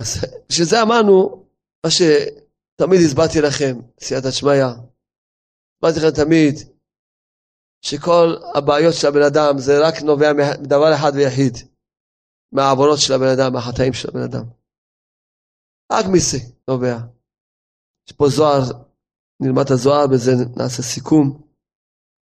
אז 0.01 0.09
בשביל 0.49 0.67
זה 0.67 0.83
אמרנו, 0.83 1.47
מה 1.85 1.91
ש... 1.91 2.03
תמיד 2.77 3.01
הסברתי 3.07 3.39
לכם, 3.41 3.75
סייעתא 4.01 4.31
שמיא, 4.31 4.65
הסברתי 5.75 5.99
לכם 6.01 6.25
תמיד 6.25 6.55
שכל 7.87 8.27
הבעיות 8.55 8.95
של 8.95 9.07
הבן 9.09 9.23
אדם 9.31 9.59
זה 9.59 9.73
רק 9.87 9.95
נובע 10.03 10.33
מדבר 10.63 10.95
אחד 10.95 11.13
ויחיד, 11.15 11.55
מהעוונות 12.53 12.99
של 13.01 13.13
הבן 13.13 13.31
אדם, 13.35 13.53
מהחטאים 13.53 13.93
של 13.93 14.09
הבן 14.09 14.23
אדם. 14.23 14.45
רק 15.93 16.05
מזה 16.13 16.39
נובע. 16.69 16.97
יש 18.09 18.13
פה 18.17 18.29
זוהר, 18.29 18.63
נלמד 19.41 19.65
את 19.65 19.71
הזוהר, 19.71 20.07
בזה 20.13 20.33
נעשה 20.57 20.83
סיכום. 20.83 21.43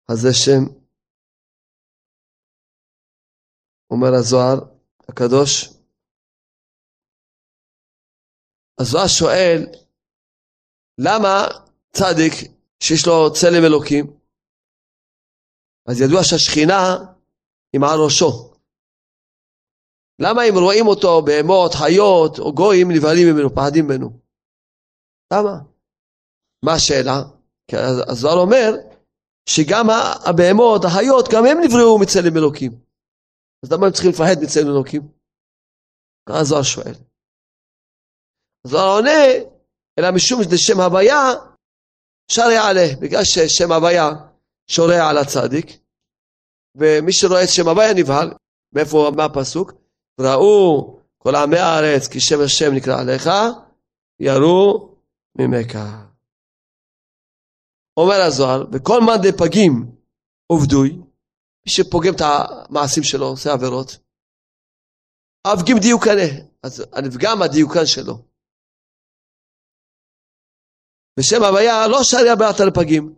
אז 0.09 0.19
זה 0.19 0.29
שם, 0.33 0.63
אומר 3.91 4.15
הזוהר 4.19 4.59
הקדוש. 5.09 5.79
הזוהר 8.81 9.07
שואל, 9.19 9.61
למה 10.99 11.47
צדיק 11.93 12.33
שיש 12.83 13.07
לו 13.07 13.33
צלם 13.33 13.65
אלוקים, 13.67 14.05
אז 15.89 16.01
ידוע 16.01 16.21
שהשכינה 16.25 16.81
היא 17.73 17.81
מעל 17.81 17.99
ראשו. 18.05 18.55
למה 20.19 20.41
אם 20.49 20.55
רואים 20.65 20.87
אותו 20.87 21.23
בהמות, 21.27 21.73
חיות 21.75 22.39
או 22.39 22.55
גויים 22.55 22.89
נבהלים 22.91 23.27
ממנו, 23.29 23.55
פחדים 23.55 23.85
ממנו? 23.85 24.09
למה? 25.33 25.78
מה 26.65 26.73
השאלה? 26.73 27.23
כי 27.71 27.77
הזוהר 28.09 28.39
אומר 28.39 28.71
שגם 29.49 29.87
הבהמות, 30.29 30.85
החיות, 30.85 31.29
גם 31.33 31.47
הם 31.47 31.59
נבראו 31.65 31.99
מצלם 31.99 32.37
אלוקים. 32.37 32.73
אז 33.65 33.73
למה 33.73 33.87
הם 33.87 33.93
צריכים 33.93 34.11
לפחד 34.11 34.37
מצלם 34.43 34.67
אלוקים? 34.67 35.03
ככה 36.29 36.45
זוהר 36.45 36.63
שואל. 36.63 36.95
זוהר 38.67 38.97
עונה, 38.97 39.21
אלא 39.99 40.11
משום 40.15 40.41
לשם 40.53 40.81
הוויה, 40.81 41.23
שר 42.33 42.51
יעלה, 42.51 42.87
בגלל 43.01 43.25
ששם 43.25 43.73
הוויה 43.73 44.09
שורע 44.71 45.09
על 45.11 45.19
הצדיק, 45.19 45.67
ומי 46.75 47.13
שרואה 47.13 47.45
את 47.45 47.49
שם 47.49 47.69
הוויה 47.69 47.95
נבהל, 47.95 48.31
מאיפה, 48.75 49.11
מה 49.17 49.25
הפסוק? 49.25 49.73
ראו 50.21 50.99
כל 51.19 51.35
עמי 51.35 51.59
הארץ 51.59 52.09
כי 52.09 52.21
שם 52.21 52.41
השם 52.45 52.75
נקרא 52.75 53.01
עליך, 53.01 53.29
ירו 54.21 54.95
ממך. 55.39 55.79
אומר 58.01 58.21
הזוהר, 58.27 58.61
וכל 58.73 59.01
מאן 59.07 59.19
דפגים 59.23 59.73
עובדוי, 60.47 60.91
מי 61.63 61.73
שפוגם 61.73 62.15
את 62.17 62.21
המעשים 62.21 63.03
שלו, 63.03 63.27
עושה 63.27 63.53
עבירות, 63.53 63.91
אבגים 65.47 65.77
דיוקנה, 65.83 66.29
אז 66.63 66.85
הנפגם 66.93 67.43
הדיוקן 67.43 67.87
שלו. 67.87 68.15
ושם 71.19 71.43
הוויה 71.43 71.89
לא 71.89 71.99
שריה 72.03 72.37
בעט 72.37 72.61
על 72.61 72.71
פגים, 72.71 73.15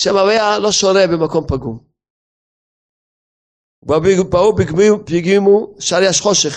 שם 0.00 0.16
הוויה 0.16 0.58
לא 0.58 0.72
שורה 0.72 1.04
במקום 1.12 1.44
פגום. 1.48 1.90
ובאו 3.82 4.56
פגימו 5.06 5.74
שריה 5.80 6.10
חושך, 6.22 6.54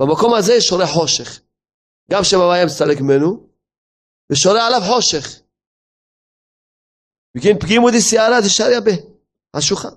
במקום 0.00 0.34
הזה 0.38 0.60
שורה 0.60 0.86
חושך. 0.86 1.40
גם 2.10 2.24
שם 2.24 2.36
הוויה 2.36 2.66
מסתלק 2.66 3.00
ממנו, 3.00 3.48
ושורה 4.32 4.66
עליו 4.66 4.80
חושך. 4.94 5.41
בגין 7.36 7.58
פגימו 7.58 7.90
דסייערא 7.90 8.40
דשריה 8.40 8.80
ב, 8.80 8.88
השוחה. 9.54 9.88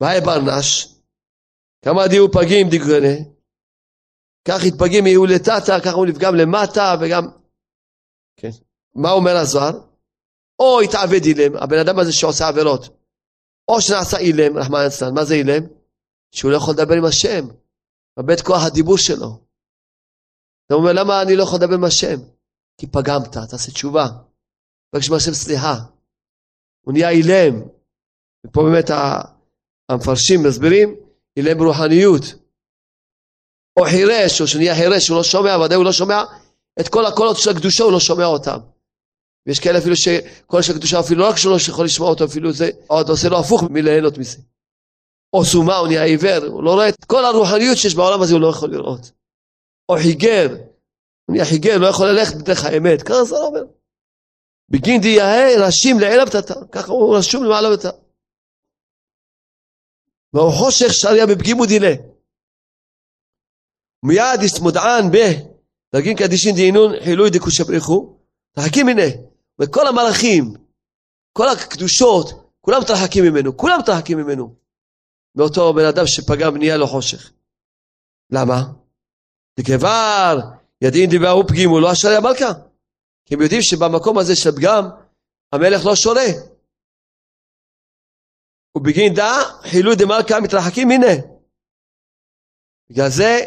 והי 0.00 0.20
ברנש, 0.20 0.94
כמה 1.84 2.08
דיו 2.08 2.32
פגים 2.32 2.66
דגרנה, 2.70 3.16
כך 4.48 4.60
התפגים 4.66 5.06
יהיו 5.06 5.26
לטאטה, 5.26 5.76
כך 5.84 5.94
הוא 5.94 6.06
נפגם 6.06 6.34
למטה, 6.34 6.94
וגם, 7.00 7.22
כן. 8.36 8.50
מה 8.94 9.10
אומר 9.10 9.36
הזוהר? 9.36 9.72
או 10.58 10.80
התעבד 10.80 11.24
אילם, 11.24 11.56
הבן 11.56 11.78
אדם 11.78 11.98
הזה 11.98 12.12
שעושה 12.12 12.48
עבירות, 12.48 12.82
או 13.68 13.80
שנעשה 13.80 14.18
אילם, 14.18 14.58
רחמנא 14.58 14.82
ליצלן, 14.84 15.14
מה 15.14 15.24
זה 15.24 15.34
אילם? 15.34 15.62
שהוא 16.34 16.50
לא 16.50 16.56
יכול 16.56 16.74
לדבר 16.74 16.94
עם 16.94 17.04
השם, 17.04 17.44
מאבד 18.16 18.40
כוח 18.40 18.62
הדיבור 18.66 18.98
שלו. 18.98 19.50
אתה 20.66 20.74
אומר, 20.74 20.92
למה 20.92 21.22
אני 21.22 21.36
לא 21.36 21.42
יכול 21.42 21.58
לדבר 21.58 21.74
עם 21.74 21.84
השם? 21.84 22.16
כי 22.78 22.86
פגמת, 22.86 23.32
תעשה 23.32 23.72
תשובה. 23.72 24.06
מבקש 24.94 25.10
מהשם 25.10 25.32
סליחה. 25.32 25.74
הוא 26.86 26.92
נהיה 26.92 27.10
אילם. 27.10 27.62
ופה 28.46 28.62
באמת 28.62 28.90
המפרשים 29.90 30.42
מסבירים, 30.42 30.96
אילם 31.36 31.58
ברוחניות. 31.58 32.24
או 33.78 33.84
חירש, 33.84 34.40
או 34.40 34.46
שנהיה 34.46 34.74
חירש, 34.74 35.08
הוא 35.08 35.16
לא 35.16 35.22
שומע, 35.22 35.58
ודאי 35.58 35.76
הוא 35.76 35.84
לא 35.84 35.92
שומע 35.92 36.22
את 36.80 36.88
כל 36.88 37.06
הקולות 37.06 37.36
של 37.36 37.50
הקדושה, 37.50 37.84
הוא 37.84 37.92
לא 37.92 38.00
שומע 38.00 38.24
אותם. 38.24 38.58
ויש 39.46 39.60
כאלה 39.60 39.78
אפילו 39.78 39.96
שקול 39.96 40.62
של 40.62 40.72
הקדושה, 40.72 41.00
אפילו 41.00 41.20
לא 41.20 41.28
רק 41.28 41.36
שלא 41.36 41.56
יכול 41.68 41.84
לשמוע 41.84 42.08
אותו, 42.08 42.24
אפילו 42.24 42.52
זה 42.52 42.70
עוד 42.86 43.08
עושה 43.08 43.28
לו 43.28 43.38
הפוך 43.38 43.62
מליהנות 43.62 44.18
מזה. 44.18 44.38
או 45.32 45.44
סומה, 45.44 45.76
הוא 45.76 45.88
נהיה 45.88 46.04
עיוור, 46.04 46.46
הוא 46.46 46.62
לא 46.62 46.74
רואה 46.74 46.88
את 46.88 47.04
כל 47.04 47.24
הרוחניות 47.24 47.76
שיש 47.76 47.94
בעולם 47.94 48.22
הזה, 48.22 48.34
הוא 48.34 48.40
לא 48.40 48.48
יכול 48.48 48.70
לראות. 48.70 49.12
או 49.88 49.96
חיגר, 50.02 50.48
הוא 51.26 51.34
נהיה 51.34 51.44
חיגר, 51.44 51.78
לא 51.78 51.86
יכול 51.86 52.08
ללכת 52.08 52.34
בדרך 52.36 52.64
האמת, 52.64 53.02
ככה 53.02 53.24
זה 53.24 53.36
אומר. 53.36 53.62
בגין 54.70 55.00
דיהה 55.00 55.66
רשים 55.66 56.00
לעילה 56.00 56.24
בתתה, 56.24 56.54
ככה 56.72 56.92
הוא 56.92 57.16
רשום 57.16 57.44
למעלה 57.44 57.68
בתתה. 57.76 57.90
והוא 60.32 60.52
חושך 60.52 60.92
שריה 60.92 61.26
בפגימו 61.26 61.66
דילה. 61.66 61.94
מיד 64.02 64.42
יסמודען 64.42 65.10
ב, 65.12 65.16
דרגין 65.94 66.16
קדישין 66.16 66.54
דהינון 66.54 66.92
חילוי 67.04 67.30
דקושה 67.30 67.64
בריחו, 67.64 68.16
תחכים 68.52 68.88
הנה, 68.88 69.08
וכל 69.60 69.86
המלאכים, 69.86 70.54
כל 71.32 71.48
הקדושות, 71.48 72.26
כולם 72.60 72.80
מתרחקים 72.82 73.24
ממנו, 73.24 73.56
כולם 73.56 73.78
מתרחקים 73.80 74.18
ממנו. 74.18 74.54
מאותו 75.34 75.74
בן 75.74 75.84
אדם 75.84 76.06
שפגע 76.06 76.48
ונהיה 76.48 76.76
לו 76.76 76.86
חושך. 76.86 77.32
למה? 78.32 78.62
דקבר 79.60 80.38
ידעין 80.82 81.10
דיברו 81.10 81.46
פגימו 81.46 81.80
לא 81.80 81.92
אשר 81.92 82.08
המלכה. 82.16 82.69
כי 83.26 83.34
הם 83.34 83.42
יודעים 83.42 83.62
שבמקום 83.62 84.18
הזה 84.18 84.36
של 84.36 84.50
פגם 84.52 84.84
המלך 85.52 85.86
לא 85.86 85.96
שורה. 85.96 86.26
ובגין 88.76 89.14
דא 89.14 89.32
חילוי 89.62 89.96
דמלכה 89.96 90.40
מתרחקים 90.40 90.88
מנה. 90.88 91.14
בגלל 92.90 93.08
זה 93.08 93.38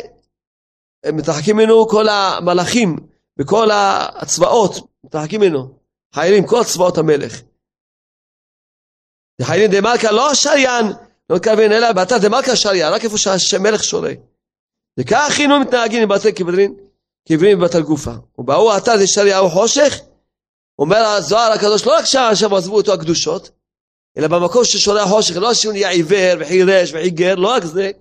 הם 1.03 1.17
מתרחקים 1.17 1.57
ממנו 1.57 1.87
כל 1.87 2.05
המלאכים 2.09 2.95
וכל 3.39 3.67
הצבאות 4.21 4.71
מתרחקים 5.03 5.41
ממנו. 5.41 5.79
חיילים, 6.15 6.47
כל 6.47 6.63
צבאות 6.63 6.97
המלך. 6.97 7.41
חיילים 9.41 9.71
דמלכה 9.71 10.11
לא 10.11 10.33
שריין 10.33 10.85
לא 11.29 11.35
מתכוון 11.35 11.71
אלא 11.71 11.93
באתר 11.93 12.17
דמלכה 12.17 12.55
שריה, 12.55 12.89
רק 12.89 13.03
איפה 13.03 13.17
שהמלך 13.37 13.83
שורה. 13.83 14.13
וכך 14.99 15.33
היינו 15.37 15.59
מתנהגים 15.59 16.03
עם 16.03 16.09
בתי 16.09 16.33
קברין, 16.33 16.75
קברים 17.29 17.59
בבתר 17.59 17.79
גופה. 17.79 18.11
ובאו 18.37 18.77
אתר 18.77 18.91
דשריה 19.03 19.37
הוא 19.37 19.49
חושך, 19.49 19.99
אומר 20.79 20.97
הזוהר 20.97 21.51
הקדוש, 21.51 21.85
לא 21.85 21.97
רק 21.97 22.05
שם 22.05 22.53
עזבו 22.53 22.75
אותו 22.75 22.93
הקדושות, 22.93 23.49
אלא 24.17 24.27
במקום 24.27 24.63
ששורה 24.63 25.07
חושך, 25.07 25.35
לא 25.35 25.53
שהוא 25.53 25.73
נהיה 25.73 25.89
עיוור 25.89 26.35
וחירש 26.39 26.91
וחיגר, 26.93 27.35
לא 27.35 27.47
רק 27.47 27.63
זה, 27.63 27.91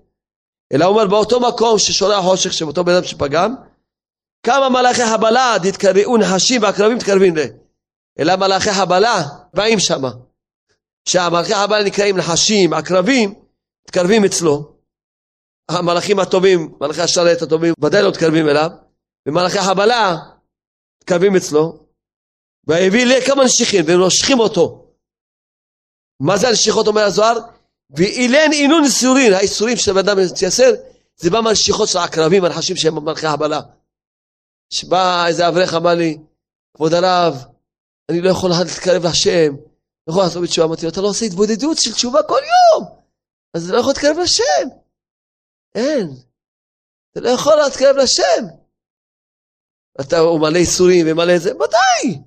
אלא 0.73 0.85
אומר 0.85 1.07
באותו 1.07 1.41
מקום 1.41 1.79
ששורה 1.79 2.23
חושך, 2.23 2.53
שבאותו 2.53 2.85
בן 2.85 2.93
אדם 2.93 3.05
שפגם, 3.05 3.55
כמה 4.47 4.69
מלאכי 4.69 5.03
הבלה 5.03 5.57
דתקראו 5.63 6.17
נחשים 6.17 6.63
ועקרבים 6.63 6.97
מתקרבים 6.97 7.37
ל... 7.37 7.41
אלא 8.19 8.37
מלאכי 8.37 8.71
הבלה 8.71 9.23
באים 9.55 9.79
שמה. 9.79 10.11
שהמלאכי 11.09 11.55
הבא 11.55 11.83
נקראים 11.83 12.17
נחשים, 12.17 12.73
עקרבים, 12.73 13.35
מתקרבים 13.85 14.25
אצלו. 14.25 14.73
המלאכים 15.69 16.19
הטובים, 16.19 16.75
מלאכי 16.81 17.01
השרת 17.01 17.43
הטובים, 17.43 17.75
ודאי 17.81 18.03
לא 18.03 18.09
מתקרבים 18.09 18.49
אליו, 18.49 18.71
ומלאכי 19.27 19.59
החבלה 19.59 20.17
מתקרבים 20.99 21.37
אצלו, 21.37 21.87
והביא 22.67 23.05
לי 23.05 23.23
כמה 23.27 23.45
נשיכים, 23.45 23.85
ונושכים 23.87 24.41
אותו. 24.41 24.87
מה 26.21 26.37
זה 26.37 26.49
הנשיכות 26.49 26.87
אומר 26.87 27.01
הזוהר? 27.01 27.39
ואילן 27.91 28.53
אינון 28.53 28.85
איסורין, 28.85 29.33
האיסורים 29.33 29.77
של 29.77 29.99
אדם 29.99 30.17
מתייסר, 30.27 30.71
זה 31.17 31.31
בא 31.31 31.41
מהנשיכות 31.41 31.89
של 31.89 31.99
העקרבים, 31.99 32.45
הנחשים 32.45 32.77
שהם 32.77 33.05
מלכי 33.05 33.27
החבלה. 33.27 33.61
שבא 34.71 35.27
איזה 35.27 35.49
אברך 35.49 35.75
אמר 35.75 35.95
לי, 35.95 36.19
כבוד 36.77 36.93
הרב, 36.95 37.35
אני 38.11 38.21
לא 38.21 38.31
יכול 38.31 38.51
להתקרב 38.51 39.03
להשם, 39.05 39.55
לא 40.07 40.13
יכול 40.13 40.23
לעשות 40.23 40.43
בתשובה, 40.43 40.67
אמרתי 40.67 40.83
לו, 40.83 40.93
אתה 40.93 41.01
לא 41.01 41.09
עושה 41.09 41.27
התבודדות 41.27 41.79
של 41.79 41.93
תשובה 41.93 42.23
כל 42.23 42.41
יום, 42.41 42.99
אז 43.55 43.65
אתה 43.65 43.73
לא 43.73 43.81
יכול 43.81 43.93
להתקרב 43.93 44.17
לשם. 44.19 44.69
אין. 45.75 46.11
אתה 47.13 47.21
לא 47.21 47.29
יכול 47.29 47.57
להתקרב 47.57 47.97
לשם. 47.97 48.62
אתה 50.01 50.17
מלא 50.41 50.59
איסורים 50.59 51.07
ומלא 51.09 51.39
זה, 51.39 51.51
ודאי. 51.55 52.23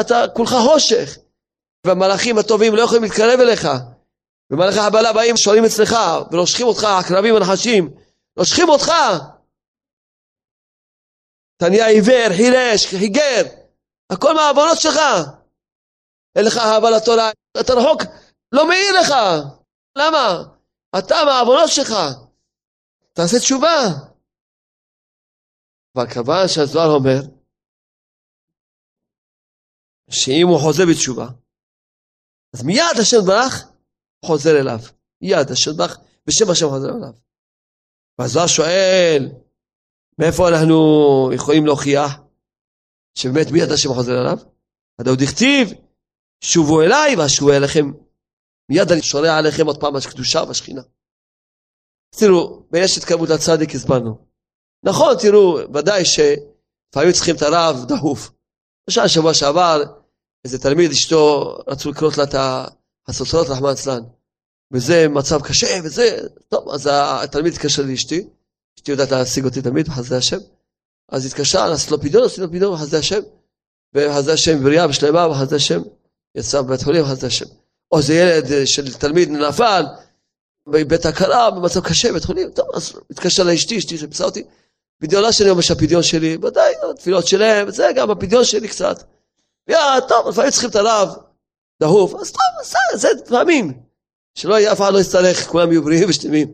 אתה 0.00 0.24
כולך 0.34 0.54
חושך. 0.72 1.18
והמלאכים 1.86 2.38
הטובים 2.38 2.74
לא 2.74 2.82
יכולים 2.82 3.02
להתקרב 3.02 3.40
אליך. 3.40 3.68
ומלאכי 4.50 4.78
הבלה 4.78 5.12
באים, 5.12 5.36
שואלים 5.36 5.64
אצלך, 5.64 5.96
ונושכים 6.30 6.66
אותך, 6.66 6.84
עקרבים 6.84 7.34
ונחשים, 7.34 7.94
נושכים 8.36 8.68
אותך. 8.68 8.92
אתה 11.56 11.68
נהיה 11.68 11.86
עיוור, 11.86 12.28
חירש, 12.36 12.86
חיגר, 12.86 13.42
הכל 14.10 14.34
מהעוונות 14.34 14.78
שלך. 14.80 14.98
אין 16.36 16.44
לך 16.44 16.56
אהבה 16.56 16.90
לתורה, 16.90 17.30
אתה 17.60 17.72
רחוק, 17.74 18.02
לא 18.52 18.68
מעיר 18.68 19.00
לך. 19.00 19.14
למה? 19.98 20.42
אתה 20.98 21.24
מהעוונות 21.24 21.70
שלך. 21.70 21.94
תעשה 23.12 23.38
תשובה. 23.38 24.07
כיוון 26.06 26.48
שהזוהר 26.48 26.90
אומר 26.90 27.20
שאם 30.10 30.46
הוא 30.48 30.58
חוזר 30.60 30.84
בתשובה, 30.90 31.28
אז 32.54 32.62
מיד 32.62 32.98
השם 33.00 33.16
ברך 33.26 33.68
חוזר 34.24 34.60
אליו. 34.60 34.78
מיד 35.22 35.50
השם 35.50 35.70
ברך 35.76 35.98
בשם 36.26 36.50
השם 36.50 36.68
חוזר 36.68 36.88
אליו. 36.96 37.12
והזוהר 38.18 38.46
שואל, 38.46 39.28
מאיפה 40.18 40.48
אנחנו 40.48 40.76
יכולים 41.34 41.66
להוכיח 41.66 42.12
שבאמת 43.14 43.46
מיד 43.52 43.72
השם 43.72 43.88
חוזר 43.88 44.20
אליו? 44.20 44.38
הדאוד 44.98 45.18
דכתיב 45.18 45.68
שובו 46.40 46.82
אליי 46.82 47.16
ואשובו 47.16 47.52
אליכם. 47.52 47.92
מיד 48.68 48.92
אני 48.92 49.02
שורע 49.02 49.36
עליכם 49.36 49.66
עוד 49.66 49.80
פעם 49.80 49.96
הקדושה 49.96 50.42
והשכינה. 50.48 50.82
תראו, 52.10 52.62
ויש 52.72 52.98
התקרבות 52.98 53.28
לצדיק 53.28 53.74
הסברנו. 53.74 54.27
נכון, 54.82 55.14
תראו, 55.20 55.58
ודאי 55.74 56.04
שלפעמים 56.04 57.12
צריכים 57.12 57.36
את 57.36 57.42
הרב 57.42 57.84
דחוף. 57.88 58.30
למשל, 58.88 59.08
שבוע 59.08 59.34
שעבר, 59.34 59.82
איזה 60.44 60.58
תלמיד, 60.58 60.90
אשתו, 60.90 61.54
רצו 61.66 61.90
לקנות 61.90 62.18
לה 62.18 62.24
את 62.24 62.34
הסולטנות, 63.08 63.46
רחמן 63.48 63.70
אצלן. 63.70 64.00
וזה 64.72 65.08
מצב 65.08 65.42
קשה, 65.42 65.80
וזה, 65.84 66.18
טוב, 66.48 66.68
אז 66.68 66.88
התלמיד 66.92 67.52
התקשר 67.52 67.82
לאשתי, 67.82 68.28
אשתי 68.78 68.90
יודעת 68.90 69.10
להשיג 69.10 69.44
אותי 69.44 69.62
תמיד, 69.62 69.88
בחסדי 69.88 70.16
השם. 70.16 70.38
אז 71.08 71.26
התקשרה, 71.26 71.68
לעשות 71.68 71.90
לו 71.90 72.00
פדיון, 72.00 72.24
עשינו 72.24 72.48
פדיון 72.48 72.74
בחסדי 72.74 72.96
השם. 72.96 73.20
בחסדי 73.94 74.32
השם 74.32 74.62
בריאה 74.62 74.88
ושלמה, 74.88 75.28
בחסדי 75.28 75.56
השם. 75.56 75.82
יצא 76.34 76.62
בבית 76.62 76.82
חולים 76.82 77.04
בחסדי 77.04 77.26
השם. 77.26 77.46
או 77.92 78.02
זה 78.02 78.14
ילד 78.14 78.66
של 78.66 78.94
תלמיד 78.94 79.28
נפל, 79.30 79.84
בבית 80.68 81.06
הכרה, 81.06 81.50
במצב 81.50 81.80
קשה, 81.80 82.12
בית 82.12 82.24
חולים, 82.24 82.50
טוב, 82.50 82.66
אז 82.74 82.92
התקשר 83.10 83.42
לאשתי, 83.42 83.78
אשתי 83.78 83.98
שפסה 83.98 84.24
אותי. 84.24 84.44
פדיונה 84.98 85.32
שלי 85.32 85.50
אומר 85.50 85.60
שהפדיון 85.60 86.02
שלי, 86.02 86.36
ודאי, 86.42 86.74
התפילות 86.90 87.26
שלהם, 87.26 87.70
זה 87.70 87.90
גם 87.96 88.10
הפדיון 88.10 88.44
שלי 88.44 88.68
קצת. 88.68 89.02
יא, 89.68 89.78
טוב, 90.08 90.28
לפעמים 90.28 90.50
צריכים 90.50 90.70
את 90.70 90.76
הרב, 90.76 91.08
דהוב, 91.80 92.16
אז 92.20 92.32
טוב, 92.32 92.40
אז 92.94 93.00
זה 93.00 93.08
פעמים. 93.28 93.80
שלא 94.34 94.72
אף 94.72 94.80
אחד 94.80 94.92
לא 94.92 94.98
יצטרך, 94.98 95.46
כולם 95.48 95.72
יהיו 95.72 95.82
בריאים 95.82 96.08
ושלמים. 96.08 96.48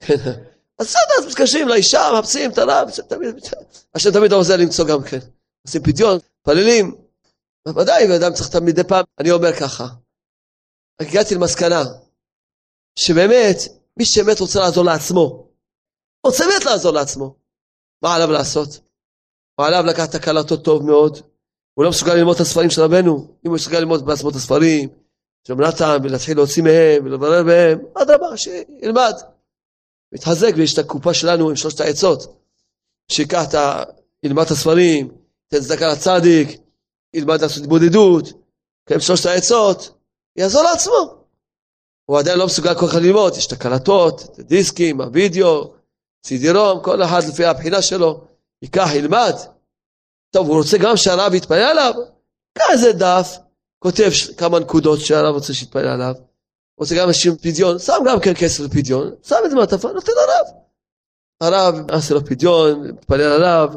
אז 0.78 0.86
בסדר, 0.86 1.18
אז 1.18 1.26
מתקשרים 1.26 1.68
לאישה, 1.68 2.10
מחפשים 2.14 2.50
את 2.50 2.58
הרב, 2.58 2.88
השם 3.94 4.10
תמיד 4.10 4.32
עוזר 4.32 4.56
למצוא 4.56 4.84
גם 4.84 5.02
כן. 5.02 5.18
עושים 5.66 5.82
פדיון, 5.82 6.18
מתפללים. 6.40 6.96
בוודאי, 7.68 8.16
אדם 8.16 8.34
צריך 8.34 8.56
מדי 8.56 8.84
פעם, 8.84 9.04
אני 9.18 9.30
אומר 9.30 9.52
ככה, 9.52 9.86
הגעתי 11.00 11.34
למסקנה, 11.34 11.82
שבאמת, 12.98 13.56
מי 13.96 14.04
שבאמת 14.04 14.40
רוצה 14.40 14.60
לעזור 14.60 14.84
לעצמו, 14.84 15.48
רוצה 16.26 16.44
באמת 16.46 16.64
לעזור 16.64 16.92
לעצמו, 16.92 17.34
מה 18.02 18.14
עליו 18.14 18.30
לעשות? 18.30 18.80
הוא 19.54 19.66
עליו 19.66 19.84
לקחת 19.86 20.10
את 20.10 20.14
הקלטות 20.14 20.64
טוב 20.64 20.86
מאוד, 20.86 21.18
הוא 21.74 21.84
לא 21.84 21.90
מסוגל 21.90 22.14
ללמוד 22.14 22.34
את 22.34 22.40
הספרים 22.40 22.70
של 22.70 22.82
רבנו, 22.82 23.16
אם 23.44 23.50
הוא 23.50 23.54
מסוגל 23.54 23.78
ללמוד 23.78 24.06
בעצמו 24.06 24.30
את 24.30 24.34
הספרים, 24.34 24.88
של 25.46 25.54
נתן, 25.54 25.98
ולהתחיל 26.02 26.36
להוציא 26.36 26.62
מהם, 26.62 27.04
ולברר 27.04 27.42
מהם, 27.42 27.78
אדרבה, 27.94 28.36
שילמד. 28.36 29.14
מתחזק, 30.12 30.52
ויש 30.56 30.74
את 30.74 30.78
הקופה 30.78 31.14
שלנו 31.14 31.48
עם 31.50 31.56
שלושת 31.56 31.80
העצות, 31.80 32.36
שיקח 33.08 33.48
את 33.48 33.54
ה... 33.54 33.82
ילמד 34.22 34.44
את 34.44 34.50
הספרים, 34.50 35.08
תן 35.48 35.60
צדקה 35.60 35.88
לצדיק, 35.92 36.60
ילמד 37.14 37.42
לעשות 37.42 37.62
התבודדות, 37.62 38.24
קיים 38.88 39.00
שלושת 39.00 39.26
העצות, 39.26 39.98
יעזור 40.36 40.62
לעצמו. 40.62 41.24
הוא 42.04 42.18
עדיין 42.18 42.38
לא 42.38 42.46
מסוגל 42.46 42.74
כל 42.74 42.86
כך 42.86 42.94
ללמוד, 42.94 43.36
יש 43.36 43.46
את 43.46 43.52
הקלטות, 43.52 44.22
את 44.22 44.38
הדיסקים, 44.38 45.00
הווידאו, 45.00 45.74
סידירום, 46.26 46.82
כל 46.82 47.02
אחד 47.02 47.20
לפי 47.28 47.44
הבחינה 47.44 47.82
שלו, 47.82 48.24
ייקח, 48.62 48.88
ילמד. 48.94 49.34
טוב, 50.30 50.48
הוא 50.48 50.56
רוצה 50.56 50.78
גם 50.78 50.96
שהרב 50.96 51.34
יתפלל 51.34 51.62
עליו, 51.62 51.94
קח 52.58 52.64
איזה 52.70 52.92
דף, 52.92 53.38
כותב 53.78 54.10
כמה 54.36 54.58
נקודות 54.58 55.00
שהרב 55.00 55.34
רוצה 55.34 55.54
שיתפלל 55.54 55.88
עליו, 55.88 56.14
רוצה 56.78 56.94
גם 56.94 57.08
אנשים 57.08 57.36
פדיון, 57.36 57.78
שם 57.78 58.02
גם 58.06 58.20
כן 58.20 58.32
כסף 58.34 58.60
לפדיון, 58.60 59.14
שם 59.22 59.36
את 59.44 59.50
זה 59.50 59.56
מעטפה, 59.56 59.92
נותן 59.92 60.12
לרב. 60.12 60.46
הרב 61.40 61.90
עשה 61.90 62.14
לו 62.14 62.24
פדיון, 62.24 62.88
מתפלל 62.88 63.32
עליו, 63.32 63.72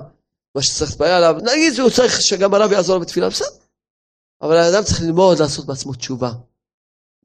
מה 0.55 0.61
שצריך 0.61 0.91
להתפלל 0.91 1.07
עליו, 1.07 1.35
נגיד 1.43 1.73
שהוא 1.73 1.89
צריך 1.89 2.21
שגם 2.21 2.53
הרב 2.53 2.71
יעזור 2.71 2.95
לו 2.95 3.01
בתפילה, 3.01 3.29
בסדר. 3.29 3.47
אבל 4.41 4.57
האדם 4.57 4.83
צריך 4.83 5.01
ללמוד 5.01 5.39
לעשות 5.39 5.65
בעצמו 5.65 5.93
תשובה. 5.93 6.31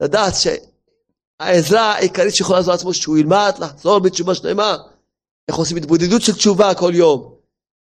לדעת 0.01 0.33
שהעזרה 0.35 1.95
העיקרית 1.95 2.35
שיכולה 2.35 2.59
לעזור 2.59 2.75
לעצמו, 2.75 2.95
שהוא 2.95 3.19
ילמד 3.19 3.53
לחזור 3.61 3.99
בתשובה 3.99 4.35
שלמה. 4.35 4.77
איך 5.49 5.57
עושים 5.57 5.76
התבודדות 5.76 6.22
של 6.22 6.34
תשובה 6.34 6.74
כל 6.74 6.92
יום. 6.94 7.34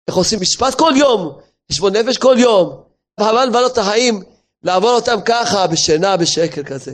איך 0.07 0.15
עושים 0.15 0.41
משפט 0.41 0.75
כל 0.79 0.93
יום, 0.95 1.39
חשבון 1.71 1.95
נפש 1.95 2.17
כל 2.17 2.35
יום. 2.39 2.83
לבלות 3.19 3.73
את 3.73 3.77
החיים, 3.77 4.23
לעבור 4.63 4.89
אותם 4.89 5.17
ככה, 5.25 5.67
בשינה, 5.67 6.17
בשקר 6.17 6.63
כזה. 6.63 6.93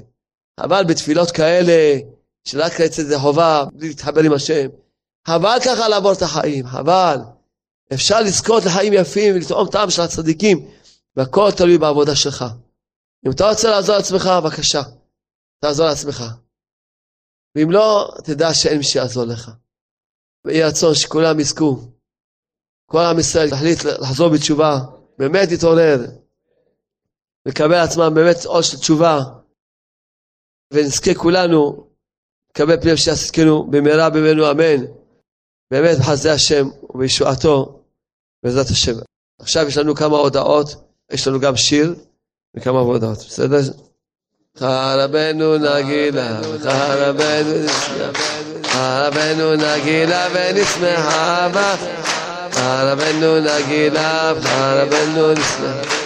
חבל 0.60 0.84
בתפילות 0.84 1.32
כאלה, 1.32 2.00
שרק 2.48 2.74
זה 2.90 3.20
חובה, 3.20 3.66
בלי 3.74 3.88
להתחבר 3.88 4.22
עם 4.22 4.34
השם. 4.34 4.68
חבל 5.28 5.58
ככה 5.66 5.88
לעבור 5.88 6.12
את 6.12 6.22
החיים, 6.22 6.68
חבל. 6.68 7.18
אפשר 7.94 8.22
לזכות 8.22 8.66
לחיים 8.66 8.94
יפים 8.94 9.36
ולטעום 9.36 9.70
טעם 9.70 9.90
של 9.90 10.02
הצדיקים, 10.02 10.70
והכל 11.16 11.52
תלוי 11.58 11.78
בעבודה 11.78 12.16
שלך. 12.16 12.46
אם 13.26 13.32
אתה 13.32 13.50
רוצה 13.50 13.70
לעזור 13.70 13.96
לעצמך, 13.96 14.30
בבקשה, 14.44 14.82
תעזור 15.60 15.86
לעצמך. 15.86 16.24
ואם 17.56 17.72
לא, 17.72 18.14
תדע 18.24 18.54
שאין 18.54 18.78
מי 18.78 18.84
שיעזור 18.84 19.24
לך. 19.24 19.52
ויהי 20.46 20.64
רצון 20.64 20.96
שכולם 20.96 21.40
יזכו. 21.40 21.78
כל 22.86 23.00
עם 23.00 23.20
ישראל 23.20 23.50
תחליט 23.50 23.84
לחזור 23.84 24.30
בתשובה, 24.30 24.80
באמת 25.18 25.52
להתעורר, 25.52 25.98
לקבל 27.46 27.74
עצמם 27.74 28.14
באמת 28.16 28.46
עול 28.46 28.62
של 28.62 28.78
תשובה, 28.78 29.20
ונזכה 30.74 31.14
כולנו 31.14 31.88
לקבל 32.50 32.82
פני 32.82 32.98
שיעסקנו 32.98 33.68
במהרה 33.72 34.10
בימינו 34.10 34.52
אמן. 34.52 34.86
באמת 35.72 35.98
בחסדי 36.00 36.30
השם 36.30 36.68
ובישועתו, 36.90 37.84
בעזרת 38.44 38.68
השם. 38.68 38.94
עכשיו 39.40 39.68
יש 39.68 39.78
לנו 39.78 39.96
כמה 39.96 40.18
הודעות, 40.18 40.68
יש 41.12 41.28
לנו 41.28 41.40
גם 41.40 41.56
שיר 41.56 41.96
וכמה 42.56 42.80
הודעות, 42.80 43.18
בסדר? 43.18 43.58
חרבנו 44.58 45.58
נגילה, 45.58 46.42
חרבנו 46.64 47.66
נשמח, 47.66 48.53
חרבנו 48.73 49.55
נגילה 49.55 50.27
ונשמחה 50.33 51.49
בה, 51.53 51.75
חרבנו 52.53 53.41
נגילה, 53.41 54.33
חרבנו 54.43 55.33
נשמח. 55.33 55.99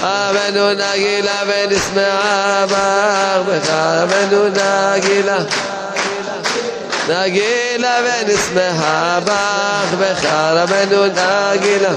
חרבנו 0.00 0.70
נגילה 0.72 1.42
ונשמחה 1.46 2.66
בה, 2.70 3.42
וחרבנו 3.46 4.48
נגילה. 4.48 5.38
נגילה 7.08 7.96
ונשמחה 8.04 9.18
בך, 9.24 9.94
וחרבנו 9.98 11.06
נגילה. 11.06 11.90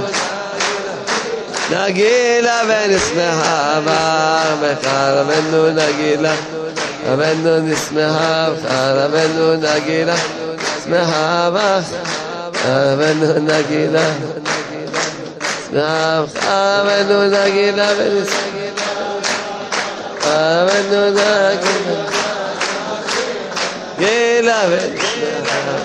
נגילה 1.72 2.62
ונשמחה 2.68 3.80
בך, 3.86 4.54
וחרבנו 4.62 5.70
נגילה. 5.70 6.34
רבנו 7.09 7.59
נשמחה 7.59 8.49
בך, 8.51 8.71
רבנו 8.71 9.55
נגילה. 9.55 10.17
שמחה 10.85 11.51
בך, 11.55 11.91
רבנו 12.65 13.33
נגילה. 13.33 14.11
שמחה 15.69 16.25
בך, 16.35 16.47
רבנו 16.47 17.25
נגילה 17.25 17.89
ונשמחה. 17.99 18.91
רבנו 20.25 21.11
נגילה. 21.11 22.11
גילה 23.99 24.63
ונשמחה. 24.69 25.77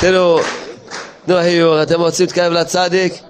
תראו, 0.00 0.40
נו 1.26 1.36
היו, 1.36 1.82
אתם 1.82 2.00
רוצים 2.00 2.26
להתקרב 2.26 2.52
לצדיק? 2.52 3.25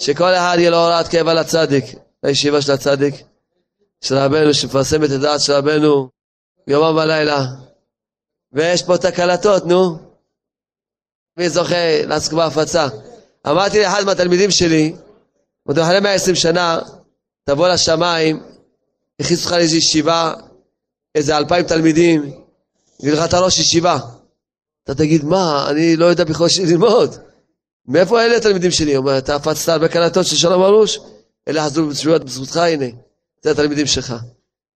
שכל 0.00 0.34
אחד 0.34 0.56
יהיה 0.58 0.70
לו 0.70 0.76
הוראת 0.76 1.08
קבע 1.08 1.34
לצדיק, 1.34 1.84
לישיבה 2.22 2.62
של 2.62 2.72
הצדיק, 2.72 3.14
של 4.00 4.14
רבנו, 4.14 4.54
שמפרסמת 4.54 5.10
את 5.10 5.20
דעת 5.20 5.40
של 5.40 5.52
רבנו 5.52 6.08
יומם 6.66 6.96
ולילה. 6.96 7.46
ויש 8.52 8.82
פה 8.82 8.98
תקלטות, 8.98 9.66
נו. 9.66 9.98
מי 11.36 11.50
זוכה 11.50 12.02
לעסוק 12.06 12.34
בהפצה? 12.34 12.88
אמרתי 13.46 13.80
לאחד 13.82 14.04
מהתלמידים 14.04 14.50
שלי, 14.50 14.94
אמרתי 15.68 15.82
אחרי 15.82 16.00
120 16.00 16.36
שנה, 16.36 16.78
תבוא 17.44 17.68
לשמיים, 17.68 18.42
הכניסו 19.20 19.42
אותך 19.42 19.56
לאיזו 19.56 19.76
ישיבה, 19.76 20.34
איזה 21.14 21.36
אלפיים 21.36 21.66
תלמידים, 21.66 22.22
יגידו 23.00 23.16
לך 23.16 23.24
אתה 23.24 23.40
ראש 23.40 23.58
ישיבה. 23.58 23.98
אתה 24.84 24.94
תגיד, 24.94 25.24
מה, 25.24 25.66
אני 25.70 25.96
לא 25.96 26.06
יודע 26.06 26.24
בכלל 26.24 26.46
ללמוד. 26.68 27.16
מאיפה 27.88 28.22
אלה 28.22 28.36
התלמידים 28.36 28.70
שלי? 28.70 28.94
הוא 28.94 29.02
אומר, 29.02 29.18
אתה 29.18 29.34
הפצת 29.34 29.68
הרבה 29.68 29.88
קלטות 29.88 30.26
של 30.26 30.36
שלום 30.36 30.62
ארוש? 30.62 31.00
אלה 31.48 31.64
חזרו 31.64 31.86
בתשובות 31.86 32.24
בזכותך, 32.24 32.56
הנה. 32.56 32.86
זה 33.42 33.50
התלמידים 33.50 33.86
שלך. 33.86 34.14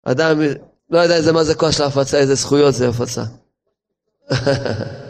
אדם 0.06 0.42
לא 0.90 1.00
יודע 1.00 1.16
איזה 1.16 1.34
מה 1.34 1.44
זה 1.44 1.56
כוח 1.56 1.72
של 1.72 1.84
ההפצה, 1.84 2.18
איזה 2.18 2.36
זכויות 2.36 2.74
זה 2.76 2.90
הפצה. 2.90 3.24